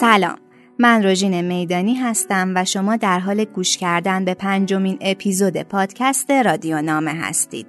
سلام. 0.00 0.38
من 0.78 1.02
روژین 1.02 1.40
میدانی 1.40 1.94
هستم 1.94 2.52
و 2.56 2.64
شما 2.64 2.96
در 2.96 3.18
حال 3.18 3.44
گوش 3.44 3.76
کردن 3.76 4.24
به 4.24 4.34
پنجمین 4.34 4.98
اپیزود 5.00 5.62
پادکست 5.62 6.30
رادیو 6.30 6.82
نامه 6.82 7.10
هستید. 7.10 7.66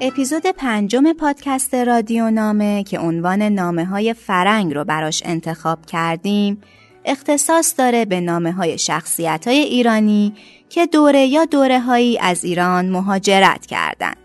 اپیزود 0.00 0.46
پنجم 0.46 1.12
پادکست 1.12 1.74
رادیو 1.74 2.30
نامه 2.30 2.84
که 2.84 2.98
عنوان 2.98 3.42
نامه 3.42 3.84
های 3.84 4.14
فرنگ 4.14 4.74
رو 4.74 4.84
براش 4.84 5.22
انتخاب 5.24 5.86
کردیم 5.86 6.60
اختصاص 7.04 7.74
داره 7.78 8.04
به 8.04 8.20
نامه 8.20 8.52
های 8.52 8.78
شخصیت 8.78 9.48
های 9.48 9.58
ایرانی 9.58 10.34
که 10.68 10.86
دوره 10.86 11.26
یا 11.26 11.44
دوره 11.44 11.80
هایی 11.80 12.18
از 12.18 12.44
ایران 12.44 12.88
مهاجرت 12.88 13.66
کردند. 13.66 14.16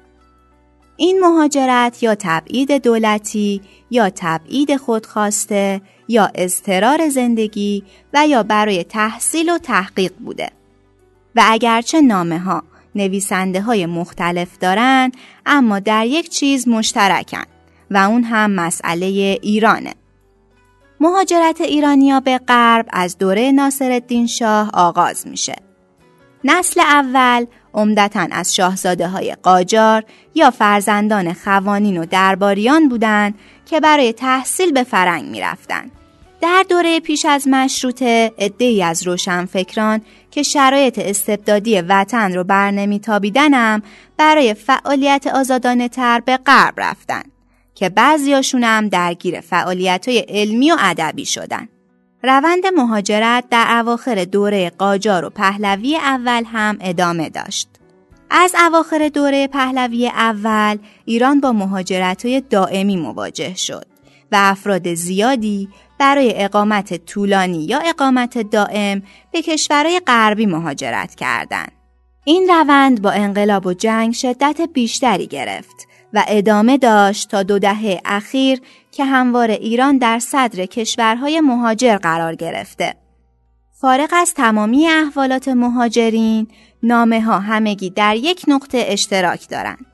این 0.98 1.20
مهاجرت 1.20 2.04
یا 2.04 2.16
تبعید 2.16 2.84
دولتی 2.84 3.62
یا 3.92 4.10
تبعید 4.16 4.78
خودخواسته 4.78 5.82
یا 6.08 6.32
اضطرار 6.36 7.10
زندگی 7.10 7.84
و 8.14 8.28
یا 8.28 8.44
برای 8.44 8.84
تحصیل 8.84 9.50
و 9.50 9.58
تحقیق 9.58 10.14
بوده 10.20 10.50
و 11.36 11.44
اگرچه 11.46 12.02
نامه 12.02 12.40
ها 12.40 12.64
نویسنده 12.96 13.62
های 13.62 13.86
مختلف 13.86 14.58
دارن 14.60 15.12
اما 15.46 15.80
در 15.80 16.06
یک 16.06 16.30
چیز 16.30 16.68
مشترکن 16.68 17.44
و 17.92 17.98
اون 17.98 18.24
هم 18.24 18.52
مسئله 18.52 19.06
ایرانه. 19.42 19.94
مهاجرت 21.04 21.62
ایرانیا 21.62 22.20
به 22.20 22.38
غرب 22.38 22.86
از 22.94 23.18
دوره 23.18 23.52
ناصرالدین 23.52 24.28
شاه 24.28 24.70
آغاز 24.74 25.28
میشه. 25.28 25.56
نسل 26.44 26.80
اول 26.82 27.46
عمدتا 27.74 28.28
از 28.32 28.56
شاهزاده 28.56 29.08
های 29.08 29.36
قاجار 29.44 30.04
یا 30.36 30.52
فرزندان 30.52 31.34
خوانین 31.34 31.98
و 31.98 32.06
درباریان 32.06 32.90
بودند 32.90 33.34
که 33.66 33.80
برای 33.80 34.14
تحصیل 34.14 34.72
به 34.72 34.84
فرنگ 34.84 35.30
می‌رفتند. 35.30 35.92
در 36.42 36.66
دوره 36.70 37.00
پیش 37.00 37.26
از 37.26 37.48
مشروطه 37.48 38.32
عدهای 38.40 38.84
از 38.84 39.08
روشنفکران 39.08 40.02
که 40.32 40.44
شرایط 40.44 41.00
استبدادی 41.00 41.82
وطن 41.82 42.34
رو 42.34 42.44
برنمیتابیدنم 42.44 43.82
برای 44.18 44.54
فعالیت 44.54 45.28
آزادانه 45.28 45.90
تر 45.90 46.20
به 46.20 46.38
غرب 46.38 46.74
رفتن 46.78 47.24
که 47.84 47.90
بعضیاشون 47.90 48.64
هم 48.64 48.90
درگیر 48.90 49.42
فعالیت 49.42 50.08
های 50.08 50.20
علمی 50.20 50.72
و 50.72 50.76
ادبی 50.80 51.26
شدن. 51.26 51.68
روند 52.24 52.68
مهاجرت 52.68 53.44
در 53.50 53.80
اواخر 53.80 54.26
دوره 54.26 54.70
قاجار 54.70 55.26
و 55.26 55.30
پهلوی 55.30 55.96
اول 55.96 56.44
هم 56.46 56.78
ادامه 56.82 57.30
داشت. 57.30 57.68
از 58.30 58.56
اواخر 58.68 59.10
دوره 59.10 59.48
پهلوی 59.48 60.08
اول 60.08 60.78
ایران 61.06 61.40
با 61.40 61.52
مهاجرت 61.52 62.26
های 62.26 62.42
دائمی 62.42 62.98
مواجه 62.98 63.56
شد 63.56 63.86
و 64.32 64.38
افراد 64.40 64.94
زیادی 64.94 65.70
برای 66.00 66.34
اقامت 66.36 67.06
طولانی 67.06 67.66
یا 67.66 67.80
اقامت 67.80 68.38
دائم 68.38 69.04
به 69.32 69.42
کشورهای 69.42 70.02
غربی 70.08 70.46
مهاجرت 70.46 71.16
کردند. 71.16 71.72
این 72.26 72.48
روند 72.50 73.02
با 73.02 73.12
انقلاب 73.12 73.66
و 73.66 73.74
جنگ 73.74 74.14
شدت 74.14 74.62
بیشتری 74.74 75.28
گرفت 75.28 75.88
و 76.14 76.24
ادامه 76.28 76.78
داشت 76.78 77.30
تا 77.30 77.44
دو 77.44 77.60
دهه 77.60 78.02
اخیر 78.06 78.62
که 78.92 79.06
هموار 79.06 79.52
ایران 79.52 79.98
در 79.98 80.20
صدر 80.20 80.66
کشورهای 80.66 81.42
مهاجر 81.42 81.98
قرار 81.98 82.36
گرفته. 82.36 82.96
فارغ 83.82 84.10
از 84.14 84.34
تمامی 84.34 84.88
احوالات 84.88 85.48
مهاجرین، 85.48 86.48
نامه 86.84 87.22
ها 87.22 87.40
همگی 87.40 87.90
در 87.90 88.16
یک 88.16 88.44
نقطه 88.48 88.86
اشتراک 88.88 89.50
دارند 89.50 89.86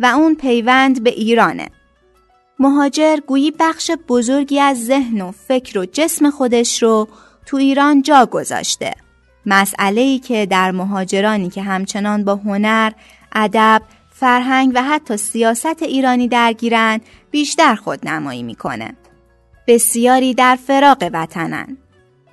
و 0.00 0.06
اون 0.06 0.34
پیوند 0.34 1.02
به 1.02 1.10
ایرانه. 1.10 1.68
مهاجر 2.58 3.16
گویی 3.26 3.52
بخش 3.60 3.90
بزرگی 4.08 4.60
از 4.60 4.86
ذهن 4.86 5.20
و 5.20 5.30
فکر 5.30 5.78
و 5.78 5.84
جسم 5.84 6.30
خودش 6.30 6.82
رو 6.82 7.08
تو 7.46 7.56
ایران 7.56 8.02
جا 8.02 8.26
گذاشته. 8.26 8.94
مسئله 9.46 10.00
ای 10.00 10.18
که 10.18 10.46
در 10.46 10.70
مهاجرانی 10.70 11.50
که 11.50 11.62
همچنان 11.62 12.24
با 12.24 12.36
هنر، 12.36 12.92
ادب، 13.32 13.82
فرهنگ 14.20 14.72
و 14.74 14.82
حتی 14.82 15.16
سیاست 15.16 15.82
ایرانی 15.82 16.28
درگیرن 16.28 17.00
بیشتر 17.30 17.74
خود 17.74 18.08
نمایی 18.08 18.42
می‌کنه. 18.42 18.94
بسیاری 19.66 20.34
در 20.34 20.58
فراق 20.66 21.04
وطنن. 21.12 21.76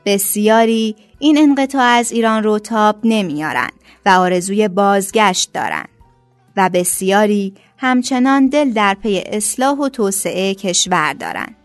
بسیاری 0.06 0.96
این 1.20 1.38
انقطاع 1.38 1.84
از 1.84 2.12
ایران 2.12 2.44
رو 2.44 2.60
تاب 2.60 2.96
نمیارن 3.04 3.70
و 4.06 4.10
آرزوی 4.10 4.68
بازگشت 4.68 5.54
دارن. 5.54 5.86
و 6.58 6.70
بسیاری 6.70 7.54
همچنان 7.78 8.48
دل 8.48 8.72
در 8.72 8.94
پی 8.94 9.24
اصلاح 9.26 9.78
و 9.78 9.90
توسعه 9.90 10.56
کشور 10.56 11.14
دارند. 11.14 11.56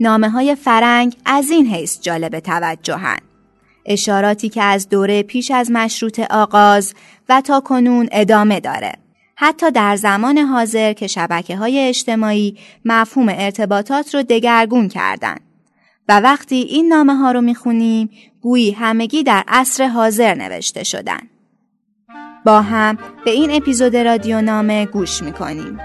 نامه 0.00 0.30
های 0.30 0.54
فرنگ 0.54 1.16
از 1.24 1.50
این 1.50 1.66
حیث 1.66 2.00
جالب 2.00 2.40
توجهن. 2.40 3.18
اشاراتی 3.86 4.48
که 4.48 4.62
از 4.62 4.88
دوره 4.88 5.22
پیش 5.22 5.50
از 5.50 5.70
مشروط 5.70 6.20
آغاز 6.20 6.94
و 7.28 7.40
تا 7.40 7.60
کنون 7.60 8.08
ادامه 8.12 8.60
داره. 8.60 8.92
حتی 9.42 9.70
در 9.70 9.96
زمان 9.96 10.38
حاضر 10.38 10.92
که 10.92 11.06
شبکه 11.06 11.56
های 11.56 11.88
اجتماعی 11.88 12.56
مفهوم 12.84 13.28
ارتباطات 13.28 14.14
رو 14.14 14.22
دگرگون 14.22 14.88
کردن. 14.88 15.36
و 16.08 16.20
وقتی 16.20 16.56
این 16.56 16.88
نامه 16.88 17.14
ها 17.14 17.32
رو 17.32 17.40
می‌خونیم 17.40 18.10
گویی 18.40 18.70
همگی 18.72 19.22
در 19.22 19.44
عصر 19.48 19.86
حاضر 19.86 20.34
نوشته 20.34 20.84
شدن. 20.84 21.20
با 22.44 22.62
هم 22.62 22.98
به 23.24 23.30
این 23.30 23.50
اپیزود 23.50 23.96
رادیو 23.96 24.40
نامه 24.40 24.86
گوش 24.86 25.22
می‌کنیم. 25.22 25.78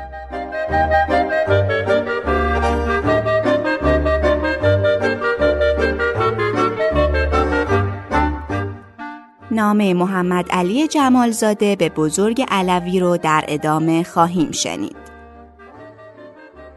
نامه 9.56 9.94
محمد 9.94 10.52
علی 10.52 10.88
جمالزاده 10.88 11.76
به 11.76 11.90
بزرگ 11.90 12.46
علوی 12.48 13.00
رو 13.00 13.18
در 13.18 13.46
ادامه 13.48 14.04
خواهیم 14.04 14.52
شنید. 14.52 14.96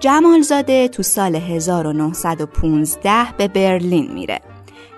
جمالزاده 0.00 0.88
تو 0.88 1.02
سال 1.02 1.36
1915 1.36 3.32
به 3.36 3.48
برلین 3.48 4.12
میره 4.12 4.40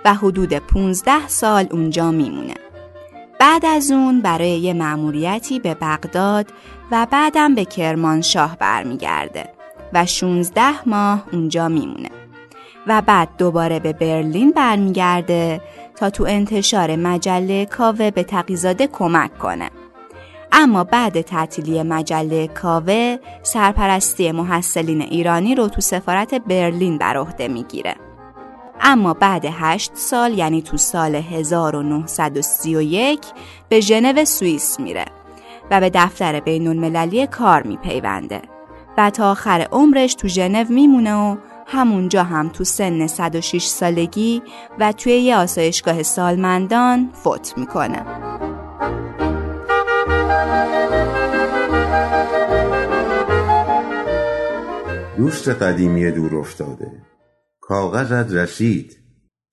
و 0.05 0.13
حدود 0.13 0.53
15 0.53 1.27
سال 1.27 1.67
اونجا 1.71 2.11
میمونه. 2.11 2.53
بعد 3.39 3.65
از 3.65 3.91
اون 3.91 4.21
برای 4.21 4.49
یه 4.49 4.73
مأموریتی 4.73 5.59
به 5.59 5.73
بغداد 5.73 6.45
و 6.91 7.07
بعدم 7.11 7.55
به 7.55 7.65
کرمانشاه 7.65 8.57
برمیگرده 8.57 9.49
و 9.93 10.05
16 10.05 10.89
ماه 10.89 11.23
اونجا 11.31 11.67
میمونه 11.67 12.09
و 12.87 13.01
بعد 13.01 13.29
دوباره 13.37 13.79
به 13.79 13.93
برلین 13.93 14.51
برمیگرده 14.51 15.61
تا 16.01 16.09
تو 16.09 16.25
انتشار 16.27 16.95
مجله 16.95 17.65
کاوه 17.65 18.11
به 18.11 18.23
تقیزاده 18.23 18.87
کمک 18.87 19.37
کنه. 19.37 19.69
اما 20.51 20.83
بعد 20.83 21.21
تعطیلی 21.21 21.83
مجله 21.83 22.47
کاوه 22.47 23.17
سرپرستی 23.43 24.31
محصلین 24.31 25.01
ایرانی 25.01 25.55
رو 25.55 25.67
تو 25.67 25.81
سفارت 25.81 26.35
برلین 26.35 26.97
بر 26.97 27.17
عهده 27.17 27.47
می‌گیره. 27.47 27.95
اما 28.81 29.13
بعد 29.13 29.45
هشت 29.51 29.91
سال 29.93 30.37
یعنی 30.37 30.61
تو 30.61 30.77
سال 30.77 31.15
1931 31.15 33.19
به 33.69 33.79
ژنو 33.79 34.25
سوئیس 34.25 34.79
میره 34.79 35.05
و 35.71 35.79
به 35.79 35.91
دفتر 35.93 36.39
بین 36.39 36.67
المللی 36.67 37.27
کار 37.27 37.63
میپیونده. 37.63 38.41
و 38.97 39.09
تا 39.09 39.31
آخر 39.31 39.67
عمرش 39.71 40.13
تو 40.13 40.27
ژنو 40.27 40.65
میمونه 40.69 41.15
و 41.15 41.35
همونجا 41.71 42.23
هم 42.23 42.49
تو 42.49 42.63
سن 42.63 43.07
106 43.07 43.65
سالگی 43.65 44.41
و 44.79 44.91
توی 44.91 45.13
یه 45.13 45.37
آسایشگاه 45.37 46.03
سالمندان 46.03 47.09
فوت 47.13 47.57
می‌کنه. 47.57 48.05
دوست 55.17 55.49
قدیمی 55.49 56.11
دور 56.11 56.35
افتاده. 56.35 56.91
کاغذت 57.61 58.33
رسید. 58.33 58.97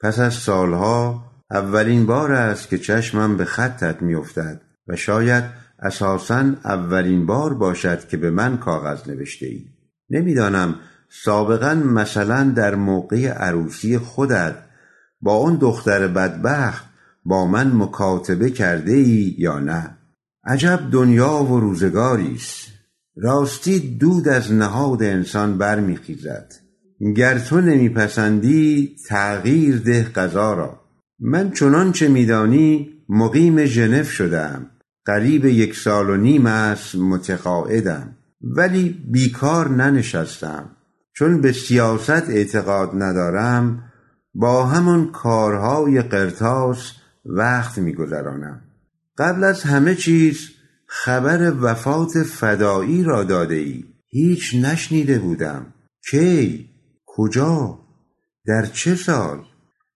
پس 0.01 0.19
از 0.19 0.35
سالها 0.35 1.25
اولین 1.51 2.07
بار 2.07 2.33
است 2.33 2.69
که 2.69 2.79
چشمم 2.79 3.37
به 3.37 3.45
خطت 3.45 4.03
میافتد 4.03 4.61
و 4.89 4.97
شاید 4.97 5.45
اساسا 5.79 6.45
اولین 6.65 7.27
بار 7.27 7.55
باشد 7.55 8.09
که 8.09 8.17
به 8.17 8.31
من 8.31 8.57
کاغذ 8.57 9.09
نوشته 9.09 9.47
ای 9.47 9.65
نمی‌دانم 10.11 10.75
سابقا 11.11 11.75
مثلا 11.75 12.45
در 12.45 12.75
موقع 12.75 13.29
عروسی 13.29 13.99
خودت 13.99 14.55
با 15.21 15.35
اون 15.35 15.57
دختر 15.57 16.07
بدبخت 16.09 16.85
با 17.25 17.47
من 17.47 17.73
مکاتبه 17.75 18.51
کرده 18.51 18.93
ای 18.93 19.35
یا 19.39 19.59
نه؟ 19.59 19.97
عجب 20.45 20.81
دنیا 20.93 21.45
و 21.45 21.61
روزگاری 21.61 22.35
است. 22.35 22.69
راستی 23.17 23.97
دود 23.97 24.29
از 24.29 24.53
نهاد 24.53 25.03
انسان 25.03 25.59
برمیخیزد. 25.59 26.53
گر 27.17 27.39
تو 27.39 27.61
نمیپسندی 27.61 28.97
تغییر 29.09 29.79
ده 29.79 30.05
قضا 30.05 30.55
را. 30.55 30.81
من 31.21 31.51
چنان 31.51 31.93
چه 31.93 32.09
میدانی 32.09 32.89
مقیم 33.09 33.65
ژنو 33.65 34.05
شدم 34.05 34.71
قریب 35.05 35.45
یک 35.45 35.77
سال 35.77 36.11
و 36.11 36.17
نیم 36.17 36.47
است 36.47 36.95
متقاعدم. 36.95 38.17
ولی 38.41 39.05
بیکار 39.11 39.69
ننشستم 39.69 40.71
چون 41.19 41.41
به 41.41 41.53
سیاست 41.53 42.31
اعتقاد 42.31 42.91
ندارم 42.95 43.93
با 44.35 44.67
همان 44.67 45.13
کارهای 45.13 46.03
قرتاس 46.03 46.93
وقت 47.25 47.79
میگذرانم. 47.79 48.61
قبل 49.19 49.45
از 49.45 49.63
همه 49.63 49.95
چیز 49.95 50.39
خبر 50.87 51.53
وفات 51.61 52.23
فدایی 52.23 53.05
را 53.05 53.25
داده 53.25 53.55
ای 53.55 53.85
هیچ 54.09 54.55
نشنیده 54.55 55.19
بودم. 55.19 55.67
کی؟ 56.11 56.71
کجا؟ 57.07 57.79
در 58.47 58.67
چه 58.67 58.95
سال؟ 58.95 59.39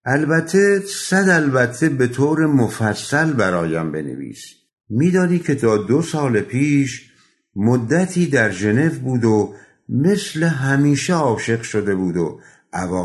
البته 0.04 0.80
صد 0.86 1.28
البته 1.28 1.88
به 1.88 2.06
طور 2.06 2.46
مفصل 2.46 3.32
برایم 3.32 3.92
بنویس. 3.92 4.42
میدانی 4.88 5.38
که 5.38 5.54
تا 5.54 5.76
دو 5.76 6.02
سال 6.02 6.40
پیش 6.40 7.12
مدتی 7.56 8.26
در 8.26 8.50
ژنو 8.50 8.90
بود 8.90 9.24
و 9.24 9.54
مثل 9.92 10.42
همیشه 10.42 11.14
عاشق 11.14 11.62
شده 11.62 11.94
بود 11.94 12.16
و 12.16 12.40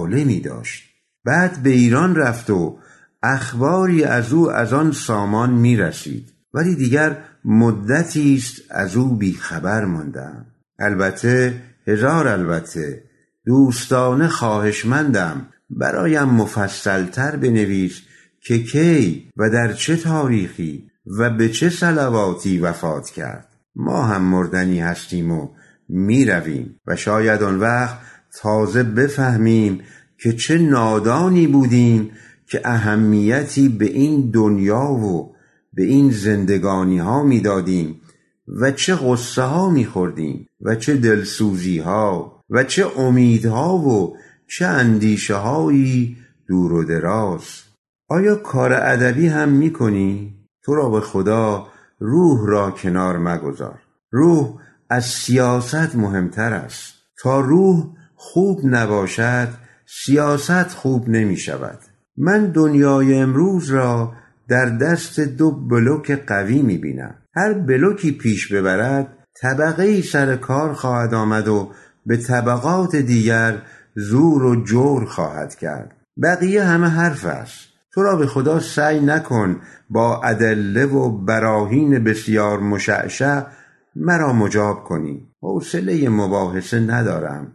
می 0.07 0.39
داشت. 0.39 0.83
بعد 1.25 1.63
به 1.63 1.69
ایران 1.69 2.15
رفت 2.15 2.49
و 2.49 2.77
اخباری 3.23 4.03
از 4.03 4.33
او 4.33 4.51
از 4.51 4.73
آن 4.73 4.91
سامان 4.91 5.49
می 5.49 5.77
رسید 5.77 6.33
ولی 6.53 6.75
دیگر 6.75 7.17
مدتی 7.45 8.35
است 8.35 8.61
از 8.69 8.95
او 8.95 9.15
بی 9.15 9.33
خبر 9.33 9.85
ماندم. 9.85 10.45
البته 10.79 11.61
هزار 11.87 12.27
البته 12.27 13.03
دوستانه 13.45 14.27
خواهشمندم. 14.27 15.47
برایم 15.69 16.23
مفصلتر 16.23 17.35
بنویس 17.35 18.01
که 18.41 18.63
کی 18.63 19.29
و 19.37 19.49
در 19.49 19.73
چه 19.73 19.95
تاریخی 19.97 20.91
و 21.19 21.29
به 21.29 21.49
چه 21.49 21.69
سلواتی 21.69 22.59
وفات 22.59 23.09
کرد. 23.09 23.47
ما 23.75 24.03
هم 24.03 24.21
مردنی 24.21 24.79
هستیم 24.79 25.31
و 25.31 25.49
می 25.89 26.25
رویم 26.25 26.79
و 26.87 26.95
شاید 26.95 27.43
آن 27.43 27.59
وقت 27.59 27.97
تازه 28.41 28.83
بفهمیم 28.83 29.81
که 30.17 30.33
چه 30.33 30.57
نادانی 30.57 31.47
بودیم 31.47 32.11
که 32.47 32.61
اهمیتی 32.65 33.69
به 33.69 33.85
این 33.85 34.31
دنیا 34.31 34.91
و 34.91 35.35
به 35.73 35.83
این 35.83 36.11
زندگانی 36.11 36.97
ها 36.97 37.23
می 37.23 37.41
دادیم 37.41 38.01
و 38.47 38.71
چه 38.71 38.95
غصه 38.95 39.41
ها 39.41 39.69
می 39.69 39.85
خوردیم 39.85 40.47
و 40.61 40.75
چه 40.75 40.95
دلسوزی 40.95 41.79
ها 41.79 42.41
و 42.49 42.63
چه 42.63 42.99
امیدها 42.99 43.77
و 43.77 44.17
چه 44.47 44.65
اندیشه 44.65 45.35
هایی 45.35 46.17
دور 46.47 46.73
و 46.73 46.83
دراز. 46.83 47.63
آیا 48.09 48.35
کار 48.35 48.73
ادبی 48.73 49.27
هم 49.27 49.49
می 49.49 49.73
کنی؟ 49.73 50.33
تو 50.63 50.75
را 50.75 50.89
به 50.89 51.01
خدا 51.01 51.67
روح 51.99 52.47
را 52.47 52.71
کنار 52.71 53.17
مگذار. 53.17 53.79
روح 54.11 54.59
از 54.89 55.05
سیاست 55.05 55.95
مهمتر 55.95 56.53
است. 56.53 56.93
تا 57.21 57.39
روح 57.39 57.83
خوب 58.15 58.61
نباشد 58.63 59.47
سیاست 60.05 60.69
خوب 60.69 61.09
نمی 61.09 61.37
شود. 61.37 61.79
من 62.17 62.45
دنیای 62.45 63.15
امروز 63.15 63.69
را 63.69 64.13
در 64.47 64.65
دست 64.65 65.19
دو 65.19 65.51
بلوک 65.51 66.11
قوی 66.11 66.61
می 66.61 66.77
بینم. 66.77 67.15
هر 67.35 67.53
بلوکی 67.53 68.11
پیش 68.11 68.53
ببرد 68.53 69.07
طبقه 69.41 70.01
سر 70.01 70.35
کار 70.35 70.73
خواهد 70.73 71.13
آمد 71.13 71.47
و 71.47 71.71
به 72.05 72.17
طبقات 72.17 72.95
دیگر 72.95 73.61
زور 73.95 74.43
و 74.43 74.63
جور 74.63 75.05
خواهد 75.05 75.55
کرد. 75.55 75.95
بقیه 76.23 76.63
همه 76.63 76.87
حرف 76.87 77.25
است. 77.25 77.67
تو 77.93 78.03
را 78.03 78.15
به 78.15 78.27
خدا 78.27 78.59
سعی 78.59 78.99
نکن 78.99 79.61
با 79.89 80.21
ادله 80.23 80.85
و 80.85 81.09
براهین 81.09 82.03
بسیار 82.03 82.59
مشعشع 82.59 83.41
مرا 83.99 84.33
مجاب 84.33 84.83
کنی. 84.83 85.27
حوصله 85.41 86.09
مباحثه 86.09 86.79
ندارم. 86.79 87.51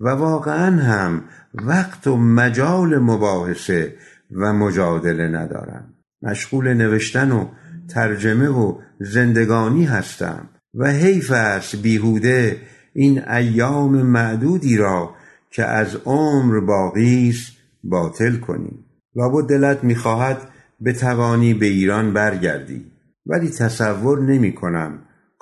و 0.00 0.08
واقعا 0.08 0.76
هم 0.76 1.24
وقت 1.54 2.06
و 2.06 2.16
مجال 2.16 2.98
مباحثه 2.98 3.94
و 4.36 4.52
مجادله 4.52 5.28
ندارم. 5.28 5.94
مشغول 6.22 6.74
نوشتن 6.74 7.32
و 7.32 7.46
ترجمه 7.88 8.48
و 8.48 8.78
زندگانی 9.00 9.84
هستم. 9.84 10.48
و 10.74 10.90
حیف 10.90 11.30
است 11.30 11.76
بیهوده 11.76 12.56
این 12.94 13.28
ایام 13.28 14.02
معدودی 14.02 14.76
را 14.76 15.14
که 15.50 15.64
از 15.64 15.96
عمر 16.04 16.60
باقی 16.60 17.28
است 17.28 17.52
باطل 17.84 18.36
کنی. 18.36 18.84
لابد 19.16 19.48
دلت 19.48 19.84
می‌خواهد 19.84 20.48
بتوانی 20.84 21.54
به 21.54 21.66
ایران 21.66 22.12
برگردی. 22.12 22.92
ولی 23.26 23.48
تصور 23.48 24.20
نمی 24.20 24.52
کنم 24.52 24.98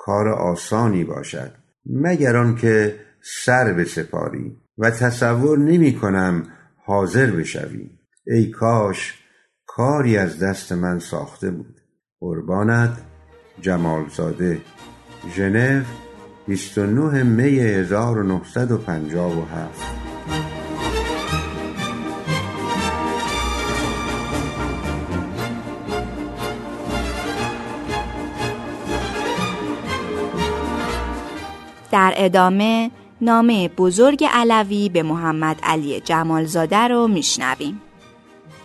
کار 0.09 0.29
آسانی 0.29 1.03
باشد. 1.03 1.51
مگر 1.85 2.37
آنکه 2.37 2.99
سر 3.45 3.73
بسپاری 3.73 4.57
و 4.77 4.91
تصور 4.91 5.59
نمی 5.59 5.95
کنم 5.95 6.43
حاضر 6.85 7.31
بشوی. 7.31 7.89
ای 8.27 8.51
کاش 8.51 9.13
کاری 9.65 10.17
از 10.17 10.39
دست 10.39 10.71
من 10.71 10.99
ساخته 10.99 11.51
بود. 11.51 11.81
قربانت 12.19 12.97
جمالزاده. 13.61 14.61
ژنو 15.35 15.83
29 16.47 17.23
می 17.23 17.59
1957 17.59 20.08
در 31.91 32.13
ادامه 32.17 32.91
نامه 33.21 33.67
بزرگ 33.67 34.25
علوی 34.31 34.89
به 34.89 35.03
محمد 35.03 35.59
علی 35.63 35.99
جمالزاده 35.99 36.77
رو 36.77 37.07
میشنویم. 37.07 37.81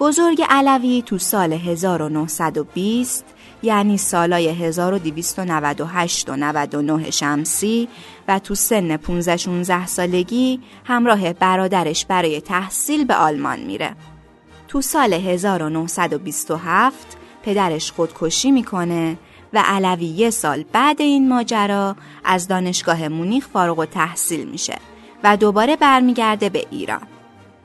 بزرگ 0.01 0.43
علوی 0.49 1.03
تو 1.07 1.19
سال 1.19 1.53
1920 1.53 3.25
یعنی 3.63 3.99
سالای 3.99 4.49
1298 4.49 6.29
و 6.29 6.37
99 6.37 7.11
شمسی 7.11 7.89
و 8.29 8.39
تو 8.39 8.55
سن 8.55 8.97
15 8.97 9.37
16 9.37 9.87
سالگی 9.87 10.61
همراه 10.85 11.33
برادرش 11.33 12.07
برای 12.07 12.41
تحصیل 12.41 13.05
به 13.05 13.15
آلمان 13.15 13.61
میره. 13.61 13.97
تو 14.69 14.81
سال 14.81 15.13
1927 15.13 17.17
پدرش 17.43 17.93
خودکشی 17.93 18.51
می‌کنه 18.51 19.17
و 19.55 19.63
علوی 19.67 20.05
یه 20.05 20.31
سال 20.31 20.65
بعد 20.73 21.03
این 21.03 21.29
ماجرا 21.29 21.97
از 22.25 22.49
دانشگاه 22.49 23.09
مونیخ 23.09 23.47
فارغ 23.47 23.79
و 23.79 23.85
تحصیل 23.85 24.49
میشه 24.49 24.77
و 25.25 25.37
دوباره 25.37 25.77
برمیگرده 25.77 26.49
به 26.49 26.67
ایران. 26.71 27.03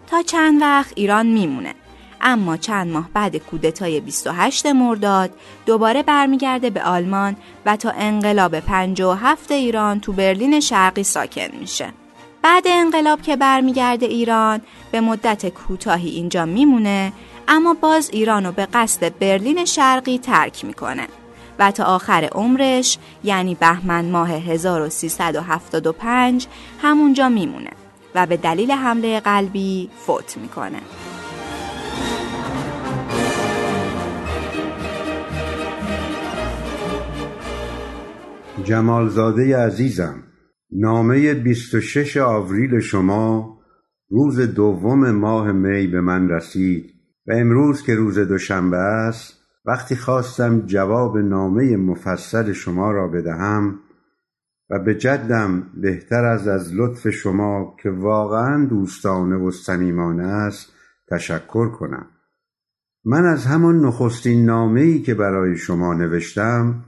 تا 0.08 0.22
چند 0.22 0.62
وقت 0.62 0.92
ایران 0.96 1.26
میمونه 1.26 1.76
اما 2.22 2.58
چند 2.58 2.92
ماه 2.92 3.10
بعد 3.14 3.36
کودتای 3.38 4.00
28 4.00 4.66
مرداد 4.66 5.30
دوباره 5.66 6.04
برمیگرده 6.04 6.70
به 6.70 6.84
آلمان 6.84 7.36
و 7.66 7.76
تا 7.76 7.90
انقلاب 7.90 8.60
57 8.60 9.52
ایران 9.52 10.00
تو 10.00 10.14
برلین 10.14 10.60
شرقی 10.60 11.04
ساکن 11.04 11.48
میشه. 11.60 11.94
بعد 12.42 12.64
انقلاب 12.68 13.22
که 13.22 13.36
برمیگرده 13.36 14.06
ایران 14.06 14.62
به 14.92 15.02
مدت 15.02 15.50
کوتاهی 15.50 16.10
اینجا 16.10 16.46
میمونه 16.46 17.14
اما 17.48 17.74
باز 17.74 18.10
ایران 18.14 18.46
رو 18.46 18.52
به 18.52 18.66
قصد 18.66 19.20
برلین 19.20 19.66
شرقی 19.66 20.18
ترک 20.18 20.66
می‌کنه 20.66 21.08
و 21.60 21.72
تا 21.72 21.84
آخر 21.84 22.30
عمرش 22.32 22.98
یعنی 23.24 23.56
بهمن 23.56 24.12
ماه 24.12 24.30
1375 24.30 26.48
همونجا 26.82 27.30
میمونه 27.30 27.72
و 28.16 28.26
به 28.26 28.38
دلیل 28.38 28.72
حمله 28.72 29.20
قلبی 29.20 29.90
فوت 30.06 30.38
می‌کنه. 30.38 30.80
جمالزاده 38.64 39.58
عزیزم 39.58 40.24
نامه 40.72 41.34
26 41.34 42.18
آوریل 42.18 42.80
شما 42.80 43.60
روز 44.10 44.40
دوم 44.40 45.12
ماه 45.12 45.52
می 45.52 45.88
به 45.88 46.02
من 46.02 46.30
رسید 46.30 46.86
و 47.28 47.34
امروز 47.34 47.84
که 47.84 47.96
روز 47.96 48.20
دوشنبه 48.20 48.78
است 48.78 49.39
وقتی 49.70 49.96
خواستم 49.96 50.60
جواب 50.60 51.18
نامه 51.18 51.78
مفصل 51.78 52.54
شما 52.54 52.92
را 52.92 53.08
بدهم 53.08 53.80
و 54.70 54.80
به 54.80 54.96
جدم 54.96 55.64
بهتر 55.82 56.26
از 56.26 56.48
از 56.48 56.74
لطف 56.74 57.10
شما 57.10 57.76
که 57.84 57.90
واقعا 57.90 58.66
دوستانه 58.66 59.36
و 59.36 59.52
صمیمانه 59.52 60.24
است 60.24 60.74
تشکر 61.12 61.70
کنم. 61.70 62.06
من 63.06 63.26
از 63.26 63.46
همان 63.46 63.86
نخستین 63.86 64.46
نامه 64.46 64.82
ای 64.82 65.02
که 65.02 65.14
برای 65.14 65.58
شما 65.58 65.94
نوشتم 65.94 66.84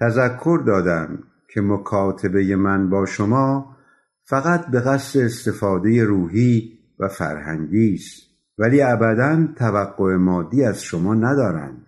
تذکر 0.00 0.62
دادم 0.66 1.18
که 1.54 1.60
مکاتبه 1.60 2.56
من 2.56 2.90
با 2.90 3.06
شما 3.06 3.76
فقط 4.24 4.66
به 4.66 4.80
قصد 4.80 5.20
استفاده 5.20 6.04
روحی 6.04 6.78
و 6.98 7.08
فرهنگی 7.08 7.94
است 7.94 8.22
ولی 8.58 8.82
ابدا 8.82 9.48
توقع 9.56 10.16
مادی 10.16 10.64
از 10.64 10.82
شما 10.82 11.14
ندارند. 11.14 11.86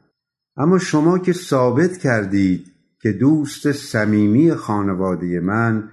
اما 0.57 0.79
شما 0.79 1.19
که 1.19 1.33
ثابت 1.33 1.99
کردید 1.99 2.67
که 3.03 3.13
دوست 3.13 3.73
صمیمی 3.73 4.55
خانواده 4.55 5.41
من 5.41 5.89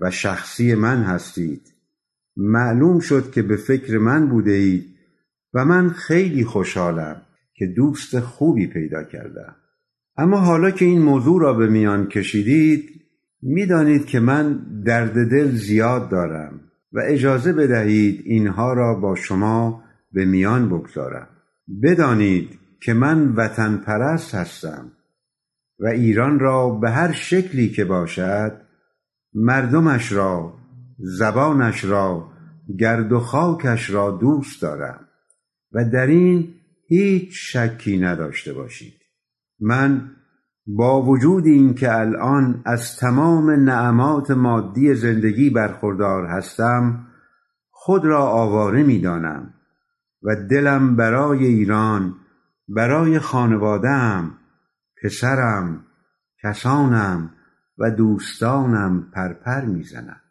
و 0.00 0.10
شخصی 0.10 0.74
من 0.74 1.02
هستید 1.02 1.62
معلوم 2.36 3.00
شد 3.00 3.30
که 3.30 3.42
به 3.42 3.56
فکر 3.56 3.98
من 3.98 4.28
بوده 4.28 4.52
اید 4.52 4.86
و 5.54 5.64
من 5.64 5.90
خیلی 5.90 6.44
خوشحالم 6.44 7.22
که 7.54 7.66
دوست 7.66 8.20
خوبی 8.20 8.66
پیدا 8.66 9.04
کردم. 9.04 9.56
اما 10.16 10.36
حالا 10.36 10.70
که 10.70 10.84
این 10.84 11.02
موضوع 11.02 11.42
را 11.42 11.54
به 11.54 11.66
میان 11.66 12.06
کشیدید 12.06 13.00
می‌دانید 13.42 14.06
که 14.06 14.20
من 14.20 14.60
درد 14.84 15.30
دل 15.30 15.50
زیاد 15.50 16.10
دارم 16.10 16.60
و 16.92 17.00
اجازه 17.04 17.52
بدهید 17.52 18.22
اینها 18.24 18.72
را 18.72 18.94
با 18.94 19.14
شما 19.14 19.82
به 20.12 20.24
میان 20.24 20.68
بگذارم. 20.68 21.28
بدانید 21.82 22.59
که 22.82 22.94
من 22.94 23.28
وطن 23.34 23.76
پرست 23.76 24.34
هستم 24.34 24.92
و 25.78 25.86
ایران 25.86 26.38
را 26.38 26.70
به 26.70 26.90
هر 26.90 27.12
شکلی 27.12 27.68
که 27.68 27.84
باشد 27.84 28.60
مردمش 29.34 30.12
را 30.12 30.54
زبانش 30.98 31.84
را 31.84 32.32
گرد 32.78 33.12
و 33.12 33.20
خاکش 33.20 33.90
را 33.90 34.10
دوست 34.10 34.62
دارم 34.62 35.08
و 35.72 35.84
در 35.84 36.06
این 36.06 36.54
هیچ 36.88 37.30
شکی 37.32 37.98
نداشته 37.98 38.52
باشید. 38.52 39.00
من 39.60 40.10
با 40.66 41.02
وجود 41.02 41.46
اینکه 41.46 41.98
الان 41.98 42.62
از 42.66 42.96
تمام 42.96 43.50
نعمات 43.50 44.30
مادی 44.30 44.94
زندگی 44.94 45.50
برخوردار 45.50 46.26
هستم 46.26 47.06
خود 47.70 48.04
را 48.04 48.26
آواره 48.26 48.82
می‌دانم 48.82 49.54
و 50.22 50.36
دلم 50.50 50.96
برای 50.96 51.44
ایران 51.44 52.14
برای 52.74 53.18
خانوادم 53.18 54.32
پسرم 55.02 55.84
کسانم 56.42 57.30
و 57.78 57.90
دوستانم 57.90 59.10
پرپر 59.12 59.64
می‌زند. 59.64 60.22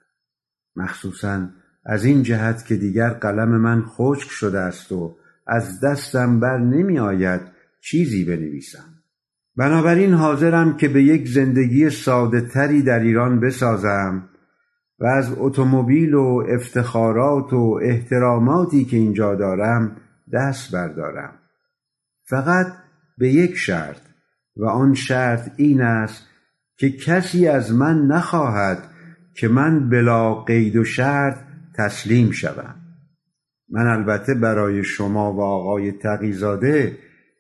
مخصوصا 0.75 1.47
از 1.85 2.05
این 2.05 2.23
جهت 2.23 2.65
که 2.65 2.75
دیگر 2.75 3.09
قلم 3.09 3.61
من 3.61 3.81
خشک 3.81 4.29
شده 4.29 4.59
است 4.59 4.91
و 4.91 5.17
از 5.47 5.79
دستم 5.79 6.39
بر 6.39 6.57
نمی 6.57 6.99
آید 6.99 7.41
چیزی 7.81 8.25
بنویسم. 8.25 8.93
بنابراین 9.55 10.13
حاضرم 10.13 10.77
که 10.77 10.87
به 10.87 11.03
یک 11.03 11.27
زندگی 11.27 11.89
ساده 11.89 12.41
تری 12.41 12.81
در 12.81 12.99
ایران 12.99 13.39
بسازم 13.39 14.29
و 14.99 15.05
از 15.05 15.33
اتومبیل 15.37 16.13
و 16.13 16.43
افتخارات 16.49 17.53
و 17.53 17.79
احتراماتی 17.83 18.85
که 18.85 18.97
اینجا 18.97 19.35
دارم 19.35 19.95
دست 20.33 20.71
بردارم. 20.71 21.38
فقط 22.29 22.67
به 23.17 23.29
یک 23.29 23.55
شرط 23.55 24.01
و 24.57 24.65
آن 24.65 24.93
شرط 24.93 25.51
این 25.57 25.81
است 25.81 26.27
که 26.77 26.89
کسی 26.89 27.47
از 27.47 27.73
من 27.73 28.07
نخواهد 28.07 28.77
که 29.35 29.47
من 29.47 29.89
بلا 29.89 30.35
قید 30.35 30.75
و 30.75 30.83
شرط 30.83 31.37
تسلیم 31.77 32.31
شوم. 32.31 32.75
من 33.69 33.87
البته 33.87 34.33
برای 34.33 34.83
شما 34.83 35.33
و 35.33 35.41
آقای 35.41 35.91
تقیزاده 35.91 36.97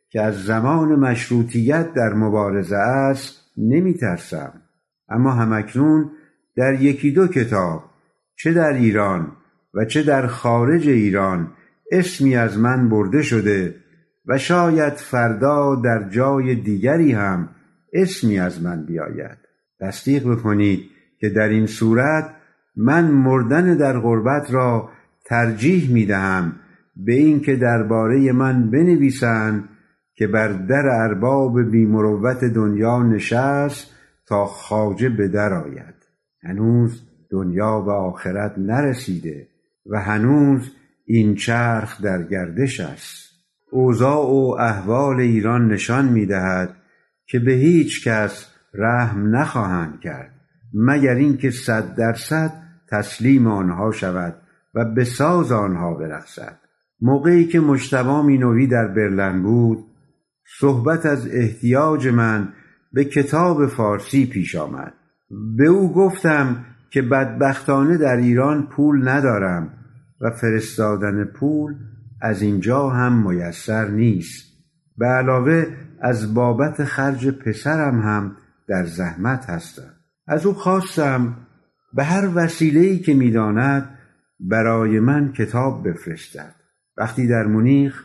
که 0.09 0.21
از 0.21 0.43
زمان 0.45 0.95
مشروطیت 0.95 1.93
در 1.93 2.13
مبارزه 2.13 2.77
است 2.77 3.51
نمی 3.57 3.93
ترسم 3.93 4.61
اما 5.09 5.31
همکنون 5.31 6.11
در 6.55 6.81
یکی 6.81 7.11
دو 7.11 7.27
کتاب 7.27 7.83
چه 8.35 8.53
در 8.53 8.73
ایران 8.73 9.31
و 9.73 9.85
چه 9.85 10.03
در 10.03 10.27
خارج 10.27 10.87
ایران 10.87 11.51
اسمی 11.91 12.35
از 12.35 12.57
من 12.57 12.89
برده 12.89 13.21
شده 13.21 13.75
و 14.29 14.37
شاید 14.37 14.93
فردا 14.93 15.75
در 15.75 16.09
جای 16.09 16.55
دیگری 16.55 17.11
هم 17.11 17.49
اسمی 17.93 18.39
از 18.39 18.61
من 18.61 18.85
بیاید. 18.85 19.37
تصدیق 19.79 20.27
بکنید 20.27 20.79
که 21.19 21.29
در 21.29 21.49
این 21.49 21.65
صورت 21.65 22.29
من 22.75 23.11
مردن 23.11 23.77
در 23.77 23.99
غربت 23.99 24.53
را 24.53 24.89
ترجیح 25.25 25.93
می 25.93 26.05
دهم 26.05 26.55
به 26.95 27.13
اینکه 27.13 27.55
درباره 27.55 28.31
من 28.31 28.71
بنویسند 28.71 29.69
که 30.15 30.27
بر 30.27 30.47
در 30.47 30.83
ارباب 30.91 31.61
بیمروت 31.71 32.43
دنیا 32.43 33.03
نشست 33.03 33.95
تا 34.27 34.45
خاجه 34.45 35.09
به 35.09 35.27
در 35.27 35.53
آید. 35.53 35.95
هنوز 36.43 37.01
دنیا 37.31 37.83
و 37.87 37.89
آخرت 37.89 38.53
نرسیده 38.57 39.47
و 39.85 40.01
هنوز 40.01 40.71
این 41.05 41.35
چرخ 41.35 42.01
در 42.01 42.23
گردش 42.23 42.79
است. 42.79 43.28
اوضاع 43.71 44.25
و 44.25 44.55
احوال 44.59 45.19
ایران 45.19 45.67
نشان 45.67 46.05
می 46.05 46.25
دهد 46.25 46.75
که 47.27 47.39
به 47.39 47.51
هیچ 47.51 48.07
کس 48.07 48.55
رحم 48.73 49.35
نخواهند 49.35 49.99
کرد 49.99 50.31
مگر 50.73 51.15
اینکه 51.15 51.51
صد 51.51 51.95
درصد 51.95 52.53
تسلیم 52.89 53.47
آنها 53.47 53.91
شود 53.91 54.35
و 54.75 54.85
به 54.85 55.03
ساز 55.03 55.51
آنها 55.51 55.93
برقصد 55.93 56.59
موقعی 57.01 57.45
که 57.45 57.59
مجتبا 57.59 58.21
مینوی 58.21 58.67
در 58.67 58.87
برلن 58.87 59.43
بود 59.43 59.85
صحبت 60.59 61.05
از 61.05 61.27
احتیاج 61.27 62.07
من 62.07 62.53
به 62.93 63.05
کتاب 63.05 63.67
فارسی 63.67 64.25
پیش 64.25 64.55
آمد. 64.55 64.93
به 65.57 65.67
او 65.67 65.93
گفتم 65.93 66.65
که 66.89 67.01
بدبختانه 67.01 67.97
در 67.97 68.17
ایران 68.17 68.67
پول 68.67 69.09
ندارم 69.09 69.73
و 70.21 70.31
فرستادن 70.31 71.23
پول 71.25 71.75
از 72.21 72.41
اینجا 72.41 72.89
هم 72.89 73.27
میسر 73.27 73.87
نیست. 73.87 74.49
به 74.97 75.05
علاوه 75.05 75.65
از 76.01 76.33
بابت 76.33 76.83
خرج 76.83 77.29
پسرم 77.29 78.01
هم 78.01 78.35
در 78.67 78.85
زحمت 78.85 79.49
هستم. 79.49 79.93
از 80.27 80.45
او 80.45 80.53
خواستم 80.53 81.37
به 81.93 82.03
هر 82.03 82.29
وسیله‌ای 82.35 82.99
که 82.99 83.13
می‌داند 83.13 83.99
برای 84.39 84.99
من 84.99 85.31
کتاب 85.31 85.89
بفرستد. 85.89 86.55
وقتی 86.97 87.27
در 87.27 87.45
مونیخ 87.45 88.03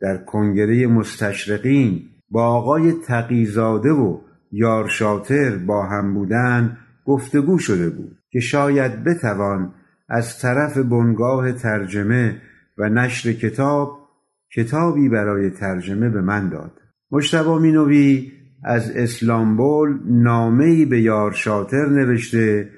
در 0.00 0.16
کنگره 0.16 0.86
مستشرقین 0.86 2.02
با 2.30 2.46
آقای 2.46 2.92
تقیزاده 2.92 3.90
و 3.90 4.20
یارشاتر 4.52 5.56
با 5.56 5.86
هم 5.86 6.14
بودن 6.14 6.78
گفتگو 7.04 7.58
شده 7.58 7.90
بود 7.90 8.18
که 8.30 8.40
شاید 8.40 9.04
بتوان 9.04 9.74
از 10.08 10.38
طرف 10.38 10.78
بنگاه 10.78 11.52
ترجمه 11.52 12.42
و 12.78 12.88
نشر 12.88 13.32
کتاب 13.32 13.98
کتابی 14.54 15.08
برای 15.08 15.50
ترجمه 15.50 16.08
به 16.08 16.20
من 16.20 16.48
داد. 16.48 16.72
مشتبا 17.10 17.58
مینوی 17.58 18.32
از 18.64 18.90
اسلامبول 18.90 19.98
نامهای 20.04 20.84
به 20.84 21.02
یارشاتر 21.02 21.86
نوشته 21.88 22.70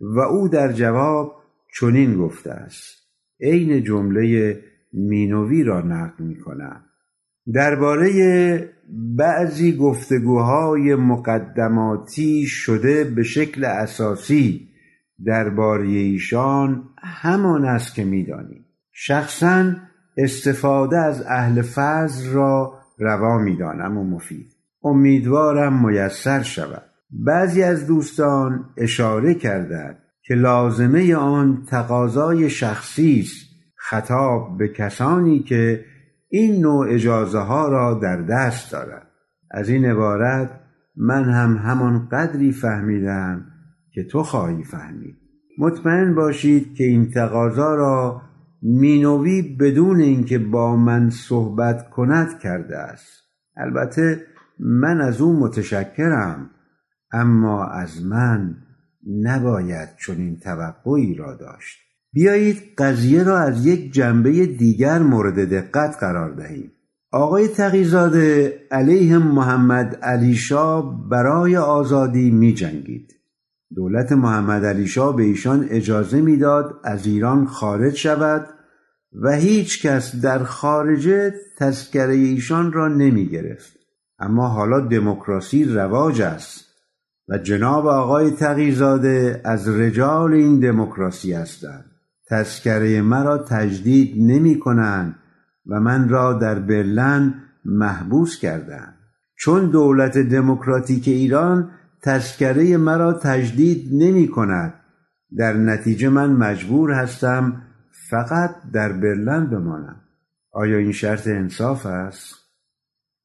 و 0.00 0.18
او 0.18 0.48
در 0.48 0.72
جواب 0.72 1.32
چنین 1.80 2.18
گفته 2.18 2.50
است. 2.50 2.98
عین 3.40 3.84
جمله 3.84 4.56
مینوی 4.92 5.64
را 5.64 5.80
نقل 5.80 6.24
می 6.24 6.40
کنم 6.40 6.84
درباره 7.54 8.74
بعضی 9.16 9.76
گفتگوهای 9.76 10.94
مقدماتی 10.94 12.46
شده 12.46 13.04
به 13.04 13.22
شکل 13.22 13.64
اساسی 13.64 14.68
درباره 15.24 15.88
ایشان 15.88 16.88
همان 17.02 17.64
است 17.64 17.94
که 17.94 18.04
می‌دانیم. 18.04 18.67
شخصا 19.00 19.74
استفاده 20.16 20.98
از 20.98 21.22
اهل 21.28 21.62
فضل 21.62 22.32
را 22.32 22.74
روا 22.98 23.38
می‌دانم 23.38 23.98
و 23.98 24.04
مفید. 24.04 24.46
امیدوارم 24.82 25.86
میسر 25.86 26.42
شود. 26.42 26.82
بعضی 27.10 27.62
از 27.62 27.86
دوستان 27.86 28.64
اشاره 28.76 29.34
کردند 29.34 29.98
که 30.22 30.34
لازمه 30.34 31.14
آن 31.14 31.64
تقاضای 31.68 32.50
شخصی 32.50 33.20
است. 33.20 33.46
خطاب 33.76 34.58
به 34.58 34.68
کسانی 34.68 35.38
که 35.38 35.84
این 36.28 36.60
نوع 36.60 36.86
اجازه 36.88 37.38
ها 37.38 37.68
را 37.68 37.94
در 37.94 38.16
دست 38.16 38.72
دارند. 38.72 39.06
از 39.50 39.68
این 39.68 39.84
عبارت 39.84 40.60
من 40.96 41.24
هم 41.24 41.56
همان 41.56 42.08
قدری 42.12 42.52
فهمیدم 42.52 43.44
که 43.92 44.04
تو 44.04 44.22
خواهی 44.22 44.64
فهمید. 44.64 45.16
مطمئن 45.58 46.14
باشید 46.14 46.74
که 46.74 46.84
این 46.84 47.10
تقاضا 47.10 47.74
را 47.74 48.27
مینوی 48.62 49.42
بدون 49.42 50.00
اینکه 50.00 50.38
با 50.38 50.76
من 50.76 51.10
صحبت 51.10 51.90
کند 51.90 52.38
کرده 52.38 52.78
است. 52.78 53.22
البته 53.56 54.26
من 54.58 55.00
از 55.00 55.20
او 55.20 55.40
متشکرم 55.40 56.50
اما 57.12 57.66
از 57.66 58.04
من 58.04 58.56
نباید 59.22 59.88
چنین 60.06 60.38
توقعی 60.38 61.14
را 61.14 61.34
داشت. 61.34 61.78
بیایید 62.12 62.62
قضیه 62.78 63.22
را 63.24 63.38
از 63.38 63.66
یک 63.66 63.92
جنبه 63.92 64.46
دیگر 64.46 64.98
مورد 64.98 65.50
دقت 65.50 65.96
قرار 66.00 66.34
دهیم. 66.34 66.72
آقای 67.12 67.48
تقیزاده 67.48 68.58
علیه 68.70 69.18
محمد 69.18 69.94
علی 70.02 70.34
شاه 70.34 71.08
برای 71.08 71.56
آزادی 71.56 72.30
می 72.30 72.54
جنگید. 72.54 73.17
دولت 73.76 74.12
محمد 74.12 74.64
علی 74.64 74.86
شاه 74.86 75.16
به 75.16 75.22
ایشان 75.22 75.66
اجازه 75.70 76.20
می‌داد 76.20 76.80
از 76.84 77.06
ایران 77.06 77.46
خارج 77.46 77.94
شود 77.94 78.48
و 79.12 79.32
هیچ 79.32 79.86
کس 79.86 80.20
در 80.20 80.44
خارجه 80.44 81.34
تذکره 81.58 82.14
ایشان 82.14 82.72
را 82.72 82.88
نمی 82.88 83.28
گرفت. 83.28 83.78
اما 84.18 84.48
حالا 84.48 84.80
دموکراسی 84.80 85.64
رواج 85.64 86.20
است 86.22 86.64
و 87.28 87.38
جناب 87.38 87.86
آقای 87.86 88.30
تقیزاده 88.30 89.40
از 89.44 89.68
رجال 89.68 90.32
این 90.32 90.60
دموکراسی 90.60 91.32
هستند 91.32 91.84
تذکره 92.28 93.02
مرا 93.02 93.38
تجدید 93.38 94.14
نمی 94.18 94.58
کنند 94.58 95.14
و 95.66 95.80
من 95.80 96.08
را 96.08 96.32
در 96.32 96.58
برلن 96.58 97.34
محبوس 97.64 98.38
کردند 98.38 98.94
چون 99.36 99.70
دولت 99.70 100.18
دموکراتیک 100.18 101.08
ایران 101.08 101.70
تذکره 102.02 102.76
مرا 102.76 103.12
تجدید 103.12 103.88
نمی 103.92 104.28
کند. 104.28 104.74
در 105.38 105.52
نتیجه 105.52 106.08
من 106.08 106.32
مجبور 106.32 106.92
هستم 106.92 107.62
فقط 108.10 108.54
در 108.72 108.92
برلن 108.92 109.50
بمانم. 109.50 110.00
آیا 110.52 110.78
این 110.78 110.92
شرط 110.92 111.26
انصاف 111.26 111.86
است؟ 111.86 112.34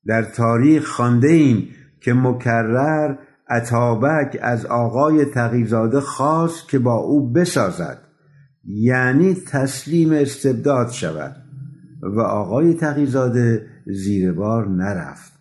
در 0.05 0.23
تاریخ 0.23 0.85
خانده 0.85 1.27
ایم 1.27 1.67
که 2.01 2.13
مکرر 2.13 3.15
عطابک 3.49 4.39
از 4.41 4.65
آقای 4.65 5.25
تقیزاده 5.25 5.99
خواست 5.99 6.69
که 6.69 6.79
با 6.79 6.95
او 6.95 7.31
بسازد. 7.31 7.97
یعنی 8.63 9.33
تسلیم 9.33 10.13
استبداد 10.13 10.89
شود. 10.89 11.35
و 12.03 12.19
آقای 12.19 12.73
تقیزاده 12.73 13.67
زیر 13.85 14.31
بار 14.31 14.67
نرفت. 14.67 15.33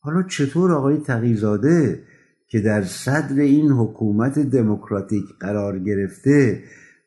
حالا 0.00 0.22
چطور 0.22 0.72
آقای 0.72 0.96
تقیزاده 0.96 2.02
که 2.48 2.60
در 2.60 2.82
صدر 2.82 3.40
این 3.40 3.70
حکومت 3.70 4.38
دموکراتیک 4.38 5.24
قرار 5.40 5.78
گرفته 5.78 6.62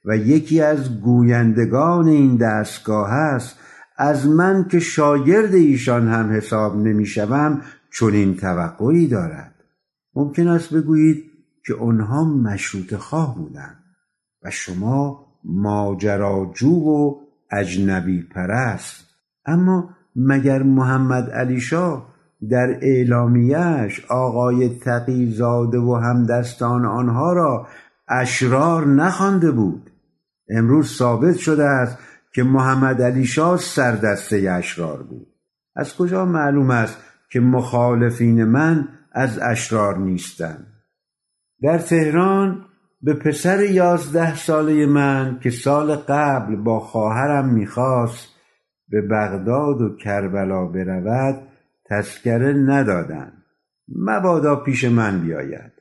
و 0.05 0.17
یکی 0.17 0.61
از 0.61 1.01
گویندگان 1.01 2.07
این 2.07 2.37
دستگاه 2.37 3.09
است 3.09 3.59
از 3.97 4.27
من 4.27 4.67
که 4.67 4.79
شاگرد 4.79 5.53
ایشان 5.53 6.07
هم 6.07 6.31
حساب 6.31 6.77
نمی‌شوم 6.77 7.61
چنین 7.99 8.37
توقعی 8.37 9.07
دارد. 9.07 9.55
ممکن 10.15 10.47
است 10.47 10.73
بگویید 10.73 11.23
که 11.65 11.73
آنها 11.73 12.23
مشروط 12.23 12.95
خواه 12.95 13.35
بودند 13.35 13.83
و 14.43 14.51
شما 14.51 15.25
ماجراجو 15.43 16.69
و 16.69 17.15
اجنبی 17.51 18.23
پرست. 18.23 19.05
اما 19.45 19.89
مگر 20.15 20.63
محمد 20.63 21.29
علی 21.29 21.59
شاه 21.59 22.10
در 22.49 22.77
اعلامیش 22.81 24.05
آقای 24.09 24.69
تقیزاده 24.69 25.77
و 25.77 25.95
همدستان 25.95 26.85
آنها 26.85 27.33
را 27.33 27.67
اشرار 28.07 28.87
نخوانده 28.87 29.51
بود. 29.51 29.91
امروز 30.49 30.97
ثابت 30.97 31.35
شده 31.35 31.63
است 31.65 31.97
که 32.33 32.43
محمد 32.43 33.01
علی 33.01 33.25
شاه 33.25 33.57
سردسته 33.57 34.51
اشرار 34.51 35.03
بود. 35.03 35.27
از 35.75 35.95
کجا 35.95 36.25
معلوم 36.25 36.71
است 36.71 36.97
که 37.31 37.39
مخالفین 37.39 38.43
من 38.43 38.87
از 39.11 39.39
اشرار 39.39 39.97
نیستند؟ 39.97 40.67
در 41.61 41.77
تهران 41.77 42.65
به 43.01 43.13
پسر 43.13 43.63
یازده 43.63 44.35
ساله 44.35 44.85
من 44.85 45.39
که 45.43 45.49
سال 45.49 45.95
قبل 45.95 46.55
با 46.55 46.79
خواهرم 46.79 47.53
می‌خواست 47.53 48.27
به 48.89 49.01
بغداد 49.01 49.81
و 49.81 49.95
کربلا 49.97 50.65
برود 50.65 51.50
تذکره 51.91 52.53
ندادند 52.53 53.43
مبادا 53.95 54.55
پیش 54.55 54.85
من 54.85 55.21
بیاید. 55.21 55.71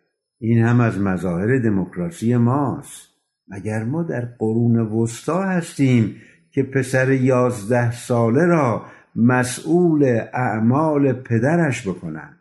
این 0.41 0.65
هم 0.65 0.81
از 0.81 0.99
مظاهر 0.99 1.59
دموکراسی 1.59 2.37
ماست. 2.37 3.09
مگر 3.49 3.85
ما 3.85 4.03
در 4.03 4.29
قرون 4.39 4.79
وسطا 4.79 5.43
هستیم 5.43 6.17
که 6.53 6.63
پسر 6.63 7.13
یازده 7.13 7.93
ساله 7.93 8.47
را 8.47 8.83
مسئول 9.17 10.21
اعمال 10.33 11.13
پدرش 11.13 11.89
بکنند 11.89 12.37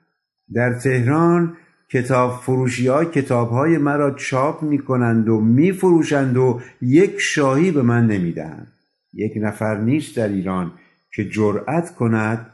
در 0.53 0.73
تهران 0.73 1.57
کتاب 1.89 2.39
فروشی 2.41 2.87
ها 2.87 3.05
کتاب 3.05 3.49
های 3.49 3.77
مرا 3.77 4.11
چاپ 4.11 4.63
می 4.63 4.79
کنند 4.79 5.29
و 5.29 5.41
می 5.41 5.71
فروشند 5.71 6.37
و 6.37 6.61
یک 6.81 7.19
شاهی 7.19 7.71
به 7.71 7.81
من 7.81 8.07
نمی‌دهند 8.07 8.67
یک 9.13 9.33
نفر 9.35 9.77
نیست 9.77 10.17
در 10.17 10.27
ایران 10.27 10.71
که 11.15 11.29
جرأت 11.29 11.95
کند 11.95 12.45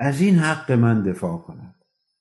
از 0.00 0.20
این 0.20 0.34
حق 0.34 0.72
من 0.72 1.02
دفاع 1.02 1.38
کند 1.38 1.74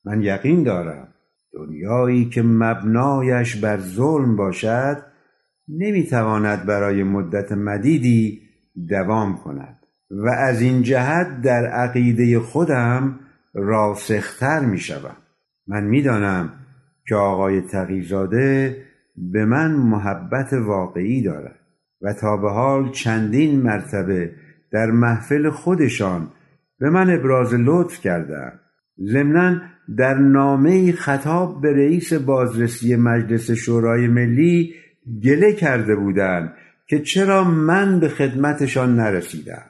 من 0.06 0.22
یقین 0.22 0.64
دارم 0.64 1.08
دنیایی 1.54 2.30
که 2.30 2.42
مبنایش 2.42 3.56
بر 3.56 3.78
ظلم 3.80 4.36
باشد 4.36 4.98
نمی‌تواند 5.68 6.66
برای 6.66 7.04
مدت 7.04 7.52
مدیدی 7.52 8.42
دوام 8.90 9.38
کند 9.38 9.78
و 10.12 10.30
از 10.30 10.62
این 10.62 10.84
جهت 10.84 11.42
در 11.42 11.66
عقیده 11.66 12.40
خودم 12.40 13.20
راسختر 13.54 14.60
می 14.60 14.80
شوم. 14.80 15.16
من 15.68 15.84
می‌دانم 15.84 16.54
که 17.08 17.16
آقای 17.16 17.62
تقیزاده 17.62 18.78
به 19.18 19.46
من 19.46 19.72
محبت 19.72 20.54
واقعی 20.54 21.22
دارد 21.22 21.60
و 22.02 22.14
تا 22.14 22.38
به 22.38 22.52
حال 22.52 22.92
چندین 22.92 23.62
مرتبه 23.62 24.32
در 24.72 24.92
محفل 24.92 25.50
خودشان 25.50 26.32
به 26.80 26.90
من 26.90 27.10
ابراز 27.10 27.54
لطف 27.54 28.02
کردند. 28.02 28.60
ضمنا 29.06 29.62
در 29.98 30.14
نامه 30.14 30.92
خطاب 30.92 31.62
به 31.62 31.74
رئیس 31.74 32.14
بازرسی 32.14 32.96
مجلس 32.96 33.52
شورای 33.52 34.08
ملی 34.08 34.74
گله 35.24 35.54
کرده 35.54 35.96
بودند 35.96 36.54
که 36.88 37.00
چرا 37.00 37.44
من 37.44 38.00
به 38.00 38.10
خدمتشان 38.10 38.96
نرسیدم. 38.96 39.66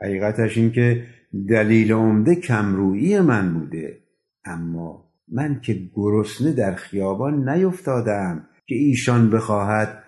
حقیقتش 0.00 0.58
این 0.58 0.72
که 0.72 1.06
دلیل 1.48 1.92
عمده 1.92 2.34
کمرویی 2.34 3.20
من 3.20 3.54
بوده. 3.54 3.98
اما 4.44 5.12
من 5.32 5.60
که 5.60 5.80
گرسنه 5.94 6.52
در 6.52 6.74
خیابان 6.74 7.48
نیفتادم 7.48 8.48
که 8.66 8.74
ایشان 8.74 9.30
بخواهد 9.30 10.02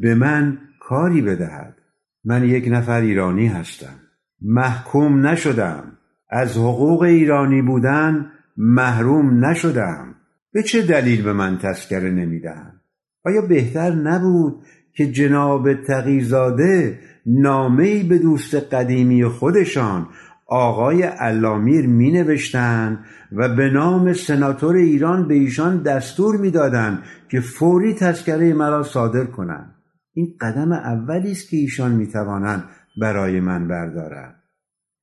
به 0.00 0.14
من 0.14 0.58
کاری 0.80 1.22
بدهد. 1.22 1.76
من 2.24 2.44
یک 2.44 2.68
نفر 2.68 3.00
ایرانی 3.00 3.46
هستم. 3.46 4.03
محکوم 4.44 5.26
نشدم. 5.26 5.84
از 6.30 6.56
حقوق 6.56 7.02
ایرانی 7.02 7.62
بودن 7.62 8.30
محروم 8.56 9.44
نشدم. 9.44 10.14
به 10.54 10.62
چه 10.62 10.82
دلیل 10.82 11.22
به 11.22 11.32
من 11.32 11.58
تذکره 11.58 12.10
نمی‌دهم 12.10 12.80
آیا 13.24 13.40
بهتر 13.40 13.90
نبود 13.90 14.62
که 14.92 15.12
جناب 15.12 15.74
تقیزاده 15.74 16.98
نامهای 17.26 18.02
به 18.02 18.18
دوست 18.18 18.54
قدیمی 18.54 19.24
خودشان 19.24 20.06
آقای 20.46 21.02
علامیر 21.02 21.86
می 21.86 22.22
و 23.32 23.54
به 23.56 23.70
نام 23.70 24.12
سناتور 24.12 24.76
ایران 24.76 25.28
به 25.28 25.34
ایشان 25.34 25.82
دستور 25.82 26.36
می‌دادند 26.36 27.02
که 27.28 27.40
فوری 27.40 27.94
تذکره 27.94 28.54
مرا 28.54 28.82
صادر 28.82 29.24
کنند؟ 29.24 29.74
این 30.14 30.34
قدم 30.40 30.72
اولی 30.72 31.32
است 31.32 31.48
که 31.48 31.56
ایشان 31.56 31.92
می 31.92 32.06
توانند 32.06 32.64
برای 32.96 33.40
من 33.40 33.68
بردارند 33.68 34.34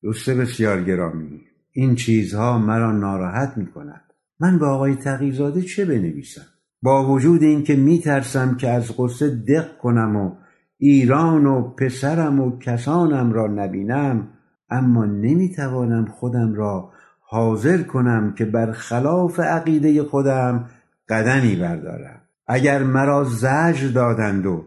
دوست 0.01 0.29
بسیار 0.29 0.83
گرامی 0.83 1.41
این 1.71 1.95
چیزها 1.95 2.57
مرا 2.57 2.91
ناراحت 2.91 3.57
می 3.57 3.65
کند 3.65 4.01
من 4.39 4.59
به 4.59 4.65
آقای 4.65 4.95
تقیزاده 4.95 5.61
چه 5.61 5.85
بنویسم؟ 5.85 6.45
با 6.81 7.09
وجود 7.09 7.43
اینکه 7.43 7.75
میترسم 7.75 8.57
که 8.57 8.69
از 8.69 8.97
قصه 8.97 9.29
دق 9.29 9.77
کنم 9.77 10.15
و 10.15 10.35
ایران 10.77 11.45
و 11.45 11.61
پسرم 11.75 12.39
و 12.39 12.59
کسانم 12.59 13.33
را 13.33 13.47
نبینم 13.47 14.27
اما 14.69 15.05
نمی‌توانم 15.05 16.05
خودم 16.05 16.53
را 16.53 16.91
حاضر 17.19 17.83
کنم 17.83 18.33
که 18.37 18.45
بر 18.45 18.71
خلاف 18.71 19.39
عقیده 19.39 20.03
خودم 20.03 20.69
قدمی 21.09 21.55
بردارم. 21.55 22.21
اگر 22.47 22.83
مرا 22.83 23.23
زجر 23.23 23.87
دادند 23.87 24.45
و 24.45 24.65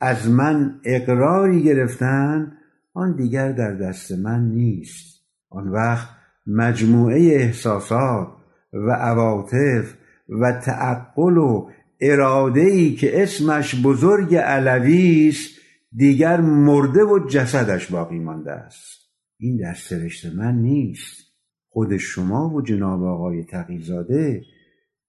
از 0.00 0.30
من 0.30 0.80
اقراری 0.84 1.62
گرفتند 1.62 2.56
آن 2.94 3.16
دیگر 3.16 3.52
در 3.52 3.74
دست 3.74 4.12
من 4.12 4.48
نیست. 4.48 5.20
آن 5.50 5.68
وقت 5.68 6.08
مجموعه 6.46 7.20
احساسات 7.20 8.28
و 8.72 8.90
عواطف 8.90 9.94
و 10.28 10.60
تعقل 10.64 11.36
و 11.36 11.70
اراده 12.00 12.60
ای 12.60 12.94
که 12.94 13.22
اسمش 13.22 13.82
بزرگ 13.82 14.34
علوی 14.34 15.28
است 15.28 15.60
دیگر 15.92 16.40
مرده 16.40 17.04
و 17.04 17.26
جسدش 17.28 17.86
باقی 17.86 18.18
مانده 18.18 18.52
است. 18.52 19.00
این 19.38 19.56
در 19.56 19.74
سرشت 19.74 20.34
من 20.34 20.54
نیست. 20.54 21.20
خود 21.68 21.96
شما 21.96 22.54
و 22.54 22.62
جناب 22.62 23.02
آقای 23.02 23.44
تقیزاده 23.44 24.42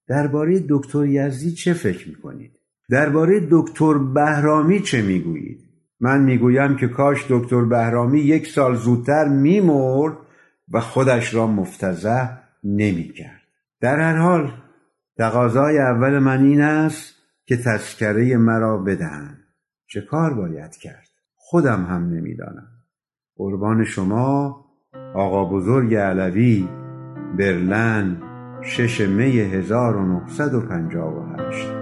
درباره 0.08 0.64
دکتر 0.68 1.06
یزدی 1.06 1.52
چه 1.52 1.72
فکر 1.72 2.08
می‌کنید؟ 2.08 2.52
درباره 2.90 3.48
دکتر 3.50 3.98
بهرامی 3.98 4.80
چه 4.80 5.02
می‌گویید؟ 5.02 5.71
من 6.02 6.20
می‌گویم 6.20 6.76
که 6.76 6.88
کاش 6.88 7.26
دکتر 7.30 7.64
بهرامی 7.64 8.20
یک 8.20 8.46
سال 8.46 8.74
زودتر 8.74 9.28
میمرد 9.28 10.16
و 10.72 10.80
خودش 10.80 11.34
را 11.34 11.46
مفتزه 11.46 12.28
نمی‌کرد. 12.64 13.42
در 13.80 14.00
هر 14.00 14.16
حال 14.16 14.52
تقاضای 15.18 15.78
اول 15.78 16.18
من 16.18 16.44
این 16.44 16.60
است 16.60 17.14
که 17.46 17.56
تذکره 17.56 18.36
مرا 18.36 18.78
بدهند. 18.78 19.38
چه 19.86 20.00
کار 20.00 20.34
باید 20.34 20.76
کرد؟ 20.76 21.08
خودم 21.34 21.84
هم 21.84 22.08
نمی‌دانم. 22.08 22.68
قربان 23.36 23.84
شما 23.84 24.64
آقا 25.14 25.44
بزرگ 25.44 25.94
علوی 25.94 26.68
برلن 27.38 28.22
شش 28.62 29.00
می 29.00 29.40
1958 29.40 31.81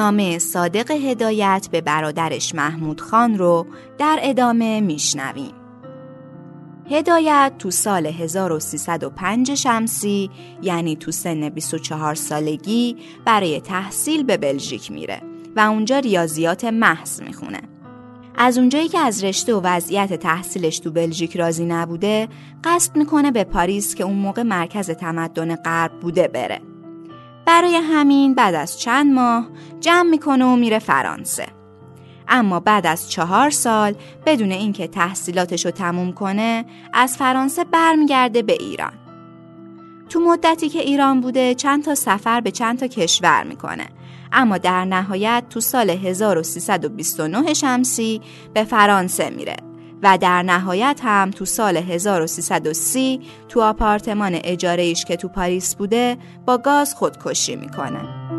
نامه 0.00 0.38
صادق 0.38 0.90
هدایت 0.90 1.68
به 1.72 1.80
برادرش 1.80 2.54
محمود 2.54 3.00
خان 3.00 3.38
رو 3.38 3.66
در 3.98 4.18
ادامه 4.22 4.80
میشنویم. 4.80 5.54
هدایت 6.90 7.52
تو 7.58 7.70
سال 7.70 8.06
1305 8.06 9.54
شمسی 9.54 10.30
یعنی 10.62 10.96
تو 10.96 11.10
سن 11.10 11.48
24 11.48 12.14
سالگی 12.14 12.96
برای 13.24 13.60
تحصیل 13.60 14.22
به 14.22 14.36
بلژیک 14.36 14.92
میره 14.92 15.22
و 15.56 15.60
اونجا 15.60 15.98
ریاضیات 15.98 16.64
محض 16.64 17.22
می‌خونه. 17.22 17.60
از 18.36 18.58
اونجایی 18.58 18.88
که 18.88 18.98
از 18.98 19.24
رشته 19.24 19.54
و 19.54 19.60
وضعیت 19.64 20.14
تحصیلش 20.14 20.78
تو 20.78 20.90
بلژیک 20.90 21.36
راضی 21.36 21.64
نبوده 21.64 22.28
قصد 22.64 22.96
می‌کنه 22.96 23.30
به 23.30 23.44
پاریس 23.44 23.94
که 23.94 24.04
اون 24.04 24.16
موقع 24.16 24.42
مرکز 24.42 24.90
تمدن 24.90 25.56
غرب 25.56 26.00
بوده 26.00 26.28
بره. 26.28 26.69
برای 27.46 27.74
همین 27.74 28.34
بعد 28.34 28.54
از 28.54 28.80
چند 28.80 29.12
ماه 29.12 29.48
جمع 29.80 30.10
می‌کنه 30.10 30.44
و 30.44 30.56
میره 30.56 30.78
فرانسه. 30.78 31.46
اما 32.28 32.60
بعد 32.60 32.86
از 32.86 33.10
چهار 33.10 33.50
سال 33.50 33.94
بدون 34.26 34.52
اینکه 34.52 34.88
تحصیلاتش 34.88 35.64
رو 35.64 35.70
تموم 35.70 36.12
کنه 36.12 36.64
از 36.92 37.16
فرانسه 37.16 37.64
برمیگرده 37.64 38.42
به 38.42 38.52
ایران. 38.52 38.92
تو 40.08 40.20
مدتی 40.20 40.68
که 40.68 40.78
ایران 40.78 41.20
بوده 41.20 41.54
چند 41.54 41.84
تا 41.84 41.94
سفر 41.94 42.40
به 42.40 42.50
چند 42.50 42.78
تا 42.78 42.86
کشور 42.86 43.44
می‌کنه 43.44 43.86
اما 44.32 44.58
در 44.58 44.84
نهایت 44.84 45.44
تو 45.50 45.60
سال 45.60 45.90
1329 45.90 47.54
شمسی 47.54 48.20
به 48.54 48.64
فرانسه 48.64 49.30
میره 49.30 49.56
و 50.02 50.18
در 50.20 50.42
نهایت 50.42 51.00
هم 51.04 51.30
تو 51.30 51.44
سال 51.44 51.76
1330 51.76 53.20
تو 53.48 53.60
آپارتمان 53.60 54.32
اجاره 54.44 54.82
ایش 54.82 55.04
که 55.04 55.16
تو 55.16 55.28
پاریس 55.28 55.74
بوده 55.74 56.16
با 56.46 56.58
گاز 56.58 56.94
خودکشی 56.94 57.56
می‌کنه. 57.56 58.30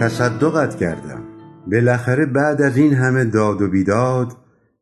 تصدقت 0.00 0.76
کردم 0.76 1.22
بالاخره 1.66 2.26
بعد 2.26 2.62
از 2.62 2.76
این 2.76 2.94
همه 2.94 3.24
داد 3.24 3.62
و 3.62 3.68
بیداد 3.68 4.36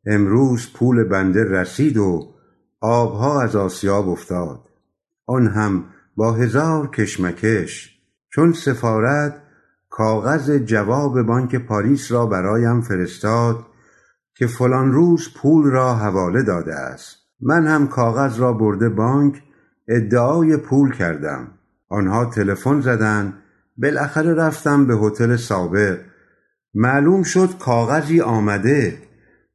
امروز 0.07 0.72
پول 0.72 1.05
بنده 1.05 1.44
رسید 1.44 1.96
و 1.96 2.35
آبها 2.81 3.42
از 3.42 3.57
آسیاب 3.57 4.09
افتاد 4.09 4.61
آن 5.26 5.46
هم 5.46 5.85
با 6.16 6.33
هزار 6.33 6.90
کشمکش 6.90 8.00
چون 8.33 8.52
سفارت 8.52 9.42
کاغذ 9.96 10.59
جواب 10.59 11.22
بانک 11.22 11.56
پاریس 11.56 12.12
را 12.12 12.26
برایم 12.26 12.80
فرستاد 12.80 13.66
که 14.35 14.46
فلان 14.46 14.92
روز 14.92 15.35
پول 15.37 15.70
را 15.70 15.94
حواله 15.94 16.42
داده 16.42 16.74
است. 16.74 17.16
من 17.40 17.66
هم 17.66 17.88
کاغذ 17.88 18.38
را 18.38 18.52
برده 18.52 18.88
بانک 18.88 19.42
ادعای 19.88 20.56
پول 20.56 20.92
کردم. 20.92 21.48
آنها 21.88 22.24
تلفن 22.24 22.80
زدند. 22.80 23.35
بالاخره 23.76 24.35
رفتم 24.35 24.87
به 24.87 24.94
هتل 24.94 25.37
سابق. 25.37 25.98
معلوم 26.74 27.22
شد 27.22 27.59
کاغذی 27.59 28.20
آمده. 28.20 28.98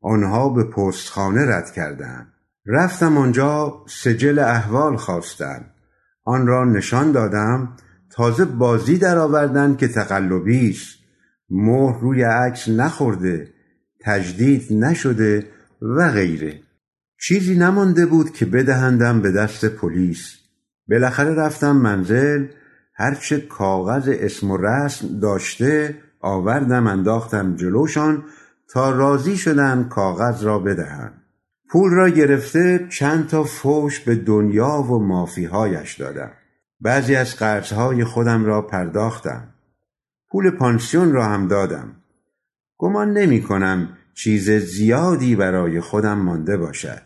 آنها 0.01 0.49
به 0.49 0.63
پستخانه 0.63 1.55
رد 1.55 1.71
کردند. 1.71 2.27
رفتم 2.65 3.17
آنجا 3.17 3.73
سجل 3.87 4.39
احوال 4.39 4.95
خواستند 4.95 5.71
آن 6.25 6.47
را 6.47 6.65
نشان 6.65 7.11
دادم. 7.11 7.75
تازه 8.11 8.45
بازی 8.45 8.97
درآوردند 8.97 9.77
که 9.77 9.87
تقلبی 9.87 10.69
است 10.69 10.97
مهر 11.49 11.99
روی 11.99 12.23
عکس 12.23 12.69
نخورده 12.69 13.47
تجدید 13.99 14.73
نشده 14.73 15.47
و 15.81 16.11
غیره. 16.11 16.59
چیزی 17.19 17.55
نمانده 17.55 18.05
بود 18.05 18.33
که 18.33 18.45
بدهندم 18.45 19.21
به 19.21 19.31
دست 19.31 19.65
پلیس. 19.65 20.37
بالاخره 20.89 21.33
رفتم 21.33 21.71
منزل 21.71 22.47
هرچه 22.93 23.39
کاغذ 23.41 24.09
اسم 24.11 24.51
و 24.51 24.57
رسم 24.57 25.19
داشته 25.19 25.97
آوردم 26.19 26.87
انداختم 26.87 27.55
جلوشان 27.55 28.23
تا 28.73 28.91
راضی 28.91 29.37
شدن 29.37 29.83
کاغذ 29.89 30.43
را 30.43 30.59
بدهند 30.59 31.21
پول 31.69 31.91
را 31.91 32.09
گرفته 32.09 32.87
چند 32.89 33.27
تا 33.27 33.43
فوش 33.43 33.99
به 33.99 34.15
دنیا 34.15 34.81
و 34.81 34.99
مافیهایش 34.99 35.93
دادم. 35.93 36.31
بعضی 36.81 37.15
از 37.15 37.35
قرضهای 37.35 38.03
خودم 38.03 38.45
را 38.45 38.61
پرداختم. 38.61 39.53
پول 40.29 40.51
پانسیون 40.51 41.11
را 41.11 41.25
هم 41.25 41.47
دادم. 41.47 41.95
گمان 42.77 43.13
نمی 43.13 43.41
کنم 43.41 43.97
چیز 44.13 44.49
زیادی 44.49 45.35
برای 45.35 45.79
خودم 45.81 46.17
مانده 46.17 46.57
باشد. 46.57 47.01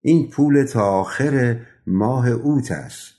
این 0.00 0.30
پول 0.30 0.64
تا 0.64 0.84
آخر 0.84 1.60
ماه 1.86 2.28
اوت 2.28 2.72
است. 2.72 3.14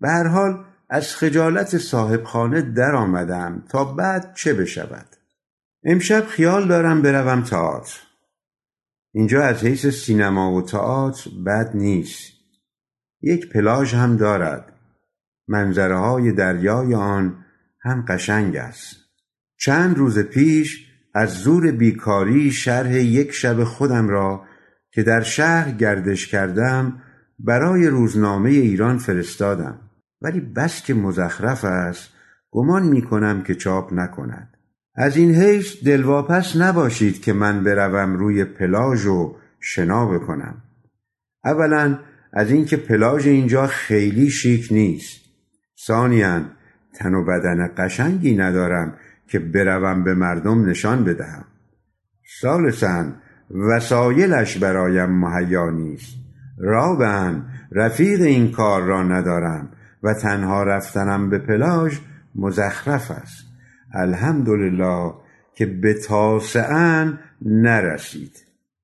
به 0.00 0.08
هر 0.08 0.26
حال 0.26 0.64
از 0.88 1.16
خجالت 1.16 1.78
صاحب 1.78 2.24
خانه 2.24 2.62
در 2.62 2.94
آمدم 2.94 3.64
تا 3.68 3.84
بعد 3.84 4.34
چه 4.34 4.54
بشود؟ 4.54 5.16
امشب 5.84 6.26
خیال 6.26 6.68
دارم 6.68 7.02
بروم 7.02 7.42
تئاتر. 7.42 7.98
اینجا 9.12 9.42
از 9.42 9.64
حیث 9.64 9.86
سینما 9.86 10.52
و 10.52 10.62
تئاتر 10.62 11.30
بد 11.46 11.70
نیست. 11.74 12.32
یک 13.22 13.52
پلاژ 13.52 13.94
هم 13.94 14.16
دارد. 14.16 14.79
منظره 15.50 15.96
های 15.96 16.32
دریای 16.32 16.94
آن 16.94 17.44
هم 17.80 18.04
قشنگ 18.08 18.56
است. 18.56 18.96
چند 19.56 19.98
روز 19.98 20.18
پیش 20.18 20.86
از 21.14 21.30
زور 21.30 21.70
بیکاری 21.70 22.50
شرح 22.50 22.96
یک 22.96 23.32
شب 23.32 23.64
خودم 23.64 24.08
را 24.08 24.44
که 24.90 25.02
در 25.02 25.20
شهر 25.20 25.70
گردش 25.70 26.26
کردم 26.26 27.02
برای 27.38 27.86
روزنامه 27.86 28.50
ایران 28.50 28.98
فرستادم. 28.98 29.80
ولی 30.22 30.40
بس 30.40 30.82
که 30.82 30.94
مزخرف 30.94 31.64
است 31.64 32.10
گمان 32.50 32.82
می 32.82 33.02
کنم 33.02 33.42
که 33.42 33.54
چاپ 33.54 33.92
نکند. 33.92 34.56
از 34.94 35.16
این 35.16 35.34
حیث 35.34 35.84
دلواپس 35.84 36.56
نباشید 36.56 37.22
که 37.22 37.32
من 37.32 37.64
بروم 37.64 38.16
روی 38.16 38.44
پلاژ 38.44 39.06
و 39.06 39.36
شنا 39.60 40.06
بکنم. 40.06 40.62
اولا 41.44 41.98
از 42.32 42.50
اینکه 42.50 42.76
پلاژ 42.76 43.26
اینجا 43.26 43.66
خیلی 43.66 44.30
شیک 44.30 44.68
نیست. 44.70 45.19
ثانیا 45.86 46.42
تن 46.94 47.14
و 47.14 47.24
بدن 47.24 47.70
قشنگی 47.76 48.36
ندارم 48.36 48.94
که 49.28 49.38
بروم 49.38 50.04
به 50.04 50.14
مردم 50.14 50.66
نشان 50.70 51.04
بدهم. 51.04 51.44
ثالثا 52.42 53.06
وسایلش 53.50 54.58
برایم 54.58 55.10
مهیا 55.10 55.70
نیست. 55.70 56.16
رابعا 56.58 57.42
رفیق 57.72 58.20
این 58.20 58.52
کار 58.52 58.82
را 58.82 59.02
ندارم 59.02 59.68
و 60.02 60.14
تنها 60.14 60.62
رفتنم 60.62 61.30
به 61.30 61.38
پلاژ 61.38 61.98
مزخرف 62.34 63.10
است. 63.10 63.44
الحمدلله 63.94 65.12
که 65.54 65.66
به 65.66 65.94
تاسعن 65.94 67.18
نرسید. 67.42 68.32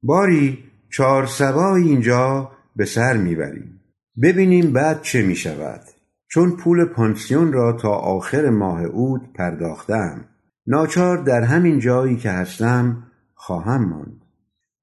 باری 0.02 0.64
چهار 0.90 1.26
سبا 1.26 1.76
اینجا 1.76 2.50
به 2.76 2.84
سر 2.84 3.16
می‌بریم. 3.16 3.80
ببینیم 4.22 4.72
بعد 4.72 5.02
چه 5.02 5.22
می 5.22 5.36
شود 5.36 5.80
چون 6.28 6.56
پول 6.56 6.84
پانسیون 6.84 7.52
را 7.52 7.72
تا 7.72 7.90
آخر 7.90 8.50
ماه 8.50 8.84
اود 8.84 9.32
پرداختم 9.32 10.24
ناچار 10.66 11.16
در 11.16 11.42
همین 11.42 11.78
جایی 11.78 12.16
که 12.16 12.30
هستم 12.30 13.02
خواهم 13.34 13.88
ماند. 13.88 14.22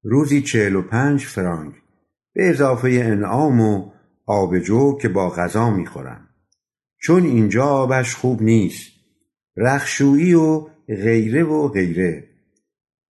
روزی 0.02 0.42
چهل 0.42 0.76
و 0.76 0.82
پنج 0.82 1.24
فرانک 1.24 1.74
به 2.34 2.50
اضافه 2.50 2.88
انعام 2.88 3.60
و 3.60 3.90
آبجو 4.26 4.98
که 4.98 5.08
با 5.08 5.30
غذا 5.30 5.70
می‌خورم. 5.70 6.28
چون 7.00 7.22
اینجا 7.22 7.64
آبش 7.64 8.14
خوب 8.14 8.42
نیست 8.42 8.92
رخشویی 9.56 10.34
و 10.34 10.66
غیره 10.88 11.44
و 11.44 11.68
غیره. 11.68 12.28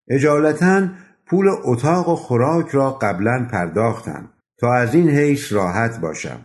اجالتا 0.08 0.88
پول 1.26 1.48
اتاق 1.64 2.08
و 2.08 2.14
خوراک 2.14 2.68
را 2.68 2.90
قبلا 2.90 3.48
پرداختم 3.52 4.30
تا 4.58 4.74
از 4.74 4.94
این 4.94 5.10
حیث 5.10 5.52
راحت 5.52 6.00
باشم. 6.00 6.40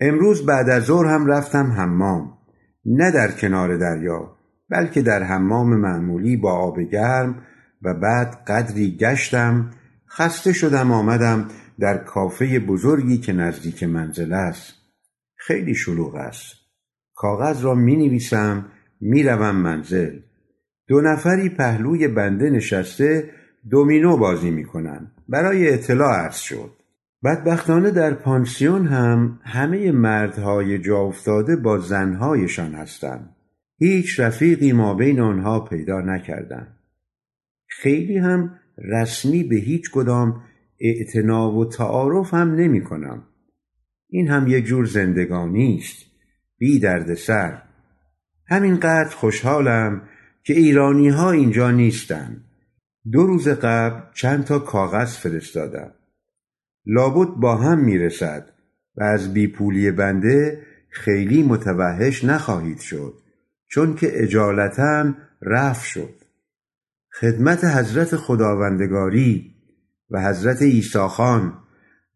امروز 0.00 0.46
بعد 0.46 0.68
از 0.68 0.82
ظهر 0.82 1.06
هم 1.06 1.26
رفتم 1.26 1.72
حمام. 1.72 2.38
نه 2.84 3.10
در 3.10 3.30
کنار 3.30 3.76
دریا 3.76 4.36
بلکه 4.70 5.02
در 5.02 5.22
حمام 5.22 5.76
معمولی 5.76 6.36
با 6.36 6.52
آب 6.52 6.80
گرم 6.80 7.42
و 7.82 7.94
بعد 7.94 8.44
قدری 8.46 8.96
گشتم 8.96 9.70
خسته 10.10 10.52
شدم 10.52 10.92
آمدم 10.92 11.48
در 11.80 11.98
کافه 11.98 12.58
بزرگی 12.58 13.18
که 13.18 13.32
نزدیک 13.32 13.82
منزل 13.82 14.32
است. 14.32 14.74
خیلی 15.36 15.74
شلوغ 15.74 16.14
است. 16.14 16.54
کاغذ 17.14 17.64
را 17.64 17.74
می 17.74 17.96
نویسم 17.96 18.66
می 19.00 19.22
روم 19.22 19.56
منزل. 19.56 20.18
دو 20.88 21.00
نفری 21.00 21.48
پهلوی 21.48 22.08
بنده 22.08 22.50
نشسته 22.50 23.30
دومینو 23.70 24.16
بازی 24.16 24.50
می‌کنن. 24.50 25.10
برای 25.28 25.74
اطلاع 25.74 26.16
عرض 26.16 26.36
شد. 26.36 26.77
بدبختانه 27.24 27.90
در 27.90 28.14
پانسیون 28.14 28.86
هم 28.86 29.40
همه 29.42 29.92
مردهای 29.92 30.78
جا 30.78 30.98
افتاده 30.98 31.56
با 31.56 31.78
زنهایشان 31.78 32.74
هستند. 32.74 33.36
هیچ 33.78 34.20
رفیقی 34.20 34.72
ما 34.72 34.94
بین 34.94 35.20
آنها 35.20 35.60
پیدا 35.60 36.00
نکردم 36.00 36.78
خیلی 37.68 38.18
هم 38.18 38.60
رسمی 38.78 39.44
به 39.44 39.56
هیچ 39.56 39.90
کدام 39.90 40.42
اعتنا 40.80 41.52
و 41.52 41.64
تعارف 41.64 42.34
هم 42.34 42.54
نمی 42.54 42.84
کنم. 42.84 43.22
این 44.08 44.28
هم 44.28 44.48
یک 44.48 44.64
جور 44.64 44.84
زندگانی 44.84 45.76
است. 45.78 46.06
بی 46.58 46.78
درد 46.78 47.14
سر. 47.14 47.62
همینقدر 48.46 49.16
خوشحالم 49.16 50.02
که 50.42 50.54
ایرانی 50.54 51.08
ها 51.08 51.30
اینجا 51.30 51.70
نیستن. 51.70 52.44
دو 53.12 53.26
روز 53.26 53.48
قبل 53.48 54.00
چند 54.14 54.44
تا 54.44 54.58
کاغذ 54.58 55.16
فرستادم. 55.16 55.92
لابد 56.88 57.28
با 57.28 57.56
هم 57.56 57.78
می‌رسد 57.78 58.52
و 58.96 59.02
از 59.02 59.34
بیپولی 59.34 59.90
بنده 59.90 60.62
خیلی 60.90 61.42
متوحش 61.42 62.24
نخواهید 62.24 62.78
شد 62.78 63.14
چون 63.66 63.94
که 63.94 64.22
اجالتم 64.22 65.16
رفت 65.42 65.84
شد. 65.84 66.14
خدمت 67.20 67.64
حضرت 67.64 68.16
خداوندگاری 68.16 69.54
و 70.10 70.22
حضرت 70.22 70.62
ایساخان 70.62 71.52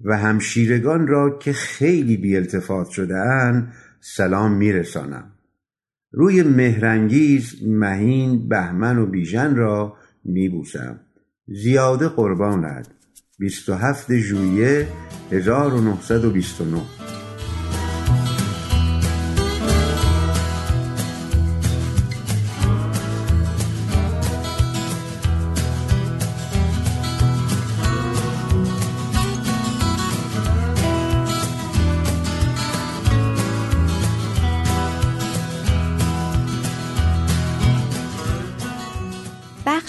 و 0.00 0.16
همشیرگان 0.16 1.06
را 1.06 1.38
که 1.38 1.52
خیلی 1.52 2.16
بی 2.16 2.37
التفات 2.37 2.88
شده 2.88 3.16
ان 3.16 3.72
سلام 4.00 4.52
میرسانم. 4.52 5.32
روی 6.11 6.42
مهرنگیز 6.42 7.54
مهین 7.66 8.48
بهمن 8.48 8.98
و 8.98 9.06
بیژن 9.06 9.56
را 9.56 9.96
میبوسم. 10.24 11.00
زیاده 11.46 12.08
قربانت. 12.08 12.88
27 13.42 14.18
ژوئیه 14.18 14.88
1929 15.33 16.83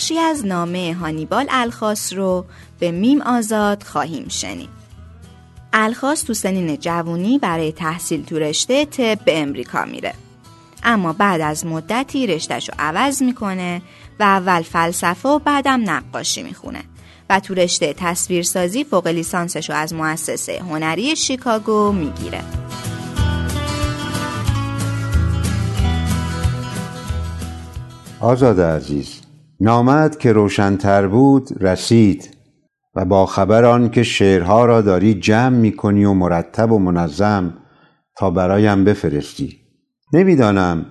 بخشی 0.03 0.19
از 0.19 0.45
نامه 0.45 0.93
هانیبال 0.93 1.45
الخاص 1.49 2.13
رو 2.13 2.45
به 2.79 2.91
میم 2.91 3.21
آزاد 3.21 3.83
خواهیم 3.83 4.27
شنید. 4.27 4.69
الخاص 5.73 6.23
تو 6.23 6.33
سنین 6.33 6.77
جوونی 6.77 7.39
برای 7.39 7.71
تحصیل 7.71 8.25
تو 8.25 8.39
رشته 8.39 8.85
طب 8.85 9.25
به 9.25 9.41
امریکا 9.41 9.85
میره. 9.85 10.13
اما 10.83 11.13
بعد 11.13 11.41
از 11.41 11.65
مدتی 11.65 12.27
رشتهش 12.27 12.69
رو 12.69 12.75
عوض 12.79 13.23
می‌کنه 13.23 13.81
و 14.19 14.23
اول 14.23 14.61
فلسفه 14.61 15.29
و 15.29 15.39
بعدم 15.39 15.89
نقاشی 15.89 16.43
می‌خونه 16.43 16.83
و 17.29 17.39
تو 17.39 17.53
رشته 17.53 17.93
تصویرسازی 17.97 18.83
فوق 18.83 19.07
لیسانسش 19.07 19.69
رو 19.69 19.75
از 19.75 19.93
مؤسسه 19.93 20.59
هنری 20.59 21.15
شیکاگو 21.15 21.91
می‌گیره. 21.91 22.41
آزاد 28.19 28.61
عزیز 28.61 29.22
نامد 29.63 30.17
که 30.17 30.33
روشنتر 30.33 31.07
بود 31.07 31.63
رسید 31.63 32.37
و 32.95 33.05
با 33.05 33.25
خبر 33.25 33.65
آن 33.65 33.89
که 33.89 34.03
شعرها 34.03 34.65
را 34.65 34.81
داری 34.81 35.13
جمع 35.13 35.57
می 35.57 35.71
کنی 35.75 36.05
و 36.05 36.13
مرتب 36.13 36.71
و 36.71 36.79
منظم 36.79 37.53
تا 38.17 38.29
برایم 38.29 38.83
بفرستی. 38.85 39.57
نمی‌دانم 40.13 40.85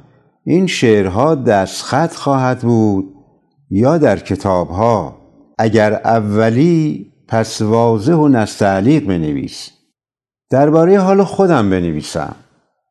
این 0.44 0.66
شعرها 0.66 1.34
دستخط 1.34 2.14
خواهد 2.14 2.60
بود 2.60 3.14
یا 3.70 3.98
در 3.98 4.18
کتابها. 4.18 5.16
اگر 5.58 5.92
اولی 5.92 7.12
پس 7.28 7.62
واضح 7.62 8.14
و 8.14 8.28
نستعلیق 8.28 9.06
بنویس. 9.06 9.70
درباره 10.50 10.98
حال 10.98 11.24
خودم 11.24 11.70
بنویسم. 11.70 12.34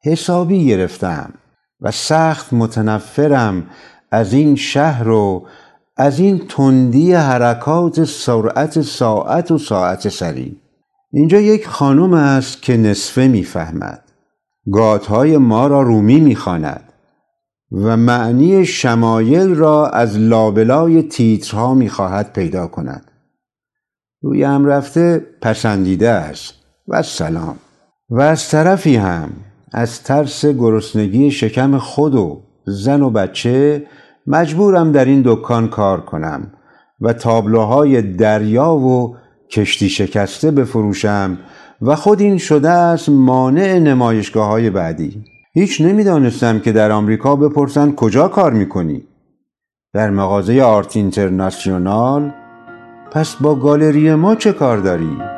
حسابی 0.03 0.67
گرفتم 0.67 1.33
و 1.79 1.91
سخت 1.91 2.53
متنفرم 2.53 3.65
از 4.11 4.33
این 4.33 4.55
شهر 4.55 5.09
و 5.09 5.47
از 6.01 6.19
این 6.19 6.47
تندی 6.49 7.13
حرکات 7.13 8.03
سرعت 8.03 8.81
ساعت 8.81 9.51
و 9.51 9.57
ساعت 9.57 10.09
سری. 10.09 10.61
اینجا 11.11 11.39
یک 11.39 11.67
خانم 11.67 12.13
است 12.13 12.61
که 12.61 12.77
نصفه 12.77 13.27
می‌فهمد. 13.27 14.03
گاتهای 14.71 15.37
ما 15.37 15.67
را 15.67 15.81
رومی 15.81 16.19
می‌خواند 16.19 16.93
و 17.71 17.97
معنی 17.97 18.65
شمایل 18.65 19.55
را 19.55 19.87
از 19.87 20.17
لابلای 20.17 21.03
تیترها 21.03 21.73
می‌خواهد 21.73 22.33
پیدا 22.33 22.67
کند. 22.67 23.11
روی 24.21 24.43
هم 24.43 24.65
رفته 24.65 25.25
پسندیده 25.41 26.09
است. 26.09 26.53
و 26.87 27.03
سلام 27.03 27.55
و 28.09 28.21
از 28.21 28.49
طرفی 28.49 28.95
هم 28.95 29.29
از 29.71 30.03
ترس 30.03 30.45
گرسنگی 30.45 31.31
شکم 31.31 31.77
خود 31.77 32.15
و 32.15 32.41
زن 32.65 33.01
و 33.01 33.09
بچه 33.09 33.87
مجبورم 34.27 34.91
در 34.91 35.05
این 35.05 35.21
دکان 35.25 35.67
کار 35.67 36.01
کنم 36.01 36.51
و 37.01 37.13
تابلوهای 37.13 38.01
دریا 38.01 38.73
و 38.73 39.15
کشتی 39.49 39.89
شکسته 39.89 40.51
بفروشم 40.51 41.37
و 41.81 41.95
خود 41.95 42.21
این 42.21 42.37
شده 42.37 42.69
است 42.69 43.09
مانع 43.09 43.79
نمایشگاه 43.79 44.47
های 44.47 44.69
بعدی 44.69 45.23
هیچ 45.53 45.81
نمی‌دانستم 45.81 46.59
که 46.59 46.71
در 46.71 46.91
آمریکا 46.91 47.35
بپرسند 47.35 47.95
کجا 47.95 48.27
کار 48.27 48.53
می‌کنی 48.53 49.03
در 49.93 50.09
مغازه 50.09 50.61
آرت 50.61 50.97
اینترناسیونال 50.97 52.31
پس 53.11 53.35
با 53.35 53.55
گالری 53.55 54.15
ما 54.15 54.35
چه 54.35 54.53
کار 54.53 54.77
داری؟ 54.77 55.30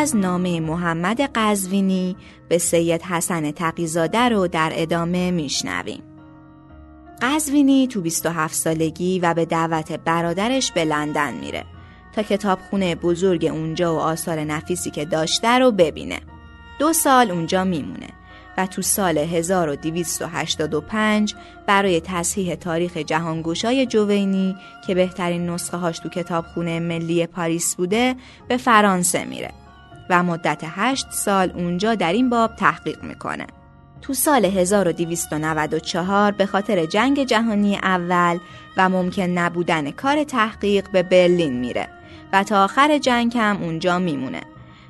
از 0.00 0.16
نامه 0.16 0.60
محمد 0.60 1.20
قزوینی 1.20 2.16
به 2.48 2.58
سید 2.58 3.02
حسن 3.02 3.50
تقیزاده 3.50 4.18
رو 4.18 4.48
در 4.48 4.72
ادامه 4.74 5.30
میشنویم. 5.30 6.02
قزوینی 7.22 7.86
تو 7.86 8.00
27 8.00 8.54
سالگی 8.54 9.20
و 9.20 9.34
به 9.34 9.44
دعوت 9.44 9.92
برادرش 9.92 10.72
به 10.72 10.84
لندن 10.84 11.34
میره 11.34 11.64
تا 12.14 12.22
کتابخونه 12.22 12.94
بزرگ 12.94 13.44
اونجا 13.44 13.94
و 13.94 13.98
آثار 13.98 14.40
نفیسی 14.40 14.90
که 14.90 15.04
داشته 15.04 15.48
رو 15.48 15.70
ببینه. 15.70 16.20
دو 16.78 16.92
سال 16.92 17.30
اونجا 17.30 17.64
میمونه 17.64 18.08
و 18.58 18.66
تو 18.66 18.82
سال 18.82 19.18
1285 19.18 21.34
برای 21.66 22.00
تصحیح 22.00 22.54
تاریخ 22.54 22.96
جهانگوشای 22.96 23.86
جوینی 23.86 24.56
که 24.86 24.94
بهترین 24.94 25.50
نسخه 25.50 25.76
هاش 25.76 25.98
تو 25.98 26.08
کتابخونه 26.08 26.80
ملی 26.80 27.26
پاریس 27.26 27.74
بوده 27.74 28.16
به 28.48 28.56
فرانسه 28.56 29.24
میره 29.24 29.59
و 30.10 30.22
مدت 30.22 30.62
هشت 30.64 31.06
سال 31.10 31.52
اونجا 31.54 31.94
در 31.94 32.12
این 32.12 32.30
باب 32.30 32.56
تحقیق 32.56 33.02
می‌کنه. 33.02 33.46
تو 34.02 34.14
سال 34.14 34.44
1294 34.44 36.32
به 36.32 36.46
خاطر 36.46 36.86
جنگ 36.86 37.24
جهانی 37.24 37.76
اول 37.76 38.38
و 38.76 38.88
ممکن 38.88 39.22
نبودن 39.22 39.90
کار 39.90 40.24
تحقیق 40.24 40.90
به 40.92 41.02
برلین 41.02 41.60
میره 41.60 41.88
و 42.32 42.44
تا 42.44 42.64
آخر 42.64 42.98
جنگ 42.98 43.36
هم 43.36 43.62
اونجا 43.62 43.98
میمونه 43.98 44.40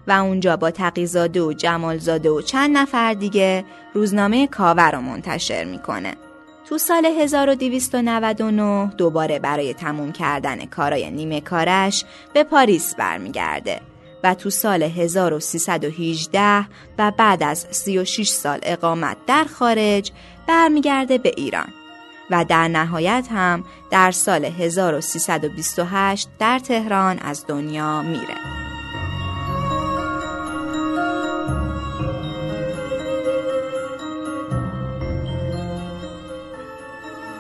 و 0.07 0.13
اونجا 0.13 0.57
با 0.57 0.71
تقیزاده 0.71 1.43
و 1.43 1.53
جمالزاده 1.53 2.31
و 2.31 2.41
چند 2.41 2.79
نفر 2.79 3.15
دیگه 3.15 3.65
روزنامه 3.95 4.47
کاور 4.47 4.91
رو 4.91 5.01
منتشر 5.01 5.65
می‌کنه. 5.65 6.15
تو 6.69 6.79
سال 6.79 7.07
1299 7.07 8.93
دوباره 8.97 9.39
برای 9.39 9.75
تموم 9.75 10.13
کردن 10.13 10.67
کارای 10.67 11.11
نیمه 11.11 11.41
کارش 11.41 12.05
به 12.35 12.45
پاریس 12.45 12.95
برمیگرده 12.95 13.81
و 14.25 14.35
تو 14.35 14.51
سال 14.51 14.83
1318 14.83 16.67
و 16.99 17.13
بعد 17.19 17.43
از 17.43 17.67
36 17.71 18.29
سال 18.29 18.59
اقامت 18.63 19.17
در 19.27 19.45
خارج 19.45 20.13
برمیگرده 20.49 21.19
به 21.19 21.33
ایران 21.37 21.69
و 22.31 22.45
در 22.49 22.69
نهایت 22.69 23.29
هم 23.31 23.65
در 23.91 24.11
سال 24.11 24.45
1328 24.45 26.29
در 26.39 26.59
تهران 26.59 27.19
از 27.19 27.45
دنیا 27.49 28.03
میره. 28.03 28.37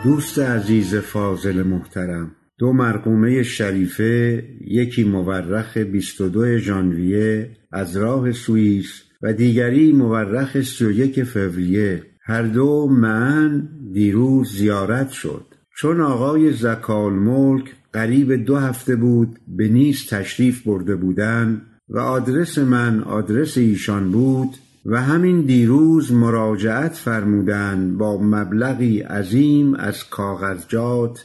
دوست 0.05 0.38
عزیز 0.38 0.95
فاضل 0.95 1.62
محترم 1.62 2.39
دو 2.61 2.73
مرقومه 2.73 3.42
شریفه 3.42 4.44
یکی 4.66 5.05
مورخ 5.05 5.77
22 5.77 6.59
ژانویه 6.59 7.51
از 7.73 7.96
راه 7.96 8.33
سوئیس 8.33 9.03
و 9.23 9.33
دیگری 9.33 9.92
مورخ 9.92 10.61
31 10.61 11.25
فوریه. 11.25 12.03
هر 12.23 12.42
دو 12.42 12.88
معن 12.90 13.68
دیروز 13.92 14.53
زیارت 14.53 15.11
شد. 15.11 15.44
چون 15.77 16.01
آقای 16.01 16.53
زکال 16.53 17.12
ملک 17.12 17.64
قریب 17.92 18.33
دو 18.33 18.57
هفته 18.57 18.96
بود 18.96 19.38
به 19.49 19.68
نیز 19.68 20.07
تشریف 20.07 20.62
برده 20.62 20.96
بودند 20.96 21.62
و 21.88 21.99
آدرس 21.99 22.59
من 22.59 23.03
آدرس 23.03 23.59
ایشان 23.59 24.11
بود 24.11 24.51
و 24.87 25.03
همین 25.03 25.40
دیروز 25.40 26.12
مراجعت 26.12 26.92
فرمودند 26.92 27.99
با 27.99 28.23
مبلغی 28.23 29.01
عظیم 29.01 29.75
از 29.75 30.09
کاغذجات 30.09 31.25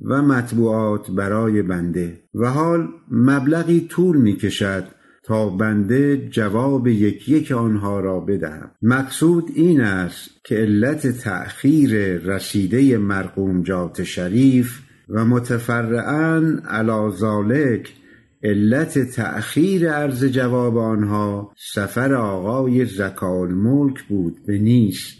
و 0.00 0.22
مطبوعات 0.22 1.10
برای 1.10 1.62
بنده. 1.62 2.20
و 2.34 2.50
حال 2.50 2.88
مبلغی 3.10 3.80
طول 3.80 4.16
می 4.16 4.36
کشد 4.36 4.84
تا 5.22 5.48
بنده 5.48 6.28
جواب 6.28 6.88
یک 6.88 7.28
یک 7.28 7.52
آنها 7.52 8.00
را 8.00 8.20
بدهم. 8.20 8.70
مقصود 8.82 9.50
این 9.54 9.80
است 9.80 10.30
که 10.44 10.54
علت 10.54 11.06
تأخیر 11.06 12.16
رسیده 12.16 12.98
مرقومجات 12.98 14.02
شریف 14.02 14.80
و 15.08 15.24
متفرعا 15.24 16.58
علی 16.68 17.10
ذالک 17.16 17.94
علت 18.42 18.98
تأخیر 18.98 19.92
عرض 19.92 20.24
جواب 20.24 20.76
آنها 20.76 21.52
سفر 21.72 22.14
آقای 22.14 22.86
زکال 22.86 23.54
ملک 23.54 24.02
بود 24.02 24.36
به 24.46 24.58
نیست 24.58 25.16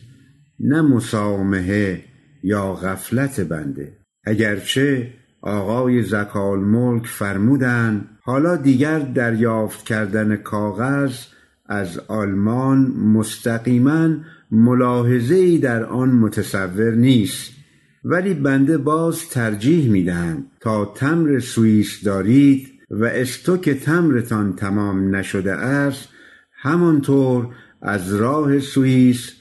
نه 0.60 0.82
مسامحه 0.82 2.04
یا 2.42 2.74
غفلت 2.74 3.40
بنده. 3.40 3.99
اگرچه 4.24 5.12
آقای 5.42 6.02
زکال 6.02 6.59
ملک 6.59 7.06
فرمودند 7.06 8.09
حالا 8.22 8.56
دیگر 8.56 8.98
دریافت 8.98 9.85
کردن 9.85 10.37
کاغذ 10.37 11.14
از 11.66 11.98
آلمان 11.98 12.78
مستقیما 12.87 14.09
ملاحظه 14.50 15.59
در 15.59 15.85
آن 15.85 16.09
متصور 16.09 16.90
نیست. 16.90 17.52
ولی 18.04 18.35
بنده 18.35 18.78
باز 18.78 19.28
ترجیح 19.28 19.90
می‌دهم 19.90 20.44
تا 20.61 20.85
تمر 20.85 21.38
سوئیس 21.38 22.04
دارید 22.04 22.68
و 22.90 23.04
استوک 23.04 23.70
تمرتان 23.70 24.56
تمام 24.56 25.16
نشده 25.16 25.52
است 25.52 26.09
همانطور 26.62 27.48
از 27.83 28.14
راه 28.14 28.59
سوئیس 28.59 29.33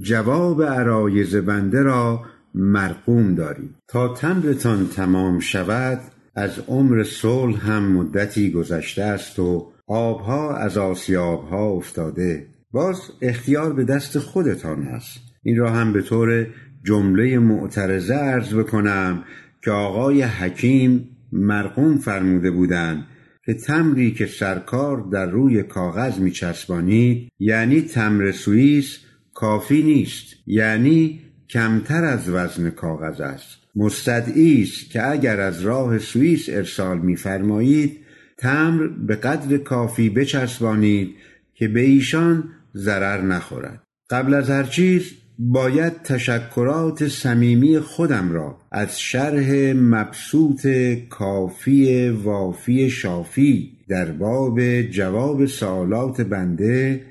جواب 0.00 0.62
عرایز 0.62 1.36
بنده 1.36 1.82
را 1.82 2.24
مرقوم 2.54 3.34
دارید 3.34 3.74
تا 3.88 4.08
تمرتان 4.08 4.88
تمام 4.88 5.38
شود 5.38 6.00
از 6.34 6.58
عمر 6.68 7.02
صلح 7.02 7.70
هم 7.70 7.92
مدتی 7.92 8.50
گذشته 8.50 9.02
است 9.02 9.38
و 9.38 9.72
آبها 9.86 10.56
از 10.56 10.78
آسیابها 10.78 11.70
افتاده. 11.70 12.46
باز 12.70 13.00
اختیار 13.22 13.72
به 13.72 13.84
دست 13.84 14.18
خودتان 14.18 14.82
است 14.82 15.20
این 15.42 15.56
را 15.56 15.70
هم 15.70 15.92
به 15.92 16.02
طور 16.02 16.46
جمله 16.84 17.38
معترضه 17.38 18.14
عرض 18.14 18.54
بکنم 18.54 19.24
که 19.64 19.70
آقای 19.70 20.22
حکیم 20.22 21.08
مرقوم 21.32 21.98
فرموده 21.98 22.50
بودند 22.50 23.06
که 23.44 23.54
تمری 23.54 24.12
که 24.12 24.26
سرکار 24.26 25.08
در 25.12 25.26
روی 25.26 25.62
کاغذ 25.62 26.18
میچسبانید 26.18 27.28
یعنی 27.38 27.82
تمر 27.82 28.30
سوئیس 28.30 28.98
کافی 29.34 29.82
نیست. 29.82 30.34
یعنی 30.46 31.20
کمتر 31.50 32.04
از 32.04 32.28
وزن 32.28 32.70
کاغذ 32.70 33.20
است. 33.20 33.58
مستدعی 33.76 34.62
است 34.62 34.90
که 34.90 35.10
اگر 35.10 35.40
از 35.40 35.60
راه 35.60 35.98
سوئیس 35.98 36.48
ارسال 36.48 36.98
میفرمایید 36.98 37.98
تمر 38.36 38.86
به 38.86 39.16
قدر 39.16 39.58
کافی 39.58 40.10
بچسبانید 40.10 41.14
که 41.54 41.68
به 41.68 41.80
ایشان 41.80 42.44
ضرر 42.74 43.20
نخورد. 43.20 43.82
قبل 44.10 44.34
از 44.34 44.50
هر 44.50 44.62
چیز 44.62 45.12
باید 45.38 46.02
تشکرات 46.02 47.08
صمیمی 47.08 47.78
خودم 47.78 48.32
را 48.32 48.58
از 48.72 49.00
شرح 49.00 49.72
مبسوط 49.76 50.66
کافی 51.10 52.08
وافی 52.08 52.90
شافی 52.90 53.78
در 53.88 54.04
باب 54.04 54.82
جواب 54.82 55.46
سوالات 55.46 56.20
بنده 56.20 57.04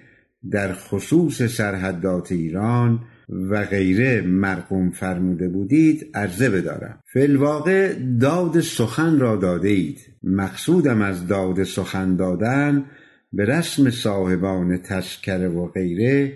در 0.52 0.74
خصوص 0.74 1.42
سرحدات 1.42 2.32
ایران 2.32 3.00
و 3.30 3.66
غیره 3.66 4.22
مرقوم 4.22 4.92
فرموده 4.92 5.50
بودید 5.50 6.10
عرضه 6.14 6.50
بدارم. 6.50 7.04
فلواقع 7.14 7.94
داد 8.22 8.60
سخن 8.60 9.20
را 9.20 9.36
داده 9.36 9.70
اید 9.70 10.00
مقصودم 10.24 11.02
از 11.02 11.28
داد 11.28 11.64
سخن 11.64 12.16
دادن 12.16 12.86
به 13.34 13.46
رسم 13.46 13.90
صاحبان 13.90 14.78
تسکره 14.78 15.48
و 15.48 15.68
غیره 15.68 16.34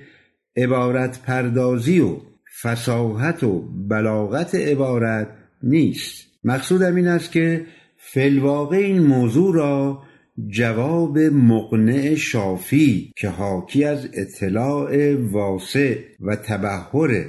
عبارت 0.55 1.21
پردازی 1.21 1.99
و 1.99 2.17
فساحت 2.61 3.43
و 3.43 3.61
بلاغت 3.87 4.55
عبارت 4.55 5.27
نیست. 5.63 6.27
مقصودم 6.43 6.95
این 6.95 7.07
است 7.07 7.31
که 7.31 7.65
فلواقع 7.97 8.77
این 8.77 8.99
موضوع 8.99 9.55
را 9.55 10.03
جواب 10.47 11.19
مقنع 11.19 12.15
شافی 12.15 13.11
که 13.15 13.29
حاکی 13.29 13.83
از 13.83 14.09
اطلاع 14.13 15.15
واسع 15.15 15.97
و 16.19 16.35
تبهر 16.35 17.25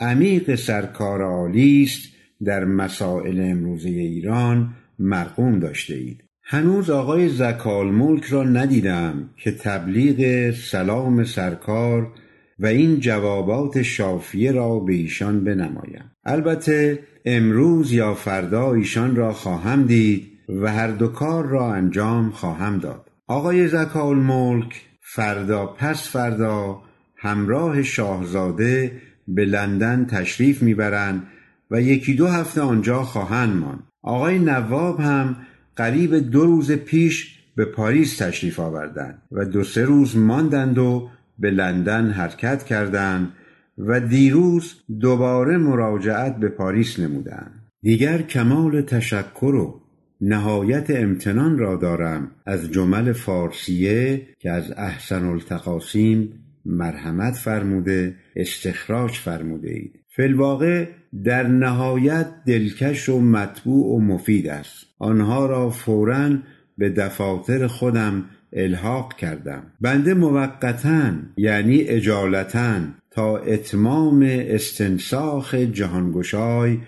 عمیق 0.00 0.54
سرکار 0.54 1.22
عالی 1.22 1.82
است 1.82 2.08
در 2.44 2.64
مسائل 2.64 3.40
امروزه 3.40 3.88
ایران 3.88 4.74
مرقوم 4.98 5.58
داشته 5.58 5.94
اید. 5.94 6.24
هنوز 6.42 6.90
آقای 6.90 7.28
زکال 7.28 7.86
ملک 7.86 8.24
را 8.24 8.44
ندیدم 8.44 9.30
که 9.36 9.52
تبلیغ 9.52 10.50
سلام 10.54 11.24
سرکار 11.24 12.12
و 12.58 12.66
این 12.66 13.00
جوابات 13.00 13.82
شافیه 13.82 14.52
را 14.52 14.78
به 14.78 14.92
ایشان 14.92 15.44
بنمایم. 15.44 16.12
البته 16.24 16.98
امروز 17.24 17.92
یا 17.92 18.14
فردا 18.14 18.74
ایشان 18.74 19.16
را 19.16 19.32
خواهم 19.32 19.86
دید 19.86 20.37
و 20.48 20.72
هر 20.72 20.88
دو 20.88 21.08
کار 21.08 21.46
را 21.46 21.74
انجام 21.74 22.30
خواهم 22.30 22.78
داد. 22.78 23.10
آقای 23.26 23.68
زکال 23.68 24.16
ملک 24.16 24.82
فردا 25.00 25.66
پس 25.66 26.08
فردا 26.08 26.82
همراه 27.16 27.82
شاهزاده 27.82 28.92
به 29.28 29.44
لندن 29.44 30.06
تشریف 30.06 30.62
می‌برند 30.62 31.26
و 31.70 31.80
یکی 31.80 32.14
دو 32.14 32.26
هفته 32.26 32.60
آنجا 32.60 33.02
خواهند 33.02 33.56
ماند. 33.56 33.82
آقای 34.02 34.38
نواب 34.38 35.00
هم 35.00 35.36
قریب 35.76 36.14
دو 36.14 36.44
روز 36.44 36.72
پیش 36.72 37.38
به 37.56 37.64
پاریس 37.64 38.16
تشریف 38.16 38.60
آوردند 38.60 39.22
و 39.32 39.44
دو 39.44 39.64
سه 39.64 39.84
روز 39.84 40.16
ماندند 40.16 40.78
و 40.78 41.10
به 41.38 41.50
لندن 41.50 42.10
حرکت 42.10 42.64
کردند 42.64 43.32
و 43.78 44.00
دیروز 44.00 44.74
دوباره 45.00 45.56
مراجعت 45.56 46.36
به 46.36 46.48
پاریس 46.48 46.98
نمودند. 46.98 47.62
دیگر 47.82 48.22
کمال 48.22 48.82
تشکر 48.82 49.54
و 49.54 49.80
نهایت 50.20 50.90
امتنان 50.90 51.58
را 51.58 51.76
دارم 51.76 52.30
از 52.46 52.70
جمل 52.70 53.12
فارسیه 53.12 54.26
که 54.38 54.50
از 54.50 54.72
احسن 54.76 55.24
التقاسیم 55.24 56.32
مرحمت 56.64 57.34
فرموده 57.34 58.14
استخراج 58.36 59.10
فرموده 59.10 59.70
اید. 59.70 60.00
فلواقع 60.16 60.86
در 61.24 61.46
نهایت 61.46 62.26
دلکش 62.46 63.08
و 63.08 63.20
مطبوع 63.20 63.96
و 63.96 64.00
مفید 64.00 64.48
است. 64.48 64.86
آنها 64.98 65.46
را 65.46 65.70
فورا 65.70 66.30
به 66.78 66.90
دفاتر 66.90 67.66
خودم 67.66 68.24
الحاق 68.52 69.16
کردم. 69.16 69.62
بنده 69.80 70.14
موقتا 70.14 71.12
یعنی 71.36 71.80
اجالتا 71.80 72.80
تا 73.10 73.38
اتمام 73.38 74.22
استنساخ 74.30 75.54
جهانگشای 75.54 76.78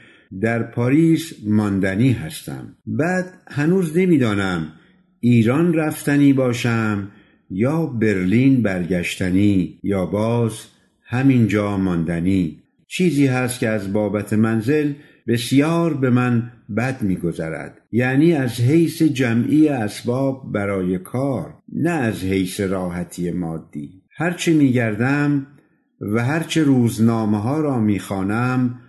در 0.41 0.63
پاریس 0.63 1.33
ماندنی 1.47 2.13
هستم. 2.13 2.77
بعد 2.87 3.27
هنوز 3.49 3.99
نمی‌دانم 3.99 4.73
ایران 5.21 5.75
رفتنی 5.75 6.33
باشم 6.33 7.09
یا 7.51 7.87
برلین 7.87 8.63
برگشتنی 8.63 9.79
یا 9.83 10.07
باز 10.07 10.53
همینجا 11.07 11.77
ماندنی. 11.77 12.59
چیزی 12.89 13.27
هست 13.27 13.61
که 13.61 13.69
از 13.69 13.93
بابت 13.93 14.33
منزل 14.33 14.93
بسیار 15.29 15.95
به 15.95 16.11
من 16.11 16.53
بد 16.77 17.03
میگذرد. 17.03 17.79
یعنی 17.93 18.33
از 18.33 18.61
حیث 18.61 19.03
جمعی 19.03 19.69
اسباب 19.69 20.53
برای 20.53 20.99
کار 20.99 21.55
نه 21.73 21.91
از 21.91 22.25
حیث 22.25 22.61
راحتی 22.61 23.31
مادی. 23.31 24.03
هرچه 24.17 24.53
میگردم 24.53 25.47
و 26.01 26.25
هرچه 26.25 26.63
روزنامه 26.63 27.39
ها 27.39 27.61
را 27.61 27.81
می‌خوانم 27.81 28.81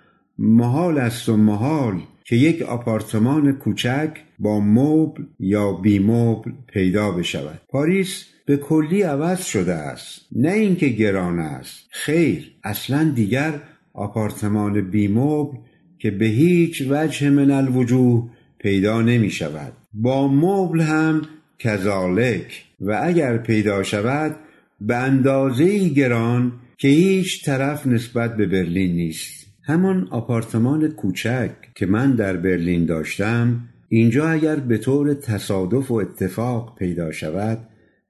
محال 0.43 0.97
است 0.97 1.29
و 1.29 1.37
محال 1.37 2.01
که 2.25 2.35
یک 2.35 2.61
آپارتمان 2.61 3.51
کوچک 3.51 4.09
با 4.39 4.59
مبل 4.59 5.23
یا 5.39 5.71
بی 5.71 5.99
مبل 5.99 6.51
پیدا 6.67 7.11
بشود. 7.11 7.61
پاریس 7.69 8.25
به 8.45 8.57
کلی 8.57 9.01
عوض 9.01 9.43
شده 9.45 9.73
است. 9.73 10.21
نه 10.31 10.51
اینکه 10.51 10.87
گران 10.87 11.39
است. 11.39 11.87
خیر 11.89 12.51
اصلا 12.63 13.11
دیگر 13.15 13.53
آپارتمان 13.93 14.81
بی 14.81 15.07
مبل 15.07 15.57
که 15.99 16.11
به 16.11 16.25
هیچ 16.25 16.83
وجه 16.89 17.29
من 17.29 17.51
الوجوه 17.51 18.29
پیدا 18.59 19.01
نمی 19.01 19.29
شود. 19.29 19.73
با 19.93 20.27
مبل 20.27 20.81
هم 20.81 21.21
کذالک 21.59 22.65
و 22.81 23.01
اگر 23.03 23.37
پیدا 23.37 23.83
شود 23.83 24.35
به 24.81 24.95
اندازه 24.95 25.89
گران 25.89 26.51
که 26.77 26.87
هیچ 26.87 27.45
طرف 27.45 27.87
نسبت 27.87 28.37
به 28.37 28.45
برلین 28.45 28.95
نیست. 28.95 29.40
همان 29.63 30.07
آپارتمان 30.11 30.87
کوچک 30.87 31.51
که 31.75 31.85
من 31.85 32.15
در 32.15 32.37
برلین 32.37 32.85
داشتم 32.85 33.61
اینجا 33.89 34.29
اگر 34.29 34.55
به 34.55 34.77
طور 34.77 35.13
تصادف 35.13 35.91
و 35.91 35.93
اتفاق 35.93 36.75
پیدا 36.79 37.11
شود 37.11 37.67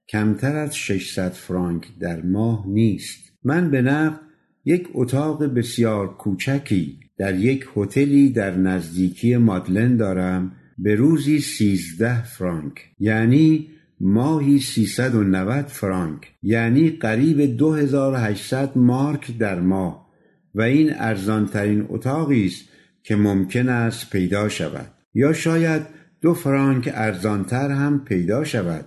کمتر 0.09 0.55
از 0.55 0.77
600 0.77 1.31
فرانک 1.31 1.87
در 1.99 2.21
ماه 2.21 2.67
نیست. 2.67 3.31
من 3.43 3.71
به 3.71 3.81
نقد 3.81 4.19
یک 4.65 4.87
اتاق 4.93 5.43
بسیار 5.43 6.17
کوچکی 6.17 6.99
در 7.17 7.39
یک 7.39 7.65
هتلی 7.75 8.29
در 8.29 8.57
نزدیکی 8.57 9.37
مادلن 9.37 9.97
دارم 9.97 10.51
به 10.77 10.95
روزی 10.95 11.39
سیزده 11.39 12.23
فرانک 12.23 12.73
یعنی 12.99 13.67
ماهی 13.99 14.59
390 14.59 15.65
فرانک 15.65 16.31
یعنی 16.43 16.89
قریب 16.89 17.57
2800 17.57 18.77
مارک 18.77 19.37
در 19.37 19.59
ماه. 19.59 20.10
و 20.55 20.61
این 20.61 20.93
ارزانترین 20.93 21.85
اتاقی 21.89 22.45
است 22.45 22.65
که 23.03 23.15
ممکن 23.15 23.69
است 23.69 24.09
پیدا 24.09 24.49
شود. 24.49 24.91
یا 25.13 25.33
شاید 25.33 25.81
دو 26.21 26.33
فرانک 26.33 26.89
ارزانتر 26.93 27.71
هم 27.71 28.03
پیدا 28.05 28.43
شود 28.43 28.85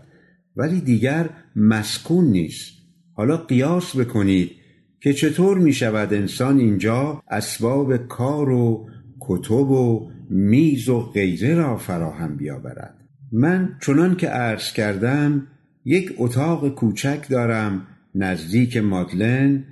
ولی 0.56 0.80
دیگر 0.80 1.30
مسکون 1.56 2.24
نیست. 2.24 2.72
حالا 3.12 3.36
قیاس 3.36 3.96
بکنید 3.96 4.50
که 5.00 5.12
چطور 5.12 5.58
می 5.58 5.72
شود 5.72 6.14
انسان 6.14 6.58
اینجا 6.58 7.22
اسباب 7.30 7.96
کار 7.96 8.50
و 8.50 8.88
کتب 9.20 9.70
و 9.70 10.10
میز 10.30 10.88
و 10.88 11.00
غیره 11.00 11.54
را 11.54 11.76
فراهم 11.76 12.36
بیاورد. 12.36 12.94
من 13.32 13.76
چنان 13.80 14.16
که 14.16 14.28
عرض 14.28 14.72
کردم 14.72 15.46
یک 15.84 16.14
اتاق 16.18 16.68
کوچک 16.68 17.26
دارم 17.30 17.86
نزدیک 18.14 18.76
مادلن 18.76 19.64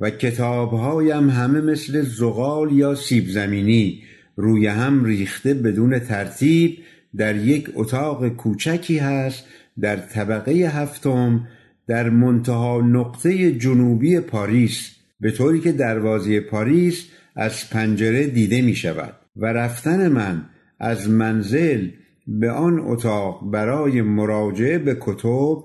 و 0.00 0.10
کتابهایم 0.10 1.30
همه 1.30 1.60
مثل 1.60 2.02
زغال 2.02 2.72
یا 2.72 2.94
سیب 2.94 3.28
زمینی 3.28 4.02
روی 4.36 4.66
هم 4.66 5.04
ریخته 5.04 5.54
بدون 5.54 5.98
ترتیب 5.98 6.78
در 7.16 7.36
یک 7.36 7.70
اتاق 7.74 8.28
کوچکی 8.28 8.98
هست 8.98 9.44
در 9.80 9.96
طبقه 9.96 10.52
هفتم 10.52 11.48
در 11.86 12.10
منتها 12.10 12.80
نقطه 12.80 13.52
جنوبی 13.52 14.20
پاریس. 14.20 14.90
به 15.20 15.30
طوری 15.30 15.60
که 15.60 15.72
دروازه 15.72 16.40
پاریس 16.40 17.06
از 17.36 17.70
پنجره 17.70 18.26
دیده 18.26 18.62
می 18.62 18.74
شود. 18.74 19.14
و 19.36 19.46
رفتن 19.46 20.08
من 20.08 20.44
از 20.80 21.10
منزل 21.10 21.88
به 22.26 22.50
آن 22.50 22.80
اتاق 22.80 23.50
برای 23.50 24.02
مراجعه 24.02 24.78
به 24.78 24.96
کتب 25.00 25.64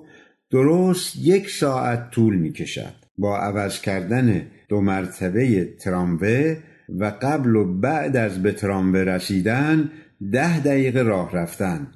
درست 0.52 1.16
یک 1.16 1.50
ساعت 1.50 2.12
طول 2.12 2.36
می 2.36 2.54
کشد. 2.54 3.03
با 3.18 3.38
عوض 3.38 3.82
کردن 3.82 4.42
دو 4.70 4.82
مرتبه 4.82 5.66
تراموه 5.80 6.58
و 6.90 7.14
قبل 7.22 7.56
و 7.56 7.80
بعد 7.80 8.18
از 8.18 8.44
به 8.44 8.52
تراموه 8.52 9.00
رسیدن 9.00 9.92
ده 10.32 10.60
دقیقه 10.60 11.02
راه 11.02 11.32
رفتن. 11.32 11.88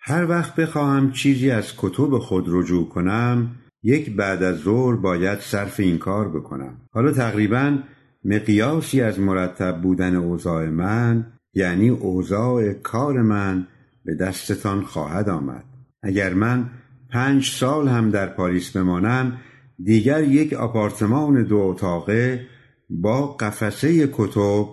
هر 0.00 0.26
وقت 0.30 0.56
بخواهم 0.56 1.12
چیزی 1.12 1.50
از 1.50 1.72
کتب 1.76 2.18
خود 2.18 2.44
رجوع 2.48 2.88
کنم 2.88 3.50
یک 3.82 4.16
بعد 4.16 4.42
از 4.42 4.56
ظهر 4.56 4.96
باید 4.96 5.38
صرف 5.38 5.80
این 5.80 5.98
کار 5.98 6.28
بکنم. 6.28 6.74
حالا 6.92 7.12
تقریبا 7.12 7.78
مقیاسی 8.24 9.00
از 9.00 9.20
مرتب 9.20 9.80
بودن 9.82 10.14
اوضاع 10.14 10.66
من 10.66 11.26
یعنی 11.54 11.88
اوضاع 11.88 12.72
کار 12.72 13.22
من 13.22 13.66
به 14.04 14.14
دستتان 14.14 14.82
خواهد 14.82 15.28
آمد. 15.28 15.64
اگر 16.02 16.34
من 16.34 16.70
پنج 17.10 17.50
سال 17.50 17.88
هم 17.88 18.10
در 18.10 18.26
پاریس 18.26 18.76
بمانم 18.76 19.38
دیگر 19.84 20.24
یک 20.24 20.52
آپارتمان 20.52 21.42
دو 21.42 21.56
اتاقه 21.56 22.46
با 22.90 23.26
قفسه 23.26 24.08
کتب 24.12 24.66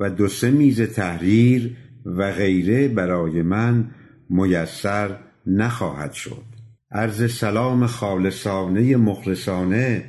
و 0.00 0.10
دو 0.10 0.28
سه 0.28 0.50
میز 0.50 0.80
تحریر 0.80 1.76
و 2.06 2.32
غیره 2.32 2.88
برای 2.88 3.42
من 3.42 3.90
میسر 4.30 5.16
نخواهد 5.46 6.12
شد. 6.12 6.44
عرض 6.92 7.32
سلام 7.32 7.86
خالصانه 7.86 8.96
مخلصانه 8.96 10.04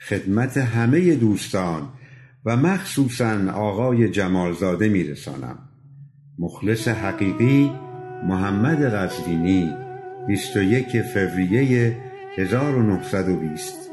خدمت 0.00 0.56
همه 0.56 1.14
دوستان 1.14 1.88
و 2.44 2.56
مخصوصا 2.56 3.52
آقای 3.52 4.08
جمالزاده 4.08 4.88
میرسانم. 4.88 5.58
مخلص 6.38 6.88
حقیقی 6.88 7.72
محمد 8.28 8.94
غزدینی 8.94 9.72
21 10.28 11.02
فوریه 11.02 11.96
1920 12.36 13.89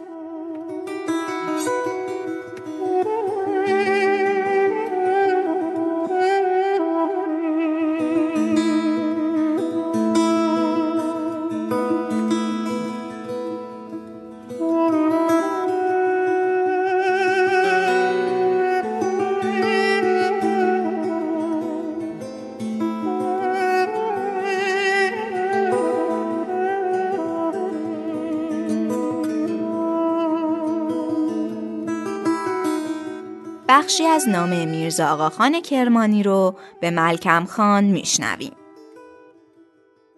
از 34.17 34.29
نامه 34.29 34.65
میرزا 34.65 35.07
آقاخان 35.07 35.61
کرمانی 35.61 36.23
رو 36.23 36.55
به 36.81 36.91
ملکم 36.91 37.45
خان 37.45 37.83
میشنویم. 37.83 38.51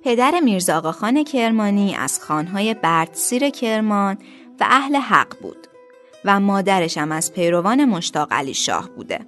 پدر 0.03 0.39
میرزا 0.39 0.77
آقاخان 0.77 1.23
کرمانی 1.23 1.95
از 1.95 2.19
خانهای 2.23 2.73
بردسیر 2.73 3.49
کرمان 3.49 4.17
و 4.59 4.65
اهل 4.69 4.95
حق 4.95 5.41
بود 5.41 5.67
و 6.25 6.39
مادرش 6.39 6.97
هم 6.97 7.11
از 7.11 7.33
پیروان 7.33 7.85
مشتاق 7.85 8.33
علی 8.33 8.53
شاه 8.53 8.89
بوده. 8.89 9.19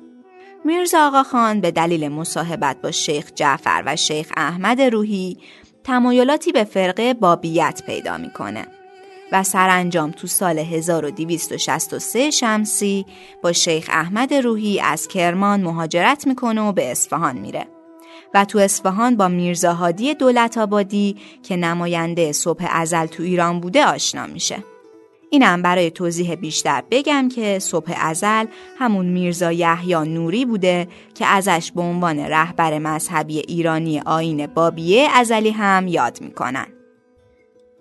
میرزا 0.65 1.07
آقاخان 1.07 1.61
به 1.61 1.71
دلیل 1.71 2.09
مصاحبت 2.09 2.81
با 2.81 2.91
شیخ 2.91 3.31
جعفر 3.35 3.83
و 3.85 3.95
شیخ 3.95 4.31
احمد 4.37 4.81
روحی 4.81 5.37
تمایلاتی 5.83 6.51
به 6.51 6.63
فرقه 6.63 7.13
بابیت 7.13 7.83
پیدا 7.85 8.17
می‌کنه. 8.17 8.67
و 9.31 9.43
سرانجام 9.43 10.11
تو 10.11 10.27
سال 10.27 10.59
1263 10.59 12.31
شمسی 12.31 13.05
با 13.43 13.51
شیخ 13.51 13.89
احمد 13.91 14.33
روحی 14.33 14.79
از 14.79 15.07
کرمان 15.07 15.61
مهاجرت 15.61 16.27
می‌کنه 16.27 16.61
و 16.61 16.71
به 16.71 16.91
اصفهان 16.91 17.37
میره 17.37 17.67
و 18.33 18.45
تو 18.45 18.59
اصفهان 18.59 19.17
با 19.17 19.27
میرزاهادی 19.27 20.13
دولت 20.13 20.57
آبادی 20.57 21.17
که 21.43 21.55
نماینده 21.55 22.31
صبح 22.31 22.67
ازل 22.69 23.05
تو 23.05 23.23
ایران 23.23 23.59
بوده 23.59 23.85
آشنا 23.85 24.25
میشه. 24.27 24.63
اینم 25.33 25.61
برای 25.61 25.91
توضیح 25.91 26.35
بیشتر 26.35 26.83
بگم 26.91 27.29
که 27.29 27.59
صبح 27.59 27.93
ازل 27.97 28.45
همون 28.79 29.05
میرزا 29.05 29.51
یحیی 29.51 29.95
نوری 29.95 30.45
بوده 30.45 30.87
که 31.15 31.25
ازش 31.25 31.71
به 31.75 31.81
عنوان 31.81 32.19
رهبر 32.19 32.79
مذهبی 32.79 33.37
ایرانی 33.39 33.99
آین 33.99 34.47
بابیه 34.47 35.07
ازلی 35.13 35.51
هم 35.51 35.87
یاد 35.87 36.21
می‌کنن. 36.21 36.67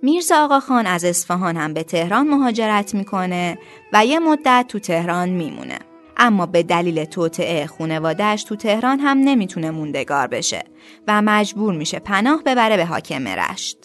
میرزا 0.03 0.44
آقا 0.44 0.61
خان 0.61 0.86
از 0.86 1.05
اصفهان 1.05 1.57
هم 1.57 1.74
به 1.74 1.82
تهران 1.82 2.28
مهاجرت 2.28 2.94
می‌کنه 2.94 3.59
و 3.92 4.07
یه 4.07 4.18
مدت 4.18 4.64
تو 4.68 4.78
تهران 4.78 5.28
میمونه. 5.28 5.78
اما 6.16 6.46
به 6.46 6.62
دلیل 6.62 7.05
توطعه 7.05 7.66
خونوادهش 7.66 8.44
تو 8.44 8.57
تهران 8.57 9.01
هم 9.01 9.18
نمی‌تونه 9.18 9.70
موندگار 9.70 10.26
بشه 10.26 10.64
و 11.09 11.22
مجبور 11.22 11.74
میشه 11.74 11.98
پناه 11.98 12.42
ببره 12.42 12.76
به 12.76 12.84
حاکم 12.84 13.28
رشت. 13.28 13.76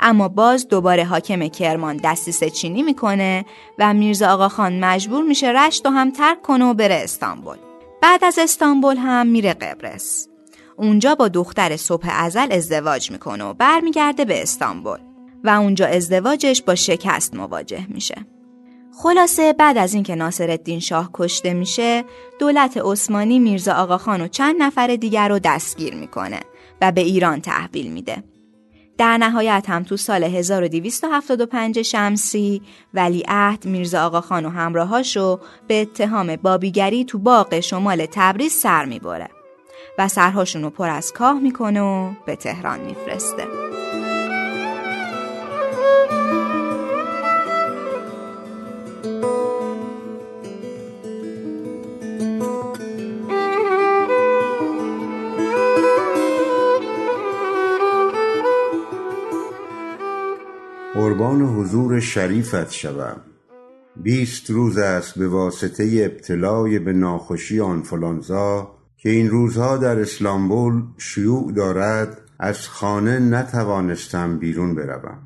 اما 0.00 0.28
باز 0.28 0.68
دوباره 0.68 1.04
حاکم 1.04 1.48
کرمان 1.48 1.96
دستیسه 1.96 2.50
چینی 2.50 2.82
می‌کنه 2.82 3.44
و 3.78 3.94
میرزا 3.94 4.28
آقا 4.28 4.48
خان 4.48 4.84
مجبور 4.84 5.24
میشه 5.24 5.48
رشت 5.48 5.86
و 5.86 5.90
هم 5.90 6.10
ترک 6.10 6.42
کنه 6.42 6.64
و 6.64 6.74
بره 6.74 6.94
استانبول. 6.94 7.56
بعد 8.02 8.24
از 8.24 8.38
استانبول 8.38 8.96
هم 8.96 9.26
میره 9.26 9.54
قبرس. 9.54 10.28
اونجا 10.76 11.14
با 11.14 11.28
دختر 11.28 11.76
صبح 11.76 12.08
ازل 12.10 12.52
ازدواج 12.52 13.10
می‌کنه 13.10 13.44
و 13.44 13.54
برمیگرده 13.54 14.24
به 14.24 14.42
استانبول. 14.42 14.98
و 15.46 15.48
اونجا 15.48 15.86
ازدواجش 15.86 16.62
با 16.62 16.74
شکست 16.74 17.34
مواجه 17.34 17.86
میشه. 17.88 18.26
خلاصه 19.02 19.52
بعد 19.52 19.78
از 19.78 19.94
اینکه 19.94 20.14
ناصرالدین 20.14 20.80
شاه 20.80 21.10
کشته 21.14 21.54
میشه، 21.54 22.04
دولت 22.38 22.76
عثمانی 22.76 23.38
میرزا 23.38 23.74
آقاخان 23.74 24.20
و 24.20 24.28
چند 24.28 24.62
نفر 24.62 24.96
دیگر 24.96 25.28
رو 25.28 25.38
دستگیر 25.38 25.94
می‌کنه 25.94 26.40
و 26.80 26.92
به 26.92 27.00
ایران 27.00 27.40
تحویل 27.40 27.92
میده. 27.92 28.24
در 28.98 29.18
نهایت 29.18 29.64
هم 29.68 29.82
تو 29.82 29.96
سال 29.96 30.24
1275 30.24 31.82
شمسی 31.82 32.62
ولیعهد 32.94 33.64
میرزا 33.64 34.06
آقاخان 34.06 34.46
و 34.46 34.50
همراهاشو 34.50 35.40
به 35.68 35.80
اتهام 35.80 36.36
بابیگری 36.36 37.04
تو 37.04 37.18
باغ 37.18 37.60
شمال 37.60 38.06
تبریز 38.12 38.52
سر 38.52 38.84
می‌بره 38.84 39.28
و 39.98 40.08
سرهاشون 40.08 40.62
رو 40.62 40.70
پر 40.70 40.88
از 40.88 41.12
کاه 41.12 41.40
می‌کنه 41.40 41.80
و 41.80 42.10
به 42.26 42.36
تهران 42.36 42.80
میفرسته. 42.80 43.65
قربان 61.06 61.42
حضور 61.42 62.00
شریفت 62.00 62.70
شوم. 62.70 63.16
بیست 64.02 64.50
روز 64.50 64.78
است 64.78 65.18
به 65.18 65.28
واسطه 65.28 66.10
ابتلای 66.12 66.78
به 66.78 66.92
ناخوشی 66.92 67.60
آنفولانزا 67.60 68.70
که 68.96 69.10
این 69.10 69.30
روزها 69.30 69.76
در 69.76 70.00
اسلامبول 70.00 70.82
شیوع 70.98 71.52
دارد 71.52 72.18
از 72.38 72.68
خانه 72.68 73.18
نتوانستم 73.18 74.38
بیرون 74.38 74.74
بروم. 74.74 75.18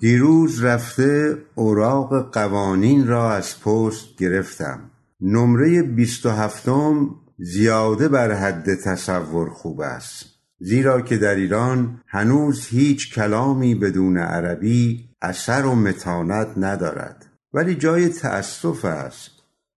دیروز 0.00 0.64
رفته 0.64 1.38
اوراق 1.54 2.32
قوانین 2.32 3.06
را 3.06 3.30
از 3.32 3.60
پست 3.60 4.16
گرفتم. 4.18 4.80
نمره 5.20 5.82
بیست 5.82 6.26
و 6.26 6.30
هفتم 6.30 7.10
زیاده 7.38 8.08
بر 8.08 8.32
حد 8.32 8.74
تصور 8.74 9.50
خوب 9.50 9.80
است. 9.80 10.24
زیرا 10.58 11.00
که 11.00 11.16
در 11.16 11.34
ایران 11.34 12.00
هنوز 12.06 12.66
هیچ 12.66 13.14
کلامی 13.14 13.74
بدون 13.74 14.18
عربی 14.18 15.11
اثر 15.22 15.66
و 15.66 15.74
متانت 15.74 16.48
ندارد. 16.56 17.26
ولی 17.52 17.74
جای 17.74 18.08
تأسف 18.08 18.84
است 18.84 19.30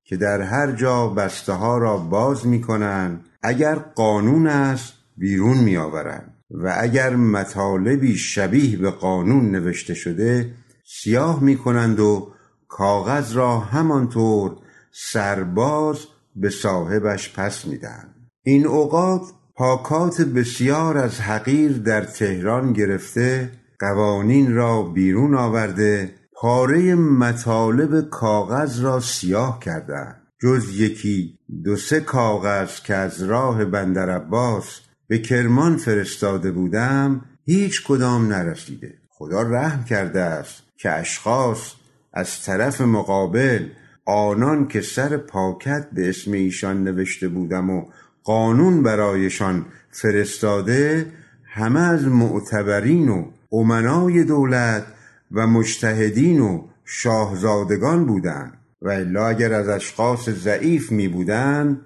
که 0.04 0.18
در 0.18 0.42
هر 0.42 0.72
جا 0.72 1.08
بسته 1.08 1.54
ها 1.54 1.78
را 1.78 1.98
باز 1.98 2.48
می 2.48 2.62
کنند 2.62 3.26
اگر 3.44 3.76
قانون 3.76 4.48
است 4.48 4.94
بیرون 5.18 5.58
می 5.58 5.78
آورند 5.78 6.34
و 6.52 6.76
اگر 6.80 7.16
مطالبی 7.16 8.16
شبیه 8.16 8.78
به 8.78 8.90
قانون 8.92 9.52
نوشته 9.52 9.94
شده 9.94 10.52
سیاه 10.86 11.44
می 11.44 11.58
کنند 11.58 12.00
و 12.00 12.32
کاغذ 12.68 13.34
را 13.34 13.60
همانطور 13.60 14.58
سرباز 14.92 15.98
به 16.36 16.50
صاحبش 16.50 17.34
پس 17.34 17.66
میدن 17.66 18.16
این 18.44 18.68
اوقات 18.68 19.22
پاکات 19.56 20.22
بسیار 20.22 20.98
از 20.98 21.20
حقیر 21.20 21.78
در 21.78 22.02
تهران 22.02 22.74
گرفته 22.74 23.52
قوانین 23.80 24.56
را 24.56 24.82
بیرون 24.82 25.36
آورده 25.36 26.16
پاره 26.34 26.96
مطالب 26.96 28.10
کاغذ 28.10 28.80
را 28.80 29.00
سیاه 29.00 29.60
کردند 29.60 30.22
جز 30.42 30.80
یکی 30.80 31.40
دو 31.64 31.76
سه 31.76 32.00
کاغذ 32.00 32.80
که 32.80 32.96
از 32.96 33.24
راه 33.24 33.66
بندر 33.66 34.10
عباس 34.10 34.82
به 35.08 35.18
کرمان 35.18 35.78
فرستاده 35.78 36.52
بودم 36.52 37.22
هیچ 37.46 37.84
کدام 37.88 38.28
نرسیده. 38.28 38.94
خدا 39.10 39.42
رحم 39.42 39.84
کرده 39.84 40.22
است 40.22 40.64
که 40.78 40.92
اشخاص 40.92 41.74
از 42.14 42.44
طرف 42.44 42.82
مقابل 42.82 43.68
آنان 44.06 44.68
که 44.68 44.82
سر 44.82 45.18
پاکت 45.18 45.88
به 45.94 46.10
اسم 46.10 46.32
ایشان 46.32 46.84
نوشته 46.84 47.28
بودم 47.28 47.70
و 47.70 47.86
قانون 48.24 48.84
برایشان 48.84 49.66
فرستاده 49.92 51.06
همه 51.46 51.80
از 51.80 52.06
معتبرین 52.08 53.10
و 53.10 53.32
امنای 53.60 54.24
دولت 54.24 54.84
و 55.32 55.48
مجتهدین 55.48 56.40
و 56.40 56.68
شاهزادگان 56.86 58.06
بودند 58.06 58.54
و 58.82 58.90
الا 58.90 59.28
اگر 59.28 59.54
از 59.54 59.70
اشخاص 59.70 60.30
ضعیف 60.30 60.92
می 60.92 61.08
بودند 61.08 61.82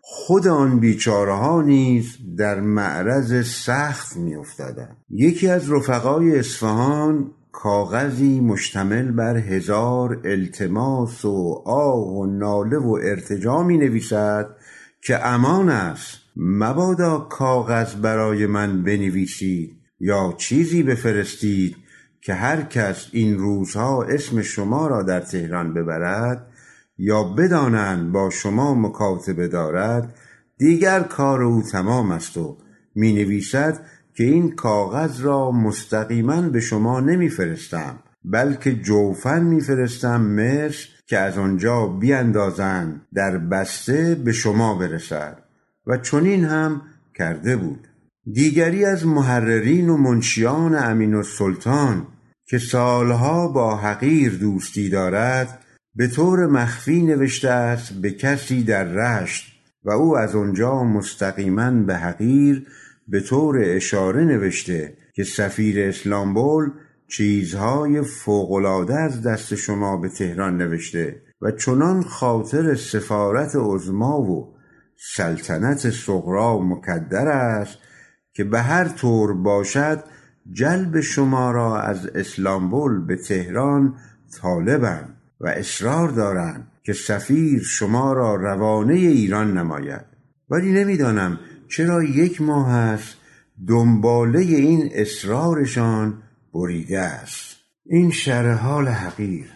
خود 0.00 0.48
آن 0.48 0.80
بیچاره 0.80 1.34
ها 1.34 1.62
نیز 1.62 2.18
در 2.38 2.60
معرض 2.60 3.46
سخت 3.46 4.16
می 4.16 4.34
افتادن. 4.34 4.96
یکی 5.10 5.48
از 5.48 5.72
رفقای 5.72 6.38
اصفهان 6.38 7.30
کاغذی 7.52 8.40
مشتمل 8.40 9.10
بر 9.10 9.36
هزار 9.36 10.20
التماس 10.24 11.24
و 11.24 11.62
آه 11.66 12.08
و 12.08 12.26
ناله 12.26 12.78
و 12.78 12.98
ارتجا 13.02 13.62
می 13.62 13.78
نویسد 13.78 14.56
که 15.00 15.26
امان 15.26 15.68
است 15.68 16.18
مبادا 16.36 17.18
کاغذ 17.18 17.94
برای 17.94 18.46
من 18.46 18.82
بنویسید 18.82 19.83
یا 20.04 20.34
چیزی 20.36 20.82
بفرستید 20.82 21.76
که 22.20 22.34
هر 22.34 22.62
کس 22.62 23.06
این 23.12 23.38
روزها 23.38 24.02
اسم 24.02 24.42
شما 24.42 24.86
را 24.86 25.02
در 25.02 25.20
تهران 25.20 25.74
ببرد 25.74 26.46
یا 26.98 27.22
بدانند 27.24 28.12
با 28.12 28.30
شما 28.30 28.74
مکاتبه 28.74 29.48
دارد 29.48 30.14
دیگر 30.58 31.00
کار 31.00 31.42
او 31.42 31.62
تمام 31.62 32.10
است 32.10 32.36
و 32.36 32.58
می 32.94 33.12
نویسد 33.12 33.80
که 34.14 34.24
این 34.24 34.54
کاغذ 34.54 35.20
را 35.20 35.50
مستقیما 35.50 36.40
به 36.40 36.60
شما 36.60 37.00
نمیفرستم 37.00 37.98
بلکه 38.24 38.74
جوفن 38.74 39.42
میفرستم 39.42 40.20
مصر 40.20 40.88
که 41.06 41.18
از 41.18 41.38
آنجا 41.38 41.86
بیاندازند 41.86 43.06
در 43.14 43.38
بسته 43.38 44.14
به 44.14 44.32
شما 44.32 44.74
برسد. 44.74 45.38
و 45.86 45.96
چنین 45.96 46.44
هم 46.44 46.82
کرده 47.14 47.56
بود. 47.56 47.88
دیگری 48.32 48.84
از 48.84 49.06
محررین 49.06 49.88
و 49.88 49.96
منشیان 49.96 50.74
امین 50.74 51.14
السلطان 51.14 52.06
که 52.46 52.58
سالها 52.58 53.48
با 53.48 53.76
حقیر 53.76 54.38
دوستی 54.38 54.88
دارد 54.88 55.64
به 55.94 56.08
طور 56.08 56.46
مخفی 56.46 57.02
نوشته 57.02 57.50
است 57.50 57.92
به 57.92 58.10
کسی 58.10 58.64
در 58.64 58.84
رشت 58.84 59.52
و 59.84 59.90
او 59.90 60.18
از 60.18 60.34
آنجا 60.34 60.84
مستقیما 60.84 61.70
به 61.70 61.96
حقیر 61.96 62.66
به 63.08 63.20
طور 63.20 63.58
اشاره 63.64 64.24
نوشته 64.24 64.96
که 65.14 65.24
سفیر 65.24 65.88
اسلامبول 65.88 66.70
چیزهای 67.08 68.02
فوقالعاده 68.02 68.94
از 68.94 69.22
دست 69.22 69.54
شما 69.54 69.96
به 69.96 70.08
تهران 70.08 70.56
نوشته 70.56 71.22
و 71.40 71.50
چنان 71.50 72.02
خاطر 72.02 72.74
سفارت 72.74 73.52
عظما 73.56 74.20
و 74.20 74.54
سلطنت 75.16 75.90
صغرا 75.90 76.58
مکدر 76.58 77.28
است 77.28 77.78
که 78.34 78.44
به 78.44 78.60
هر 78.60 78.88
طور 78.88 79.34
باشد 79.34 80.04
جلب 80.52 81.00
شما 81.00 81.50
را 81.50 81.80
از 81.80 82.06
اسلامبول 82.06 83.06
به 83.06 83.16
تهران 83.16 83.94
طالبند 84.40 85.16
و 85.40 85.48
اصرار 85.48 86.08
دارند 86.08 86.66
که 86.82 86.92
سفیر 86.92 87.62
شما 87.62 88.12
را 88.12 88.34
روانه 88.34 88.94
ایران 88.94 89.58
نماید. 89.58 90.04
ولی 90.50 90.72
نمی‌دانم 90.72 91.38
چرا 91.68 92.02
یک 92.02 92.42
ماه 92.42 92.70
است 92.70 93.16
دنباله 93.68 94.38
این 94.38 94.90
اصرارشان 94.92 96.22
بریده 96.54 97.00
است. 97.00 97.56
این 97.86 98.10
شرح 98.10 98.58
حال 98.58 98.88
حقیر. 98.88 99.46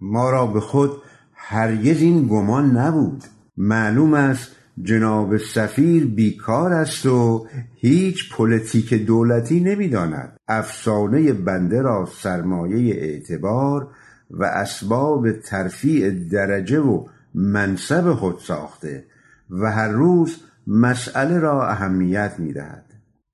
ما 0.00 0.30
را 0.30 0.46
به 0.46 0.60
خود 0.60 0.90
هرگز 1.34 2.00
این 2.00 2.28
گمان 2.28 2.76
نبود. 2.76 3.24
معلوم 3.56 4.14
است 4.14 4.50
جناب 4.82 5.36
سفیر 5.36 6.06
بیکار 6.06 6.72
است 6.72 7.06
و 7.06 7.46
هیچ 7.74 8.32
پلیتیک 8.32 8.94
دولتی 8.94 9.60
نمی‌داند. 9.60 10.36
افسانه 10.48 11.32
بنده 11.32 11.82
را 11.82 12.08
سرمایه 12.20 12.94
اعتبار 12.94 13.88
و 14.30 14.44
اسباب 14.44 15.32
ترفیع 15.32 16.10
درجه 16.10 16.80
و 16.80 17.06
منصب 17.34 18.12
خود 18.12 18.38
ساخته 18.38 19.04
و 19.50 19.72
هر 19.72 19.88
روز 19.88 20.36
مسئله 20.66 21.38
را 21.38 21.68
اهمیت 21.68 22.34
می‌دهد. 22.38 22.84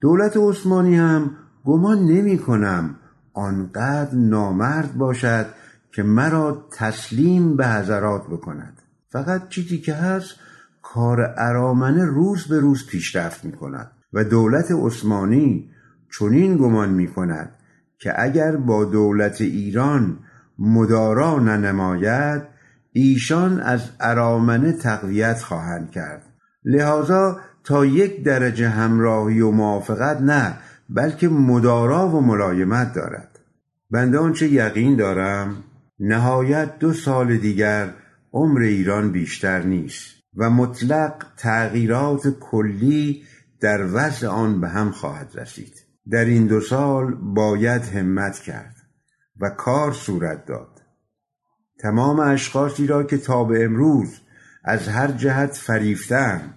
دولت 0.00 0.36
عثمانی 0.36 0.96
هم 0.96 1.30
گمان 1.64 1.98
نمی 1.98 2.38
کنم 2.38 2.96
آنقدر 3.32 4.14
نامرد 4.14 4.94
باشد 4.94 5.46
که 5.92 6.02
مرا 6.02 6.68
تسلیم 6.78 7.56
به 7.56 7.68
حضرات 7.68 8.26
بکند. 8.26 8.82
فقط 9.08 9.48
چیزی 9.48 9.78
که 9.78 9.94
هست 9.94 10.34
کار 10.94 11.34
ارامنه 11.36 12.04
روز 12.04 12.44
به 12.48 12.60
روز 12.60 12.86
پیشرفت 12.86 13.44
می 13.44 13.52
کند 13.52 13.90
و 14.12 14.24
دولت 14.24 14.70
عثمانی 14.70 15.70
چنین 16.18 16.56
گمان 16.56 16.90
می 16.90 17.06
کند 17.06 17.50
که 17.98 18.22
اگر 18.22 18.56
با 18.56 18.84
دولت 18.84 19.40
ایران 19.40 20.18
مدارا 20.58 21.38
ننماید 21.38 22.42
ایشان 22.92 23.60
از 23.60 23.90
ارامنه 24.00 24.72
تقویت 24.72 25.40
خواهند 25.40 25.90
کرد. 25.90 26.22
لذا 26.64 27.40
تا 27.64 27.84
یک 27.84 28.24
درجه 28.24 28.68
همراهی 28.68 29.40
و 29.40 29.50
موافقت 29.50 30.20
نه 30.20 30.54
بلکه 30.90 31.28
مدارا 31.28 32.08
و 32.08 32.20
ملایمت 32.20 32.94
دارد. 32.94 33.38
بنده 33.90 34.18
آنچه 34.18 34.48
یقین 34.48 34.96
دارم 34.96 35.56
نهایت 36.00 36.78
دو 36.78 36.92
سال 36.92 37.36
دیگر 37.36 37.90
عمر 38.32 38.60
ایران 38.60 39.12
بیشتر 39.12 39.62
نیست. 39.62 40.13
و 40.36 40.50
مطلق 40.50 41.26
تغییرات 41.36 42.28
کلی 42.40 43.22
در 43.60 43.86
وضع 43.92 44.26
آن 44.26 44.60
به 44.60 44.68
هم 44.68 44.90
خواهد 44.90 45.30
رسید. 45.34 45.74
در 46.10 46.24
این 46.24 46.46
دو 46.46 46.60
سال 46.60 47.14
باید 47.14 47.82
همت 47.82 48.38
کرد 48.38 48.76
و 49.40 49.50
کار 49.50 49.92
صورت 49.92 50.46
داد. 50.46 50.82
تمام 51.80 52.20
اشخاصی 52.20 52.86
را 52.86 53.02
که 53.02 53.18
تا 53.18 53.44
به 53.44 53.64
امروز 53.64 54.20
از 54.64 54.88
هر 54.88 55.08
جهت 55.08 55.54
فریفتن 55.54 56.54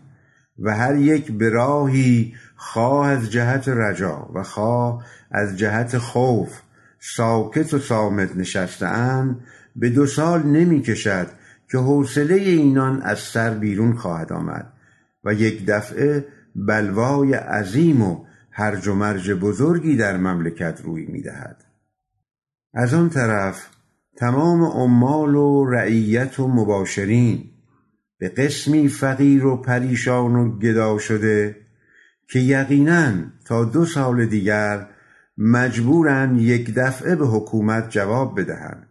و 0.59 0.75
هر 0.75 0.95
یک 0.95 1.31
به 1.31 1.49
راهی 1.49 2.35
خواه 2.55 3.07
از 3.07 3.31
جهت 3.31 3.67
رجا 3.67 4.29
و 4.33 4.43
خواه 4.43 5.05
از 5.31 5.57
جهت 5.57 5.97
خوف 5.97 6.61
ساکت 6.99 7.73
و 7.73 7.79
سامت 7.79 8.35
نشستهاند 8.35 9.39
به 9.75 9.89
دو 9.89 10.05
سال 10.05 10.43
نمی 10.43 10.81
کشد 10.81 11.27
که 11.71 11.77
حوصله 11.77 12.35
اینان 12.35 13.01
از 13.01 13.19
سر 13.19 13.49
بیرون 13.49 13.93
خواهد 13.93 14.33
آمد 14.33 14.73
و 15.23 15.33
یک 15.33 15.65
دفعه 15.65 16.25
بلوای 16.55 17.33
عظیم 17.33 18.01
و 18.01 18.25
هرج 18.51 18.87
و 18.87 18.95
مرج 18.95 19.31
بزرگی 19.31 19.95
در 19.95 20.17
مملکت 20.17 20.81
روی 20.83 21.05
می 21.05 21.21
دهد. 21.21 21.63
از 22.73 22.93
آن 22.93 23.09
طرف 23.09 23.67
تمام 24.17 24.63
عمال 24.63 25.35
و 25.35 25.65
رعیت 25.65 26.39
و 26.39 26.47
مباشرین 26.47 27.49
به 28.19 28.29
قسمی 28.29 28.87
فقیر 28.87 29.45
و 29.45 29.61
پریشان 29.61 30.35
و 30.35 30.57
گدا 30.59 30.97
شده 30.97 31.55
که 32.29 32.39
یقینا 32.39 33.13
تا 33.45 33.65
دو 33.65 33.85
سال 33.85 34.25
دیگر 34.25 34.87
مجبورند 35.37 36.41
یک 36.41 36.73
دفعه 36.75 37.15
به 37.15 37.25
حکومت 37.27 37.89
جواب 37.89 38.39
بدهند 38.39 38.86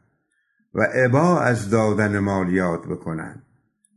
و 0.76 0.82
عبا 0.82 1.40
از 1.40 1.70
دادن 1.70 2.18
مالیات 2.18 2.86
بکنند. 2.86 3.42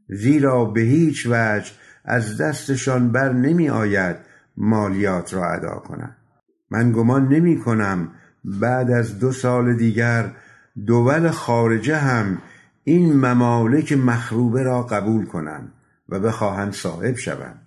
زیرا 0.10 0.66
به 0.66 0.82
هیچ 0.82 1.28
وجه 1.30 1.72
از 2.06 2.42
دستشان 2.42 3.12
بر 3.12 3.34
نمی 3.34 3.70
آید 3.70 4.16
مالیات 4.58 5.34
را 5.34 5.52
ادا 5.52 5.76
کنند. 5.76 6.16
من 6.72 6.92
گمان 6.92 7.28
نمی 7.28 7.60
کنم 7.60 8.12
بعد 8.44 8.92
از 8.92 9.20
دو 9.20 9.32
سال 9.32 9.74
دیگر 9.74 10.32
دول 10.88 11.30
خارجه 11.30 11.98
هم 11.98 12.38
این 12.84 13.14
ممالک 13.14 13.94
مخروبه 13.94 14.64
را 14.64 14.84
قبول 14.84 15.26
کنند 15.26 15.74
و 16.10 16.20
بخواهند 16.20 16.74
صاحب 16.74 17.16
شوند. 17.16 17.62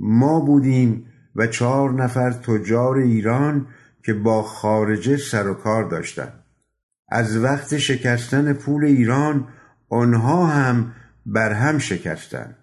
ما 0.00 0.40
بودیم 0.40 1.06
و 1.36 1.46
چهار 1.46 1.92
نفر 1.92 2.30
تجار 2.30 2.96
ایران 2.96 3.66
که 4.04 4.14
با 4.14 4.42
خارجه 4.42 5.16
سر 5.16 5.48
و 5.48 5.54
کار 5.54 5.88
داشتند. 5.88 6.41
از 7.12 7.36
وقت 7.36 7.78
شکستن 7.78 8.52
پول 8.52 8.84
ایران 8.84 9.48
آنها 9.88 10.46
هم 10.46 10.92
بر 11.26 11.52
هم 11.52 11.78
شکستند 11.78 12.56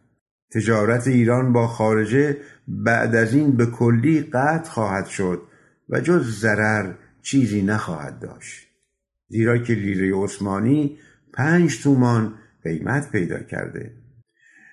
تجارت 0.52 1.08
ایران 1.08 1.54
با 1.54 1.68
خارجه 1.68 2.38
بعد 2.68 3.16
از 3.16 3.34
این 3.34 3.52
به 3.52 3.66
کلی 3.66 4.22
قطع 4.22 4.70
خواهد 4.70 5.06
شد 5.06 5.41
و 5.89 6.00
جز 6.00 6.39
ضرر 6.39 6.93
چیزی 7.22 7.62
نخواهد 7.62 8.20
داشت. 8.20 8.68
زیرا 9.28 9.58
که 9.58 9.74
لیره 9.74 10.16
عثمانی 10.16 10.97
پنج 11.34 11.84
تومان 11.84 12.34
قیمت 12.64 13.12
پیدا 13.12 13.39
کرده. 13.39 13.91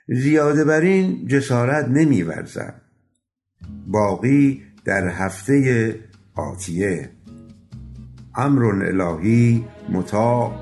زیاده 0.08 0.64
بر 0.64 0.80
این 0.80 1.28
جسارت 1.28 1.88
نمیورزم. 1.88 2.74
باقی 3.86 4.62
در 4.84 5.08
هفته 5.08 5.94
آتیه. 6.34 7.15
امر 8.36 8.64
الهی 8.64 9.64
مطاع 9.88 10.52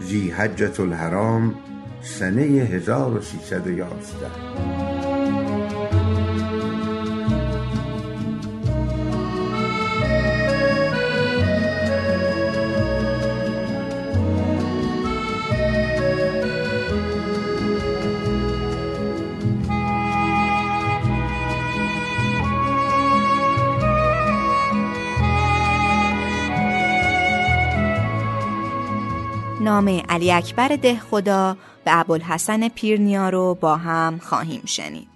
زی 0.00 0.30
حجت 0.30 0.80
الحرام 0.80 1.54
سنه 2.02 2.42
1311 2.42 4.75
نامه 29.76 30.02
علی 30.08 30.32
اکبر 30.32 30.68
ده 30.68 30.98
خدا 30.98 31.56
به 31.84 32.00
ابوالحسن 32.00 32.68
پیرنیا 32.68 33.28
رو 33.28 33.54
با 33.60 33.76
هم 33.76 34.18
خواهیم 34.18 34.62
شنید. 34.66 35.08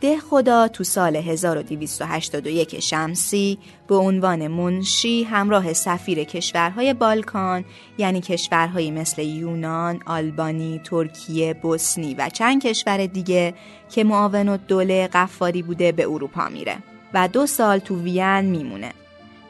ده 0.00 0.18
خدا 0.18 0.68
تو 0.68 0.84
سال 0.84 1.16
1281 1.16 2.80
شمسی 2.80 3.58
به 3.88 3.96
عنوان 3.96 4.48
منشی 4.48 5.22
همراه 5.24 5.72
سفیر 5.72 6.24
کشورهای 6.24 6.94
بالکان 6.94 7.64
یعنی 7.98 8.20
کشورهایی 8.20 8.90
مثل 8.90 9.22
یونان، 9.22 10.00
آلبانی، 10.06 10.80
ترکیه، 10.84 11.54
بوسنی 11.54 12.14
و 12.14 12.28
چند 12.28 12.62
کشور 12.62 13.06
دیگه 13.06 13.54
که 13.90 14.04
معاون 14.04 14.48
و 14.48 14.56
دوله 14.56 15.08
قفاری 15.12 15.62
بوده 15.62 15.92
به 15.92 16.02
اروپا 16.02 16.48
میره 16.48 16.76
و 17.14 17.28
دو 17.28 17.46
سال 17.46 17.78
تو 17.78 18.02
وین 18.02 18.40
میمونه. 18.40 18.92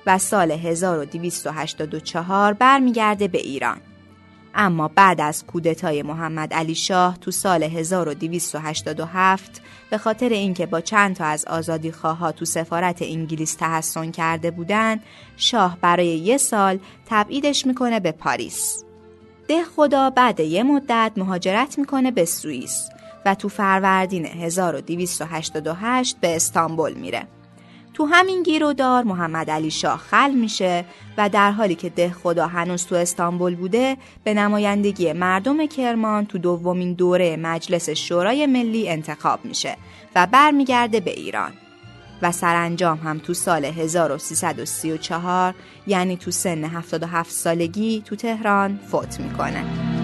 و 0.07 0.19
سال 0.19 0.51
1284 0.51 2.53
برمیگرده 2.53 3.29
به 3.29 3.39
ایران. 3.39 3.81
اما 4.55 4.89
بعد 4.89 5.21
از 5.21 5.47
کودتای 5.47 6.03
محمد 6.03 6.55
علی 6.55 6.75
شاه 6.75 7.19
تو 7.19 7.31
سال 7.31 7.63
1287 7.63 9.63
به 9.91 9.99
خاطر 9.99 10.29
اینکه 10.29 10.67
با 10.67 10.81
چند 10.81 11.17
تا 11.17 11.25
از 11.25 11.45
آزادی 11.45 11.93
خواه 11.93 12.33
تو 12.33 12.45
سفارت 12.45 13.03
انگلیس 13.03 13.55
تحسن 13.55 14.11
کرده 14.11 14.51
بودن 14.51 15.01
شاه 15.37 15.79
برای 15.81 16.07
یه 16.07 16.37
سال 16.37 16.79
تبعیدش 17.07 17.67
می‌کنه 17.67 18.01
به 18.01 18.13
پاریس 18.13 18.85
ده 19.49 19.65
خدا 19.65 20.11
بعد 20.11 20.41
یه 20.41 20.63
مدت 20.63 21.13
مهاجرت 21.17 21.79
می‌کنه 21.79 22.11
به 22.11 22.25
سوئیس 22.25 22.89
و 23.27 23.35
تو 23.35 23.49
فروردین 23.49 24.27
1288 24.27 26.17
به 26.21 26.37
استانبول 26.37 26.93
میره 26.93 27.27
تو 27.95 28.05
همین 28.05 28.43
گیرودار 28.43 29.03
محمد 29.05 29.51
علی 29.51 29.71
شاه 29.71 29.99
خل 29.99 30.31
میشه 30.31 30.85
و 31.19 31.29
در 31.29 31.51
حالی 31.51 31.75
که 31.75 31.89
ده 31.89 32.13
خدا 32.13 32.47
هنوز 32.47 32.87
تو 32.87 32.95
استانبول 32.95 33.55
بوده 33.55 33.97
به 34.25 34.35
نمایندگی 34.35 35.13
مردم 35.13 35.67
کرمان 35.67 36.27
تو 36.27 36.39
دومین 36.39 36.93
دوره 36.93 37.37
مجلس 37.37 37.91
شورای 37.91 38.47
ملی 38.47 38.89
انتخاب 38.89 39.45
میشه 39.45 39.77
و 40.15 40.27
برمیگرده 40.27 41.01
به 41.01 41.11
ایران 41.11 41.53
و 42.23 42.33
سرانجام 42.33 42.99
هم 42.99 43.19
تو 43.19 43.35
سال 43.35 43.65
1334 43.65 45.55
یعنی 45.87 46.17
تو 46.17 46.31
سن 46.31 46.65
77 46.65 47.31
سالگی 47.31 48.03
تو 48.07 48.17
تهران 48.17 48.81
فوت 48.91 49.21
می‌کنه. 49.21 50.02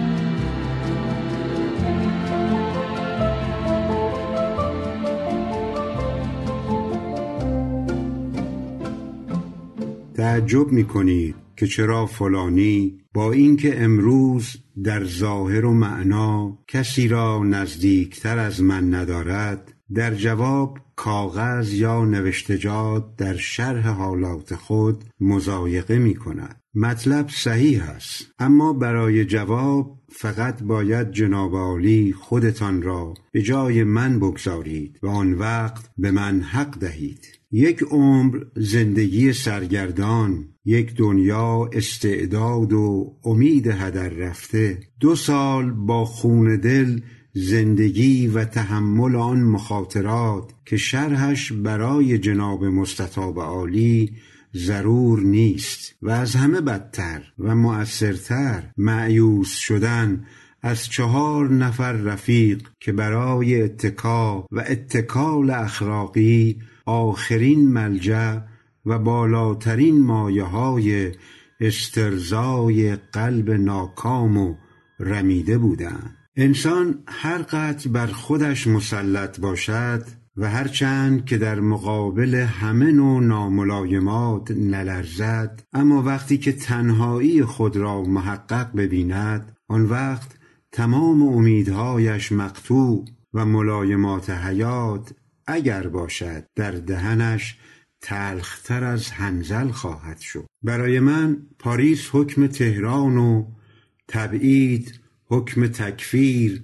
تعجب 10.19 10.71
می 10.71 10.83
کنید 10.83 11.35
که 11.57 11.67
چرا 11.67 12.05
فلانی 12.05 12.97
با 13.13 13.31
اینکه 13.31 13.83
امروز 13.83 14.55
در 14.83 15.03
ظاهر 15.03 15.65
و 15.65 15.73
معنا 15.73 16.57
کسی 16.67 17.07
را 17.07 17.43
نزدیکتر 17.43 18.39
از 18.39 18.61
من 18.61 18.93
ندارد 18.93 19.73
در 19.93 20.13
جواب 20.13 20.79
کاغذ 20.95 21.73
یا 21.73 22.05
نوشتجات 22.05 23.15
در 23.15 23.37
شرح 23.37 23.87
حالات 23.87 24.55
خود 24.55 25.03
مزایقه 25.19 25.97
می 25.97 26.15
کند 26.15 26.61
مطلب 26.75 27.29
صحیح 27.29 27.89
است 27.89 28.25
اما 28.39 28.73
برای 28.73 29.25
جواب 29.25 29.99
فقط 30.09 30.63
باید 30.63 31.11
جناب 31.11 31.55
عالی 31.55 32.13
خودتان 32.13 32.81
را 32.81 33.13
به 33.31 33.41
جای 33.41 33.83
من 33.83 34.19
بگذارید 34.19 34.99
و 35.03 35.07
آن 35.07 35.33
وقت 35.33 35.89
به 35.97 36.11
من 36.11 36.41
حق 36.41 36.79
دهید. 36.79 37.38
یک 37.51 37.83
عمر 37.91 38.39
زندگی 38.55 39.33
سرگردان 39.33 40.45
یک 40.65 40.95
دنیا 40.95 41.69
استعداد 41.73 42.73
و 42.73 43.15
امید 43.23 43.67
هدر 43.67 44.09
رفته. 44.09 44.79
دو 44.99 45.15
سال 45.15 45.71
با 45.71 46.05
خون 46.05 46.57
دل 46.57 46.99
زندگی 47.33 48.27
و 48.27 48.45
تحمل 48.45 49.15
آن 49.15 49.43
مخاطرات 49.43 50.51
که 50.65 50.77
شرحش 50.77 51.51
برای 51.51 52.17
جناب 52.17 52.65
مستطاب 52.65 53.39
عالی 53.39 54.11
ضرور 54.55 55.19
نیست 55.19 55.95
و 56.01 56.09
از 56.09 56.35
همه 56.35 56.61
بدتر 56.61 57.23
و 57.39 57.55
مؤثرتر 57.55 58.63
معیوس 58.77 59.51
شدن 59.53 60.25
از 60.61 60.85
چهار 60.85 61.49
نفر 61.49 61.93
رفیق 61.93 62.67
که 62.79 62.91
برای 62.91 63.61
اتکا 63.61 64.47
و 64.51 64.63
اتکال 64.67 65.49
اخلاقی 65.49 66.59
آخرین 66.89 67.67
ملجع 67.67 68.37
و 68.85 68.99
بالاترین 68.99 70.01
مایه 70.01 70.43
های 70.43 71.11
استرزای 71.59 72.95
قلب 72.95 73.51
ناکام 73.51 74.37
و 74.37 74.55
رمیده 74.99 75.57
بودند. 75.57 76.17
انسان 76.35 77.03
هر 77.07 77.37
قدر 77.37 77.91
بر 77.91 78.07
خودش 78.07 78.67
مسلط 78.67 79.39
باشد 79.39 80.03
و 80.37 80.49
هرچند 80.49 81.25
که 81.25 81.37
در 81.37 81.59
مقابل 81.59 82.35
همه 82.35 82.91
نوع 82.91 83.23
ناملایمات 83.23 84.51
نلرزد 84.51 85.63
اما 85.73 86.01
وقتی 86.03 86.37
که 86.37 86.51
تنهایی 86.51 87.43
خود 87.43 87.77
را 87.77 88.03
محقق 88.03 88.75
ببیند 88.75 89.55
آن 89.67 89.85
وقت 89.85 90.35
تمام 90.71 91.23
امیدهایش 91.23 92.31
مقطوع 92.31 93.05
و 93.33 93.45
ملایمات 93.45 94.29
حیات 94.29 95.13
اگر 95.49 95.87
باشد 95.87 96.43
در 96.55 96.71
دهنش 96.71 97.57
تلختر 98.01 98.83
از 98.83 99.09
هنزل 99.09 99.67
خواهد 99.67 100.19
شد. 100.19 100.45
برای 100.63 100.99
من 100.99 101.37
پاریس 101.59 102.09
حکم 102.11 102.47
تهران 102.47 103.17
و 103.17 103.45
تبعید 104.07 104.99
حکم 105.25 105.67
تکفیر 105.67 106.63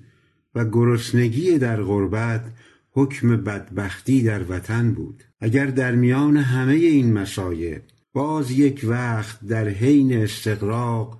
و 0.55 0.65
گرسنگی 0.65 1.57
در 1.57 1.83
غربت 1.83 2.45
حکم 2.91 3.37
بدبختی 3.37 4.23
در 4.23 4.51
وطن 4.51 4.91
بود. 4.91 5.23
اگر 5.39 5.65
در 5.65 5.95
میان 5.95 6.37
همه 6.37 6.73
این 6.73 7.13
مسایب 7.13 7.81
باز 8.13 8.51
یک 8.51 8.81
وقت 8.83 9.45
در 9.45 9.69
حین 9.69 10.13
استقراق 10.13 11.19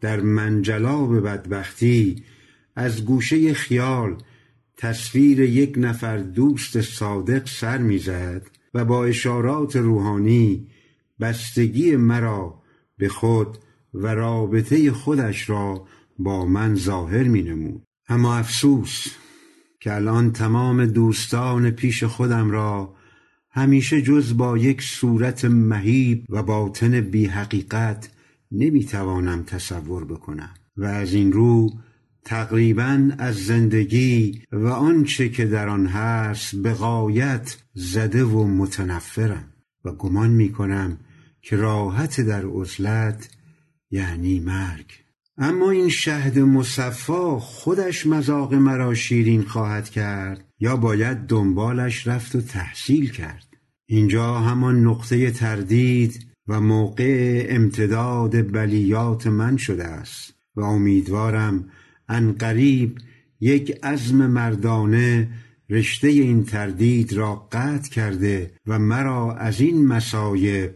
در 0.00 0.20
منجلاب 0.20 1.20
بدبختی 1.20 2.24
از 2.76 3.04
گوشه 3.04 3.54
خیال 3.54 4.22
تصویر 4.76 5.40
یک 5.40 5.74
نفر 5.76 6.18
دوست 6.18 6.80
صادق 6.80 7.48
سر 7.48 7.78
می‌زد 7.78 8.46
و 8.74 8.84
با 8.84 9.04
اشارات 9.04 9.76
روحانی 9.76 10.66
بستگی 11.20 11.96
مرا 11.96 12.62
به 12.98 13.08
خود 13.08 13.58
و 13.94 14.06
رابطه 14.06 14.92
خودش 14.92 15.50
را 15.50 15.86
با 16.18 16.46
من 16.46 16.74
ظاهر 16.74 17.22
می 17.22 17.42
نمود. 17.42 17.82
اما 18.08 18.36
افسوس 18.36 19.06
که 19.80 19.94
الان 19.94 20.32
تمام 20.32 20.86
دوستان 20.86 21.70
پیش 21.70 22.04
خودم 22.04 22.50
را 22.50 22.94
همیشه 23.50 24.02
جز 24.02 24.36
با 24.36 24.58
یک 24.58 24.82
صورت 24.82 25.44
مهیب 25.44 26.24
و 26.28 26.42
باطن 26.42 27.00
بی 27.00 27.26
حقیقت 27.26 28.10
نمی 28.52 28.84
توانم 28.84 29.42
تصور 29.42 30.04
بکنم 30.04 30.54
و 30.76 30.84
از 30.84 31.14
این 31.14 31.32
رو 31.32 31.70
تقریبا 32.26 33.10
از 33.18 33.36
زندگی 33.36 34.42
و 34.52 34.66
آنچه 34.66 35.28
که 35.28 35.46
در 35.46 35.68
آن 35.68 35.86
هست 35.86 36.56
به 36.56 36.74
غایت 36.74 37.56
زده 37.74 38.24
و 38.24 38.44
متنفرم 38.44 39.44
و 39.84 39.92
گمان 39.92 40.30
می 40.30 40.52
کنم 40.52 40.98
که 41.42 41.56
راحت 41.56 42.20
در 42.20 42.44
عزلت 42.46 43.28
یعنی 43.90 44.40
مرگ. 44.40 44.86
اما 45.38 45.70
این 45.70 45.88
شهد 45.88 46.38
مصفا 46.38 47.38
خودش 47.38 48.06
مذاق 48.06 48.54
مرا 48.54 48.94
شیرین 48.94 49.42
خواهد 49.42 49.88
کرد 49.88 50.44
یا 50.60 50.76
باید 50.76 51.16
دنبالش 51.16 52.06
رفت 52.06 52.36
و 52.36 52.40
تحصیل 52.40 53.10
کرد. 53.10 53.46
اینجا 53.86 54.34
همان 54.34 54.84
نقطه 54.84 55.30
تردید 55.30 56.26
و 56.48 56.60
موقع 56.60 57.46
امتداد 57.48 58.52
بلیات 58.52 59.26
من 59.26 59.56
شده 59.56 59.84
است 59.84 60.34
و 60.56 60.60
امیدوارم 60.60 61.70
انقریب 62.08 62.98
یک 63.40 63.78
عزم 63.82 64.26
مردانه 64.26 65.28
رشته 65.70 66.08
این 66.08 66.44
تردید 66.44 67.12
را 67.12 67.48
قطع 67.52 67.90
کرده 67.90 68.50
و 68.66 68.78
مرا 68.78 69.34
از 69.34 69.60
این 69.60 69.86
مسایب 69.86 70.72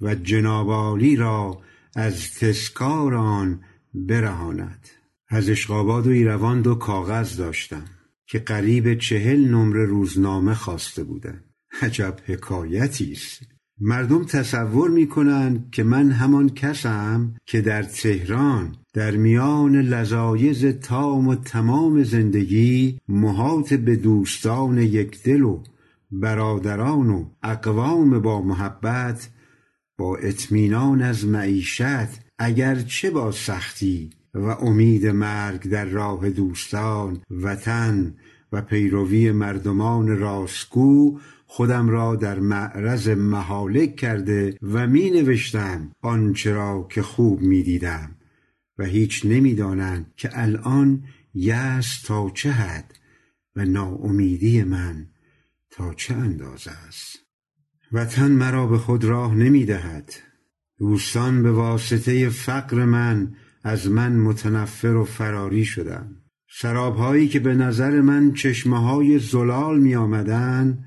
و 0.00 0.14
جنابالی 0.14 1.16
را 1.16 1.62
از 1.94 2.34
تسکار 2.34 3.14
آن 3.14 3.60
برهاند. 3.94 4.88
از 5.28 5.48
اشقاباد 5.48 6.06
و 6.06 6.10
ایروان 6.10 6.62
دو 6.62 6.74
کاغذ 6.74 7.36
داشتم 7.36 7.84
که 8.26 8.38
قریب 8.38 8.94
چهل 8.94 9.48
نمره 9.48 9.84
روزنامه 9.84 10.54
خواسته 10.54 11.04
بودند. 11.04 11.44
عجب 11.82 12.16
حکایتی 12.26 13.12
است. 13.12 13.55
مردم 13.80 14.24
تصور 14.24 14.90
می‌کنند 14.90 15.70
که 15.72 15.82
من 15.82 16.10
همان 16.10 16.48
کسم 16.48 17.34
که 17.46 17.60
در 17.60 17.82
تهران 17.82 18.76
در 18.94 19.10
میان 19.10 19.76
لذایز 19.76 20.66
تام 20.66 21.28
و 21.28 21.34
تمام 21.34 22.02
زندگی 22.02 22.98
محاط 23.08 23.74
به 23.74 23.96
دوستان 23.96 24.78
یک 24.78 25.22
دل 25.22 25.42
و 25.42 25.62
برادران 26.10 27.10
و 27.10 27.24
اقوام 27.42 28.20
با 28.20 28.42
محبت 28.42 29.28
با 29.98 30.16
اطمینان 30.16 31.02
از 31.02 31.26
معیشت 31.26 32.26
اگرچه 32.38 33.10
با 33.10 33.32
سختی 33.32 34.10
و 34.34 34.46
امید 34.46 35.06
مرگ 35.06 35.70
در 35.70 35.84
راه 35.84 36.30
دوستان 36.30 37.20
وطن 37.30 38.14
و 38.52 38.62
پیروی 38.62 39.32
مردمان 39.32 40.18
راستگو 40.18 41.18
خودم 41.56 41.88
را 41.88 42.16
در 42.16 42.38
معرض 42.40 43.08
محالک 43.08 43.96
کرده 43.96 44.58
و 44.62 44.86
می 44.86 45.10
نوشتم 45.10 45.92
آنچه 46.02 46.84
که 46.90 47.02
خوب 47.02 47.40
می 47.40 47.62
دیدم 47.62 48.16
و 48.78 48.84
هیچ 48.84 49.26
نمی‌دانند 49.26 50.12
که 50.16 50.30
الان 50.32 51.04
یس 51.34 52.02
تا 52.02 52.30
چه 52.34 52.50
حد 52.50 52.94
و 53.56 53.64
ناامیدی 53.64 54.62
من 54.62 55.06
تا 55.70 55.94
چه 55.94 56.14
اندازه 56.14 56.70
است. 56.70 57.18
وطن 57.92 58.30
مرا 58.30 58.66
به 58.66 58.78
خود 58.78 59.04
راه 59.04 59.34
نمی 59.34 59.64
دهد 59.64 60.12
دوستان 60.78 61.42
به 61.42 61.52
واسطه 61.52 62.28
فقر 62.28 62.84
من 62.84 63.34
از 63.62 63.90
من 63.90 64.12
متنفر 64.12 64.94
و 64.94 65.04
فراری 65.04 65.64
شدند. 65.64 66.22
سرابهایی 66.60 67.28
که 67.28 67.40
به 67.40 67.54
نظر 67.54 68.00
من 68.00 68.32
چشمه 68.32 68.80
های 68.80 69.18
زلال 69.18 69.78
می 69.78 69.94
آمدن 69.94 70.84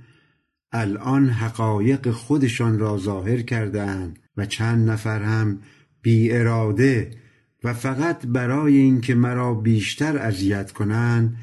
الان 0.71 1.29
حقایق 1.29 2.11
خودشان 2.11 2.79
را 2.79 2.97
ظاهر 2.97 3.41
کردند 3.41 4.19
و 4.37 4.45
چند 4.45 4.89
نفر 4.89 5.21
هم 5.23 5.59
بی 6.01 6.31
اراده 6.31 7.11
و 7.63 7.73
فقط 7.73 8.25
برای 8.25 8.77
اینکه 8.77 9.15
مرا 9.15 9.53
بیشتر 9.53 10.17
اذیت 10.17 10.71
کنند 10.71 11.37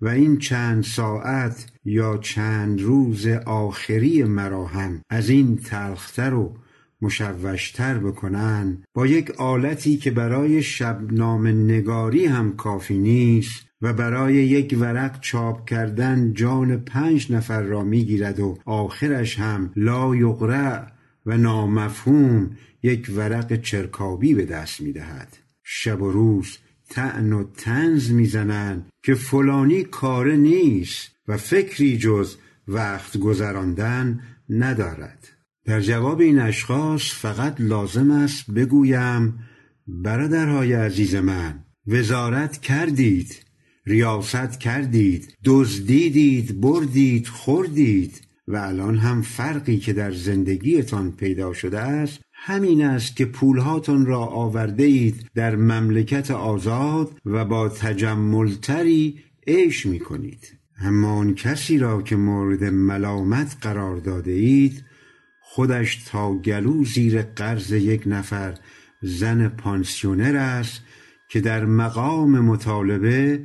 و 0.00 0.08
این 0.08 0.38
چند 0.38 0.82
ساعت 0.82 1.72
یا 1.84 2.18
چند 2.18 2.80
روز 2.82 3.26
آخری 3.46 4.24
مرا 4.24 4.66
هم 4.66 5.02
از 5.10 5.28
این 5.28 5.56
تلختر 5.56 6.34
و 6.34 6.56
مشوشتر 7.02 7.98
بکنن 7.98 8.84
با 8.94 9.06
یک 9.06 9.30
آلتی 9.30 9.96
که 9.96 10.10
برای 10.10 10.62
شبنام 10.62 11.46
نگاری 11.46 12.26
هم 12.26 12.56
کافی 12.56 12.98
نیست 12.98 13.69
و 13.82 13.92
برای 13.92 14.34
یک 14.34 14.76
ورق 14.80 15.20
چاپ 15.20 15.68
کردن 15.68 16.32
جان 16.32 16.76
پنج 16.76 17.32
نفر 17.32 17.62
را 17.62 17.84
می‌گیرد 17.84 18.40
و 18.40 18.58
آخرش 18.64 19.38
هم 19.38 19.72
لا 19.76 20.16
یقرع 20.16 20.86
و 21.26 21.36
نامفهوم 21.36 22.50
یک 22.82 23.10
ورق 23.16 23.60
چرکابی 23.60 24.34
به 24.34 24.44
دست 24.44 24.80
می‌دهد. 24.80 25.38
شب 25.62 26.02
و 26.02 26.10
روز 26.10 26.58
تعن 26.90 27.32
و 27.32 27.44
تنز 27.56 28.10
می‌زنند 28.10 28.86
که 29.02 29.14
فلانی 29.14 29.82
کاره 29.82 30.36
نیست 30.36 31.10
و 31.28 31.36
فکری 31.36 31.98
جز 31.98 32.36
وقت 32.68 33.16
گذراندن 33.16 34.20
ندارد. 34.48 35.28
در 35.64 35.80
جواب 35.80 36.20
این 36.20 36.38
اشخاص 36.38 37.14
فقط 37.14 37.60
لازم 37.60 38.10
است 38.10 38.50
بگویم 38.50 39.38
برادرهای 39.86 40.72
عزیز 40.72 41.14
من 41.14 41.64
وزارت 41.86 42.60
کردید. 42.60 43.49
ریاست 43.86 44.60
کردید 44.60 45.34
دزدیدید 45.44 46.60
بردید 46.60 47.26
خوردید 47.26 48.20
و 48.48 48.56
الان 48.56 48.98
هم 48.98 49.22
فرقی 49.22 49.76
که 49.76 49.92
در 49.92 50.12
زندگیتان 50.12 51.12
پیدا 51.12 51.52
شده 51.52 51.78
است 51.78 52.20
همین 52.32 52.84
است 52.84 53.16
که 53.16 53.24
پولهاتان 53.24 54.06
را 54.06 54.24
آورده 54.24 54.82
اید 54.82 55.26
در 55.34 55.56
مملکت 55.56 56.30
آزاد 56.30 57.18
و 57.24 57.44
با 57.44 57.68
تجملتری 57.68 59.18
عیش 59.46 59.86
می 59.86 59.98
کنید 59.98 60.52
اما 60.82 61.12
آن 61.12 61.34
کسی 61.34 61.78
را 61.78 62.02
که 62.02 62.16
مورد 62.16 62.64
ملامت 62.64 63.56
قرار 63.60 63.96
داده 63.96 64.32
اید 64.32 64.84
خودش 65.40 65.96
تا 65.96 66.34
گلو 66.34 66.84
زیر 66.84 67.22
قرض 67.22 67.72
یک 67.72 68.02
نفر 68.06 68.54
زن 69.02 69.48
پانسیونر 69.48 70.36
است 70.36 70.82
که 71.28 71.40
در 71.40 71.64
مقام 71.64 72.40
مطالبه 72.40 73.40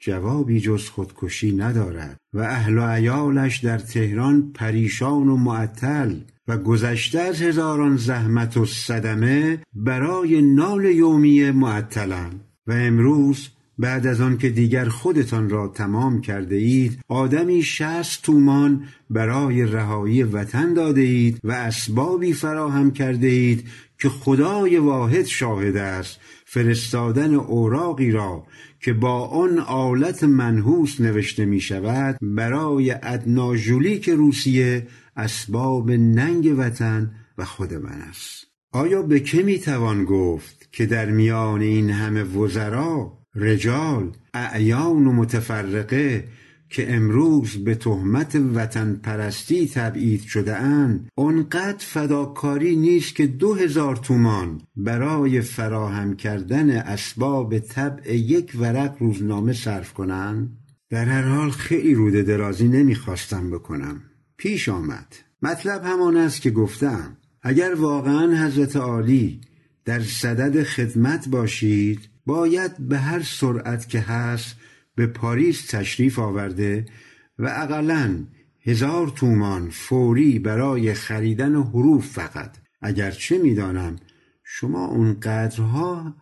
جوابی 0.00 0.60
جز 0.60 0.88
خودکشی 0.88 1.52
ندارد 1.52 2.16
و 2.32 2.38
اهل 2.38 2.78
و 2.78 2.82
عیالش 2.82 3.58
در 3.58 3.78
تهران 3.78 4.52
پریشان 4.54 5.28
و 5.28 5.36
معطل 5.36 6.14
و 6.48 6.58
گذشته 6.58 7.20
از 7.20 7.42
هزاران 7.42 7.96
زحمت 7.96 8.56
و 8.56 8.66
صدمه 8.66 9.62
برای 9.74 10.42
نال 10.42 10.84
یومی 10.84 11.50
معطلند 11.50 12.44
و 12.66 12.72
امروز 12.72 13.48
بعد 13.80 14.06
از 14.06 14.20
آن 14.20 14.38
که 14.38 14.50
دیگر 14.50 14.88
خودتان 14.88 15.50
را 15.50 15.68
تمام 15.68 16.20
کرده 16.20 16.56
اید 16.56 16.98
آدمی 17.08 17.62
شست 17.62 18.22
تومان 18.22 18.84
برای 19.10 19.66
رهایی 19.66 20.22
وطن 20.22 20.74
داده 20.74 21.00
اید 21.00 21.40
و 21.44 21.52
اسبابی 21.52 22.32
فراهم 22.32 22.90
کرده 22.90 23.26
اید 23.26 23.64
که 23.98 24.08
خدای 24.08 24.78
واحد 24.78 25.26
شاهد 25.26 25.76
است 25.76 26.20
فرستادن 26.44 27.34
اوراقی 27.34 28.10
را 28.10 28.46
که 28.80 28.92
با 28.92 29.26
آن 29.26 29.58
آلت 29.58 30.24
منحوس 30.24 31.00
نوشته 31.00 31.44
می 31.44 31.60
شود 31.60 32.16
برای 32.22 32.94
ادناژولیک 33.02 34.08
روسیه 34.08 34.86
اسباب 35.16 35.90
ننگ 35.90 36.54
وطن 36.58 37.10
و 37.38 37.44
خود 37.44 37.74
من 37.74 38.02
است. 38.10 38.46
آیا 38.72 39.02
به 39.02 39.20
که 39.20 39.42
می 39.42 39.58
توان 39.58 40.04
گفت 40.04 40.68
که 40.72 40.86
در 40.86 41.10
میان 41.10 41.60
این 41.60 41.90
همه 41.90 42.22
وزرا 42.22 43.19
رجال 43.34 44.12
اعیان 44.34 45.02
متفرقه 45.02 46.24
که 46.70 46.94
امروز 46.94 47.56
به 47.56 47.74
تهمت 47.74 48.36
وطن 48.54 49.00
پرستی 49.02 49.68
تبعید 49.68 50.22
شده 50.22 50.56
اند 50.56 51.08
آنقدر 51.16 51.84
فداکاری 51.86 52.76
نیست 52.76 53.14
که 53.14 53.26
دو 53.26 53.54
هزار 53.54 53.96
تومان 53.96 54.60
برای 54.76 55.40
فراهم 55.40 56.16
کردن 56.16 56.70
اسباب 56.70 57.58
طبع 57.58 58.14
یک 58.14 58.52
ورق 58.58 58.96
روزنامه 59.00 59.52
صرف 59.52 59.92
کنند. 59.92 60.56
در 60.90 61.04
هر 61.04 61.22
حال 61.22 61.50
خیلی 61.50 61.94
روده 61.94 62.22
درازی 62.22 62.68
نمی‌خواستم 62.68 63.50
بکنم. 63.50 64.00
پیش 64.36 64.68
آمد. 64.68 65.16
مطلب 65.42 65.84
همان 65.84 66.16
است 66.16 66.42
که 66.42 66.50
گفتم 66.50 67.16
اگر 67.42 67.74
واقعا 67.74 68.46
حضرت 68.46 68.76
عالی 68.76 69.40
در 69.84 70.00
صدد 70.00 70.62
خدمت 70.62 71.28
باشید 71.28 72.09
باید 72.26 72.88
به 72.88 72.98
هر 72.98 73.22
سرعت 73.22 73.88
که 73.88 74.00
هست 74.00 74.56
به 74.94 75.06
پاریس 75.06 75.66
تشریف 75.66 76.18
آورده 76.18 76.86
و 77.38 77.46
اقلا 77.46 78.26
هزار 78.62 79.08
تومان 79.08 79.70
فوری 79.70 80.38
برای 80.38 80.94
خریدن 80.94 81.54
حروف 81.54 82.06
فقط. 82.06 82.56
اگرچه 82.82 83.38
می‌دانم 83.38 83.96
شما 84.44 84.86
اونقدرها 84.86 86.14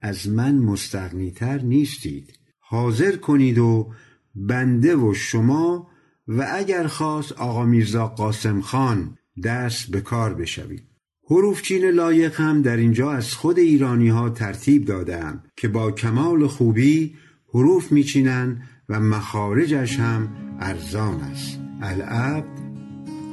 از 0.00 0.28
من 0.28 0.54
مستغنیتر 0.54 1.62
نیستید. 1.62 2.38
حاضر 2.58 3.16
کنید 3.16 3.58
و 3.58 3.92
بنده 4.34 4.96
و 4.96 5.14
شما 5.14 5.88
و 6.28 6.48
اگر 6.52 6.86
خواست 6.86 7.32
آقا 7.32 7.64
میرزا 7.64 8.06
قاسم 8.06 8.60
خان 8.60 9.18
دست 9.44 9.90
به 9.90 10.00
کار 10.00 10.34
بشوید. 10.34 10.91
حروفچین 11.24 11.84
لایق 11.84 12.40
هم 12.40 12.62
در 12.62 12.76
اینجا 12.76 13.12
از 13.12 13.34
خود 13.34 13.58
ایرانی 13.58 14.08
ها 14.08 14.30
ترتیب 14.30 14.84
دادم 14.84 15.42
که 15.56 15.68
با 15.68 15.90
کمال 15.90 16.46
خوبی 16.46 17.14
حروف 17.54 17.92
میچینن 17.92 18.62
و 18.88 19.00
مخارجش 19.00 19.98
هم 19.98 20.28
ارزان 20.60 21.20
است. 21.20 21.60
العبد 21.82 22.58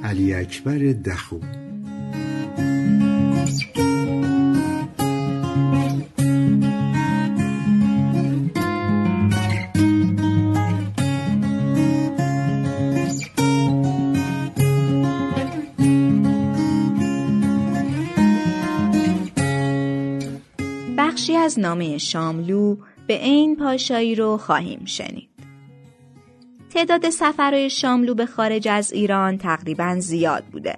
علی 0.03 0.33
اکبر 0.33 0.77
دخو 0.77 1.39
از 21.49 21.59
نامه 21.59 21.97
شاملو 21.97 22.75
به 23.07 23.23
این 23.25 23.55
پاشایی 23.55 24.15
رو 24.15 24.37
خواهیم 24.37 24.85
شنید. 24.85 25.29
تعداد 26.73 27.09
سفرهای 27.09 27.69
شاملو 27.69 28.15
به 28.15 28.25
خارج 28.25 28.67
از 28.67 28.93
ایران 28.93 29.37
تقریبا 29.37 29.95
زیاد 29.99 30.43
بوده. 30.45 30.75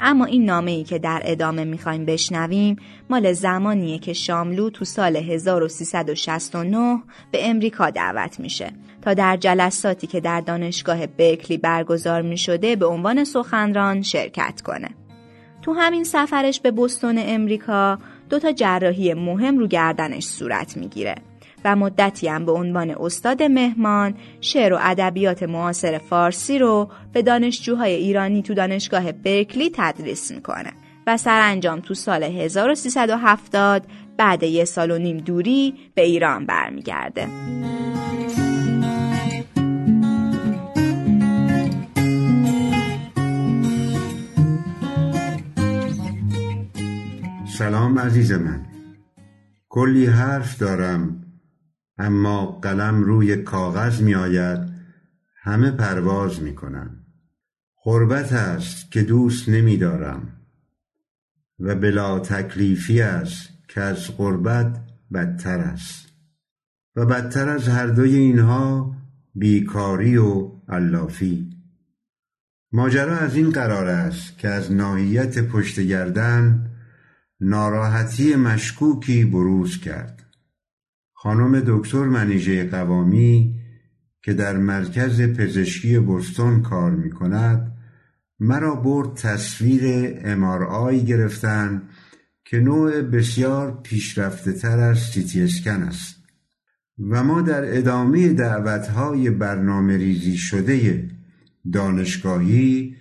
اما 0.00 0.24
این 0.24 0.44
نامه 0.44 0.70
ای 0.70 0.84
که 0.84 0.98
در 0.98 1.22
ادامه 1.24 1.64
می‌خوایم 1.64 2.04
بشنویم 2.04 2.76
مال 3.10 3.32
زمانیه 3.32 3.98
که 3.98 4.12
شاملو 4.12 4.70
تو 4.70 4.84
سال 4.84 5.16
1369 5.16 7.02
به 7.30 7.48
امریکا 7.48 7.90
دعوت 7.90 8.40
میشه 8.40 8.72
تا 9.02 9.14
در 9.14 9.36
جلساتی 9.36 10.06
که 10.06 10.20
در 10.20 10.40
دانشگاه 10.40 11.06
برکلی 11.06 11.56
برگزار 11.56 12.22
می‌شده 12.22 12.76
به 12.76 12.86
عنوان 12.86 13.24
سخنران 13.24 14.02
شرکت 14.02 14.60
کنه. 14.60 14.88
تو 15.62 15.72
همین 15.72 16.04
سفرش 16.04 16.60
به 16.60 16.70
بستون 16.70 17.18
امریکا 17.18 17.98
دو 18.30 18.38
تا 18.38 18.52
جراحی 18.52 19.14
مهم 19.14 19.58
رو 19.58 19.66
گردنش 19.66 20.24
صورت 20.24 20.76
می‌گیره 20.76 21.14
و 21.64 21.76
مدتی 21.76 22.28
هم 22.28 22.46
به 22.46 22.52
عنوان 22.52 22.90
استاد 23.00 23.42
مهمان 23.42 24.14
شعر 24.40 24.72
و 24.72 24.78
ادبیات 24.80 25.42
معاصر 25.42 25.98
فارسی 25.98 26.58
رو 26.58 26.88
به 27.12 27.22
دانشجوهای 27.22 27.94
ایرانی 27.94 28.42
تو 28.42 28.54
دانشگاه 28.54 29.12
برکلی 29.12 29.70
تدریس 29.74 30.30
می‌کنه 30.30 30.72
و 31.06 31.16
سرانجام 31.16 31.80
تو 31.80 31.94
سال 31.94 32.22
1370 32.22 33.82
بعد 34.16 34.42
یه 34.42 34.64
سال 34.64 34.90
و 34.90 34.98
نیم 34.98 35.16
دوری 35.16 35.74
به 35.94 36.02
ایران 36.02 36.46
برمیگرده. 36.46 37.28
سلام 47.58 47.98
عزیز 47.98 48.32
من. 48.32 48.66
کلی 49.68 50.06
حرف 50.06 50.58
دارم 50.58 51.24
اما 51.98 52.46
قلم 52.46 53.02
روی 53.02 53.36
کاغذ 53.36 54.00
می 54.00 54.14
آید 54.14 54.58
همه 55.42 55.70
پرواز 55.70 56.42
می 56.42 56.54
کنن. 56.54 56.90
غربت 57.84 58.32
است 58.32 58.92
که 58.92 59.02
دوست 59.02 59.48
نمی 59.48 59.76
دارم 59.76 60.22
و 61.58 61.74
بلا 61.74 62.20
تکلیفی 62.20 63.00
است 63.00 63.48
که 63.68 63.80
از 63.80 64.16
غربت 64.16 64.80
بدتر 65.12 65.58
است. 65.58 66.08
و 66.96 67.06
بدتر 67.06 67.48
از 67.48 67.68
هر 67.68 67.86
دوی 67.86 68.16
اینها 68.16 68.96
بیکاری 69.34 70.16
و 70.16 70.50
علافی. 70.68 71.50
ماجرا 72.72 73.16
از 73.16 73.36
این 73.36 73.50
قرار 73.50 73.86
است 73.86 74.38
که 74.38 74.48
از 74.48 74.72
ناحیت 74.72 75.38
پشت 75.38 75.80
گردن 75.80 76.67
ناراحتی 77.40 78.36
مشکوکی 78.36 79.24
بروز 79.24 79.80
کرد. 79.80 80.26
خانم 81.12 81.60
دکتر 81.66 82.04
منیژه 82.04 82.64
قوامی 82.64 83.60
که 84.22 84.34
در 84.34 84.56
مرکز 84.56 85.22
پزشکی 85.22 85.98
بستون 85.98 86.62
کار 86.62 86.90
می 86.90 87.10
کند 87.10 87.72
مرا 88.40 88.74
برد 88.74 89.14
تصویر 89.14 90.14
امارآی 90.24 91.04
گرفتن 91.04 91.82
که 92.44 92.60
نوع 92.60 93.02
بسیار 93.02 93.80
پیشرفته 93.82 94.52
تر 94.52 94.78
از 94.78 94.98
سیتی 94.98 95.42
اسکن 95.42 95.82
است 95.82 96.16
و 97.10 97.24
ما 97.24 97.42
در 97.42 97.78
ادامه 97.78 98.28
دعوتهای 98.32 99.30
برنامه 99.30 99.96
ریزی 99.96 100.36
شده 100.36 101.08
دانشگاهی 101.72 102.96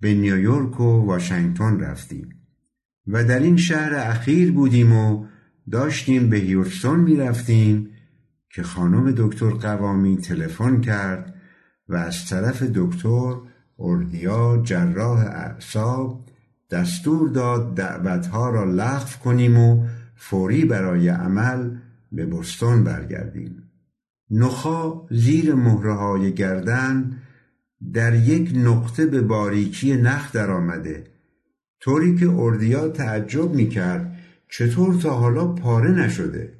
به 0.00 0.14
نیویورک 0.14 0.80
و 0.80 1.06
واشنگتن 1.06 1.80
رفتیم. 1.80 2.37
و 3.08 3.24
در 3.24 3.38
این 3.38 3.56
شهر 3.56 3.94
اخیر 3.94 4.52
بودیم 4.52 4.92
و 4.92 5.24
داشتیم 5.70 6.30
به 6.30 6.36
هیوستون 6.36 7.00
می‌رفتیم 7.00 7.90
که 8.50 8.62
خانم 8.62 9.14
دکتر 9.16 9.50
قوامی 9.50 10.16
تلفن 10.16 10.80
کرد 10.80 11.34
و 11.88 11.96
از 11.96 12.26
طرف 12.28 12.62
دکتر 12.62 13.34
اردیا 13.78 14.62
جراح 14.64 15.18
اعصاب 15.18 16.24
دستور 16.70 17.28
داد 17.28 17.74
دعوتها 17.74 18.50
را 18.50 18.64
لغو 18.64 19.18
کنیم 19.24 19.58
و 19.58 19.86
فوری 20.16 20.64
برای 20.64 21.08
عمل 21.08 21.76
به 22.12 22.26
بستون 22.26 22.84
برگردیم. 22.84 23.62
نخا 24.30 25.06
زیر 25.10 25.54
مهره 25.54 25.94
های 25.94 26.34
گردن 26.34 27.16
در 27.92 28.14
یک 28.14 28.52
نقطه 28.56 29.06
به 29.06 29.22
باریکی 29.22 29.96
نخ 29.96 30.36
آمده 30.36 31.04
طوری 31.80 32.16
که 32.16 32.30
اردیا 32.30 32.88
تعجب 32.88 33.54
می‌کرد 33.54 34.16
چطور 34.48 34.94
تا 34.94 35.14
حالا 35.14 35.46
پاره 35.46 35.90
نشده. 35.90 36.52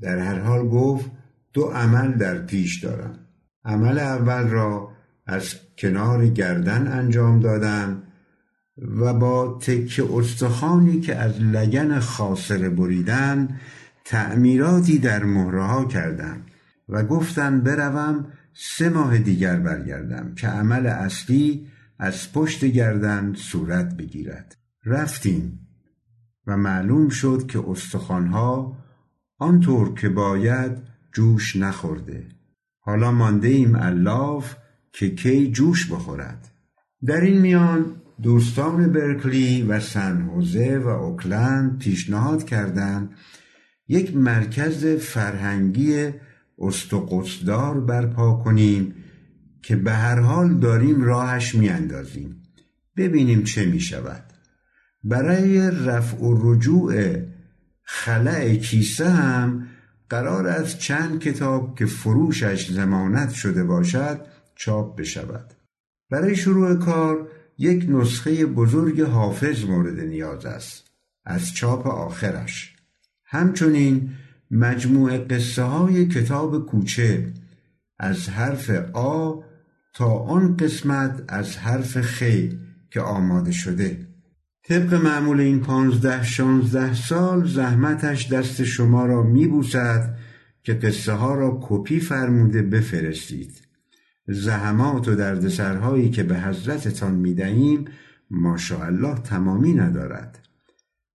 در 0.00 0.18
هر 0.18 0.38
حال 0.38 0.68
گفت 0.68 1.10
دو 1.52 1.64
عمل 1.64 2.12
در 2.12 2.38
پیش 2.38 2.84
دارم. 2.84 3.18
عمل 3.64 3.98
اول 3.98 4.48
را 4.48 4.90
از 5.26 5.54
کنار 5.78 6.26
گردن 6.26 6.86
انجام 6.92 7.40
دادم 7.40 8.02
و 9.00 9.14
با 9.14 9.58
تکه 9.60 10.04
استخوانی 10.14 11.00
که 11.00 11.16
از 11.16 11.40
لگن 11.40 11.98
خاصره 11.98 12.68
بریدن 12.68 13.60
تعمیراتی 14.04 14.98
در 14.98 15.24
مهره 15.24 15.88
کردم 15.88 16.40
و 16.88 17.02
گفتن 17.02 17.60
بروم 17.60 18.26
سه 18.54 18.88
ماه 18.88 19.18
دیگر 19.18 19.56
برگردم 19.56 20.34
که 20.34 20.48
عمل 20.48 20.86
اصلی 20.86 21.66
از 21.98 22.32
پشت 22.32 22.64
گردن 22.64 23.34
صورت 23.34 23.96
بگیرد. 23.96 24.57
رفتیم 24.84 25.68
و 26.46 26.56
معلوم 26.56 27.08
شد 27.08 27.46
که 27.48 27.64
استخوانها 27.68 28.78
آنطور 29.38 29.94
که 29.94 30.08
باید 30.08 30.72
جوش 31.12 31.56
نخورده. 31.56 32.26
حالا 32.80 33.12
مانده 33.12 33.48
ایم 33.48 33.76
الاف 33.76 34.54
که 34.92 35.14
کی 35.14 35.50
جوش 35.50 35.92
بخورد. 35.92 36.48
در 37.06 37.20
این 37.20 37.40
میان 37.40 37.84
دوستان 38.22 38.92
برکلی 38.92 39.62
و 39.62 39.80
سن 39.80 40.22
و 40.82 40.88
اوکلند 40.88 41.78
پیشنهاد 41.78 42.44
کردند 42.44 43.10
یک 43.88 44.16
مرکز 44.16 44.86
فرهنگی 44.86 46.10
استقصدار 46.58 47.80
برپا 47.80 48.34
کنیم 48.44 48.94
که 49.62 49.76
به 49.76 49.92
هر 49.92 50.20
حال 50.20 50.54
داریم 50.54 51.02
راهش 51.02 51.54
میاندازیم. 51.54 52.42
ببینیم 52.96 53.44
چه 53.44 53.66
می 53.66 53.80
شود 53.80 54.27
برای 55.04 55.70
رفع 55.70 56.16
و 56.16 56.52
رجوع 56.52 57.16
خلع 57.82 58.54
کیسه 58.54 59.10
هم 59.10 59.66
قرار 60.10 60.46
است 60.46 60.78
چند 60.78 61.20
کتاب 61.20 61.78
که 61.78 61.86
فروشش 61.86 62.70
زمانت 62.70 63.30
شده 63.30 63.64
باشد 63.64 64.20
چاپ 64.54 65.00
بشود. 65.00 65.54
برای 66.10 66.36
شروع 66.36 66.74
کار 66.74 67.28
یک 67.58 67.86
نسخه 67.88 68.46
بزرگ 68.46 69.00
حافظ 69.00 69.64
مورد 69.64 70.00
نیاز 70.00 70.46
است 70.46 70.90
از 71.24 71.54
چاپ 71.54 71.86
آخرش. 71.86 72.76
همچنین 73.24 74.10
مجموع 74.50 75.18
قصه 75.18 75.62
های 75.62 76.06
کتاب 76.06 76.66
کوچه 76.66 77.32
از 77.98 78.28
حرف 78.28 78.70
آ 78.92 79.34
تا 79.94 80.18
آن 80.18 80.56
قسمت 80.56 81.24
از 81.28 81.56
حرف 81.56 82.00
خ 82.00 82.22
که 82.90 83.00
آماده 83.00 83.52
شده. 83.52 84.07
طبق 84.68 84.94
معمول 84.94 85.40
این 85.40 85.60
پانزده 85.60 86.22
شانزده 86.22 86.94
سال 86.94 87.48
زحمتش 87.48 88.32
دست 88.32 88.64
شما 88.64 89.06
را 89.06 89.22
میبوسد 89.22 90.16
که 90.62 90.74
قصه 90.74 91.12
ها 91.12 91.34
را 91.34 91.58
کپی 91.62 92.00
فرموده 92.00 92.62
بفرستید. 92.62 93.60
زحمات 94.26 95.08
و 95.08 95.14
دردسرهایی 95.14 96.10
که 96.10 96.22
به 96.22 96.40
حضرتتان 96.40 97.14
می‌دهیم 97.14 97.84
ماشاءالله 98.30 99.14
تمامی 99.14 99.72
ندارد. 99.72 100.38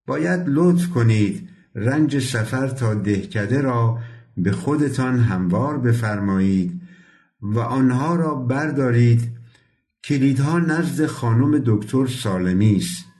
باید 0.06 0.40
لطف 0.46 0.88
کنید 0.88 1.48
رنج 1.74 2.18
سفر 2.18 2.68
تا 2.68 2.94
دهکده 2.94 3.60
را 3.60 3.98
به 4.36 4.52
خودتان 4.52 5.18
هموار 5.18 5.78
بفرمایید 5.78 6.80
و 7.42 7.58
آنها 7.58 8.16
را 8.16 8.34
بردارید. 8.34 9.30
کلیدها 10.04 10.58
نزد 10.58 11.06
خانم 11.06 11.62
دکتر 11.66 12.06
سالمی 12.06 12.76
است. 12.76 13.13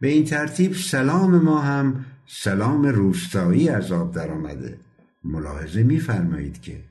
به 0.00 0.08
این 0.08 0.24
ترتیب 0.24 0.74
سلام 0.74 1.38
ما 1.42 1.60
هم 1.60 2.04
سلام 2.26 2.86
روستایی 2.86 3.68
از 3.68 3.92
آب 3.92 4.14
درآمده 4.14 4.78
ملاحظه 5.24 5.82
میفرمایید 5.82 6.62
که 6.62 6.84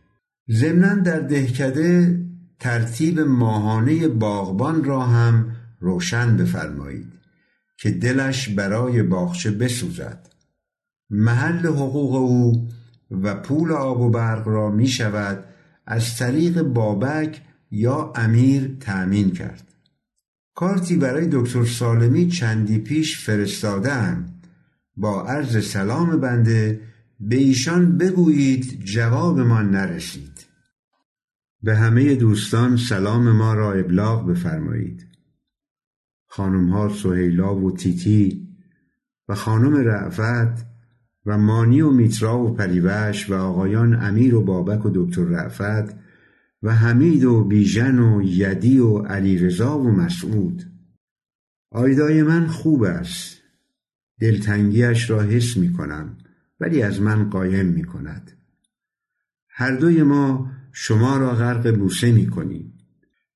ضمنا 0.52 0.96
در 0.96 1.20
دهکده 1.20 2.20
ترتیب 2.60 3.20
ماهانه 3.20 4.08
باغبان 4.08 4.84
را 4.84 5.02
هم 5.02 5.56
روشن 5.80 6.38
بفرمایید 6.38 7.14
که 7.78 7.92
دلش 7.92 8.50
برای 8.50 9.04
باغچه 9.04 9.52
بسوزد. 9.52 10.30
محل 11.10 11.68
حقوق 11.68 12.16
او 12.16 12.68
و 13.12 13.36
پول 13.36 13.72
آب 13.72 14.02
و 14.02 14.10
برق 14.10 14.48
را 14.48 14.70
می 14.70 14.88
شود 14.88 15.44
از 15.86 16.18
طریق 16.18 16.62
بابک 16.62 17.42
یا 17.72 18.14
امیر 18.16 18.78
تأمین 18.80 19.32
کرد. 19.32 19.75
کارتی 20.56 20.98
برای 20.98 21.30
دکتر 21.32 21.66
سالمی 21.66 22.28
چندی 22.28 22.78
پیش 22.78 23.26
فرستادم. 23.26 24.26
با 24.98 25.26
عرض 25.26 25.68
سلام 25.68 26.20
بنده 26.20 26.82
به 27.20 27.36
ایشان 27.36 27.98
بگویید 27.98 28.84
جوابمان 28.84 29.72
نرسید. 29.72 30.46
به 31.64 31.76
همه 31.76 32.16
دوستان 32.16 32.78
سلام 32.78 33.32
ما 33.32 33.54
را 33.54 33.74
ابلاغ 33.74 34.28
بفرمایید. 34.28 35.08
خانم 36.28 36.70
ها 36.70 36.90
سهیلا 36.90 37.56
و 37.56 37.78
تیتی 37.78 38.48
و 39.28 39.36
خانم 39.36 39.76
رعفت 39.76 40.66
و 41.26 41.38
مانی 41.38 41.82
و 41.82 41.90
میترا 41.90 42.40
و 42.40 42.54
پریوش 42.54 43.30
و 43.30 43.34
آقایان 43.34 43.96
امیر 43.96 44.36
و 44.36 44.42
بابک 44.42 44.86
و 44.86 44.90
دکتر 44.94 45.24
رعفت 45.24 46.05
و 46.66 46.70
حمید 46.70 47.24
و 47.24 47.44
بیژن 47.44 48.00
و 48.00 48.22
یدی 48.24 48.80
و 48.80 48.98
علیرضا 48.98 49.80
و 49.80 49.92
مسعود. 49.92 50.64
آیدای 51.72 52.24
من 52.24 52.48
خوب 52.48 52.84
است. 52.84 53.42
دلتنگیش 54.20 55.10
را 55.10 55.22
حس 55.22 55.58
می 55.58 55.74
کنم 55.74 56.18
ولی 56.60 56.82
از 56.82 57.02
من 57.02 57.30
قایم 57.30 57.66
می 57.66 57.84
کند 57.84 58.32
هر 59.50 59.76
دوی 59.76 60.04
ما 60.04 60.52
شما 60.72 61.18
را 61.18 61.36
غرق 61.36 61.76
بوسه 61.78 62.12
می 62.12 62.28
کنیم 62.28 62.74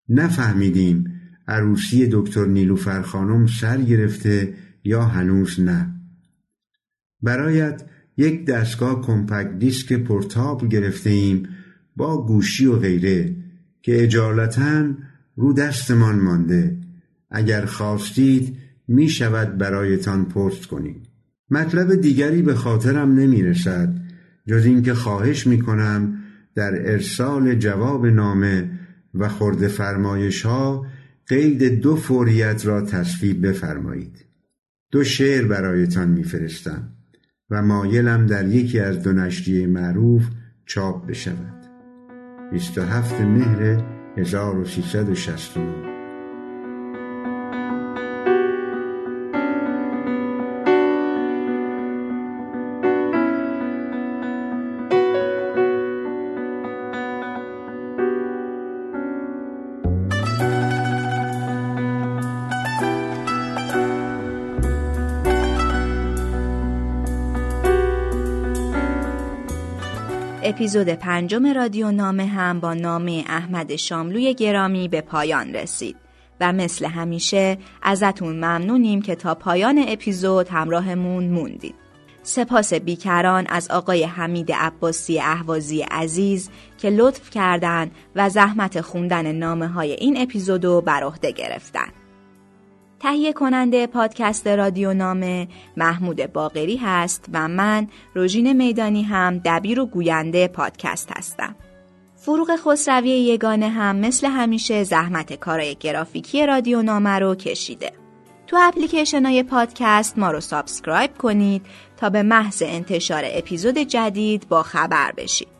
نفهمیدیم 0.09 1.21
عروسی 1.47 2.07
دکتر 2.11 2.45
نیلوفر 2.45 3.01
خانم 3.01 3.47
سر 3.47 3.81
گرفته 3.81 4.53
یا 4.83 5.05
هنوز 5.05 5.59
نه. 5.59 5.95
برایت 7.21 7.83
یک 8.17 8.45
دستگاه 8.45 9.01
کمپکت 9.01 9.59
دیسک 9.59 9.93
پورتابل 9.93 10.67
گرفته 10.67 11.09
ایم 11.09 11.47
با 11.99 12.25
گوشی 12.25 12.65
و 12.65 12.75
غیره 12.75 13.35
که 13.81 14.03
اجالتا 14.03 14.93
رو 15.35 15.53
دستمان 15.53 16.19
مانده. 16.19 16.77
اگر 17.29 17.65
خواستید 17.65 18.57
می 18.87 19.09
شود 19.09 19.57
برایتان 19.57 20.25
پست 20.25 20.65
کنیم 20.65 21.03
مطلب 21.49 21.95
دیگری 21.95 22.41
به 22.41 22.53
خاطرم 22.53 23.13
نمی 23.13 23.43
رسد 23.43 23.95
جز 24.47 24.65
اینکه 24.65 24.93
خواهش 24.93 25.47
می 25.47 25.61
کنم 25.61 26.17
در 26.55 26.91
ارسال 26.91 27.55
جواب 27.55 28.05
نامه 28.05 28.69
و 29.13 29.29
خورده 29.29 29.67
فرمایش 29.67 30.41
ها 30.45 30.85
قید 31.27 31.79
دو 31.81 31.95
فوریت 31.95 32.65
را 32.65 32.81
تصویب 32.81 33.47
بفرمایید. 33.47 34.25
دو 34.91 35.03
شعر 35.03 35.45
برایتان 35.45 36.09
میفرستم 36.09 36.89
و 37.49 37.61
مایلم 37.61 38.25
در 38.25 38.47
یکی 38.47 38.79
از 38.79 39.03
دو 39.03 39.13
نشریه 39.13 39.67
معروف 39.67 40.23
چاپ 40.65 41.07
بشود. 41.07 41.68
27 42.51 43.21
مهر 43.21 43.83
1369 44.17 45.98
اپیزود 70.59 70.89
پنجم 70.89 71.47
رادیو 71.47 71.91
نامه 71.91 72.25
هم 72.25 72.59
با 72.59 72.73
نامه 72.73 73.23
احمد 73.27 73.75
شاملوی 73.75 74.33
گرامی 74.33 74.87
به 74.87 75.01
پایان 75.01 75.53
رسید 75.53 75.95
و 76.41 76.53
مثل 76.53 76.85
همیشه 76.85 77.57
ازتون 77.81 78.35
ممنونیم 78.35 79.01
که 79.01 79.15
تا 79.15 79.35
پایان 79.35 79.85
اپیزود 79.87 80.47
همراهمون 80.47 81.23
موندید. 81.29 81.75
سپاس 82.23 82.73
بیکران 82.73 83.47
از 83.49 83.71
آقای 83.71 84.03
حمید 84.03 84.51
عباسی 84.51 85.19
احوازی 85.19 85.81
عزیز 85.81 86.49
که 86.77 86.89
لطف 86.89 87.29
کردند 87.29 87.91
و 88.15 88.29
زحمت 88.29 88.81
خوندن 88.81 89.31
نامه 89.31 89.67
های 89.67 89.91
این 89.91 90.21
اپیزودو 90.21 90.81
بر 90.81 91.03
عهده 91.03 91.31
گرفتن. 91.31 91.98
تهیه 92.99 93.33
کننده 93.33 93.87
پادکست 93.87 94.47
رادیو 94.47 94.93
نامه 94.93 95.47
محمود 95.77 96.33
باقری 96.33 96.77
هست 96.77 97.25
و 97.33 97.47
من 97.47 97.87
روژین 98.15 98.53
میدانی 98.53 99.03
هم 99.03 99.41
دبیر 99.45 99.79
و 99.79 99.85
گوینده 99.85 100.47
پادکست 100.47 101.11
هستم. 101.17 101.55
فروغ 102.15 102.55
خسروی 102.55 103.09
یگانه 103.09 103.69
هم 103.69 103.95
مثل 103.95 104.27
همیشه 104.27 104.83
زحمت 104.83 105.33
کارای 105.33 105.75
گرافیکی 105.75 106.45
رادیو 106.45 106.81
نامه 106.81 107.19
رو 107.19 107.35
کشیده. 107.35 107.91
تو 108.47 108.57
اپلیکیشن 108.61 109.25
های 109.25 109.43
پادکست 109.43 110.17
ما 110.17 110.31
رو 110.31 110.39
subscribe 110.39 111.17
کنید 111.17 111.65
تا 111.97 112.09
به 112.09 112.23
محض 112.23 112.63
انتشار 112.65 113.23
اپیزود 113.25 113.77
جدید 113.77 114.47
با 114.49 114.63
خبر 114.63 115.11
بشید. 115.11 115.58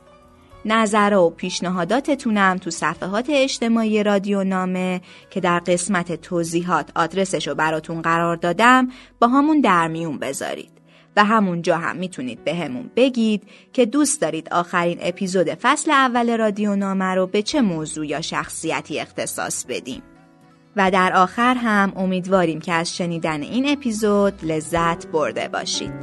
نظر 0.72 1.14
و 1.14 1.30
پیشنهاداتتونم 1.30 2.58
تو 2.58 2.70
صفحات 2.70 3.26
اجتماعی 3.30 4.04
رادیو 4.04 4.44
نامه 4.44 5.02
که 5.30 5.40
در 5.40 5.60
قسمت 5.60 6.22
توضیحات 6.22 6.92
آدرسش 6.96 7.48
رو 7.48 7.56
براتون 7.56 8.02
قرار 8.02 8.36
دادم 8.36 8.88
با 9.20 9.28
همون 9.28 9.62
در 9.62 9.88
میون 9.88 10.20
بذارید. 10.20 10.72
و 11.16 11.24
همونجا 11.24 11.78
هم 11.78 11.96
می‌تونید 11.96 12.44
به 12.44 12.56
همون 12.56 12.92
بگید 12.96 13.44
که 13.74 13.86
دوست 13.86 14.22
دارید 14.22 14.50
آخرین 14.54 14.98
اپیزود 15.02 15.48
فصل 15.50 15.92
اول 15.92 16.38
رادیو 16.38 16.76
نامه 16.76 17.06
رو 17.06 17.28
به 17.28 17.42
چه 17.42 17.62
موضوع 17.62 18.08
یا 18.08 18.22
شخصیتی 18.22 19.00
اختصاص 19.00 19.66
بدیم. 19.66 20.04
و 20.76 20.92
در 20.92 21.14
آخر 21.14 21.56
هم 21.56 21.94
امیدواریم 21.96 22.62
که 22.62 22.74
از 22.74 22.98
شنیدن 22.98 23.42
این 23.42 23.70
اپیزود 23.70 24.34
لذت 24.44 25.08
برده 25.08 25.48
باشید. 25.48 25.94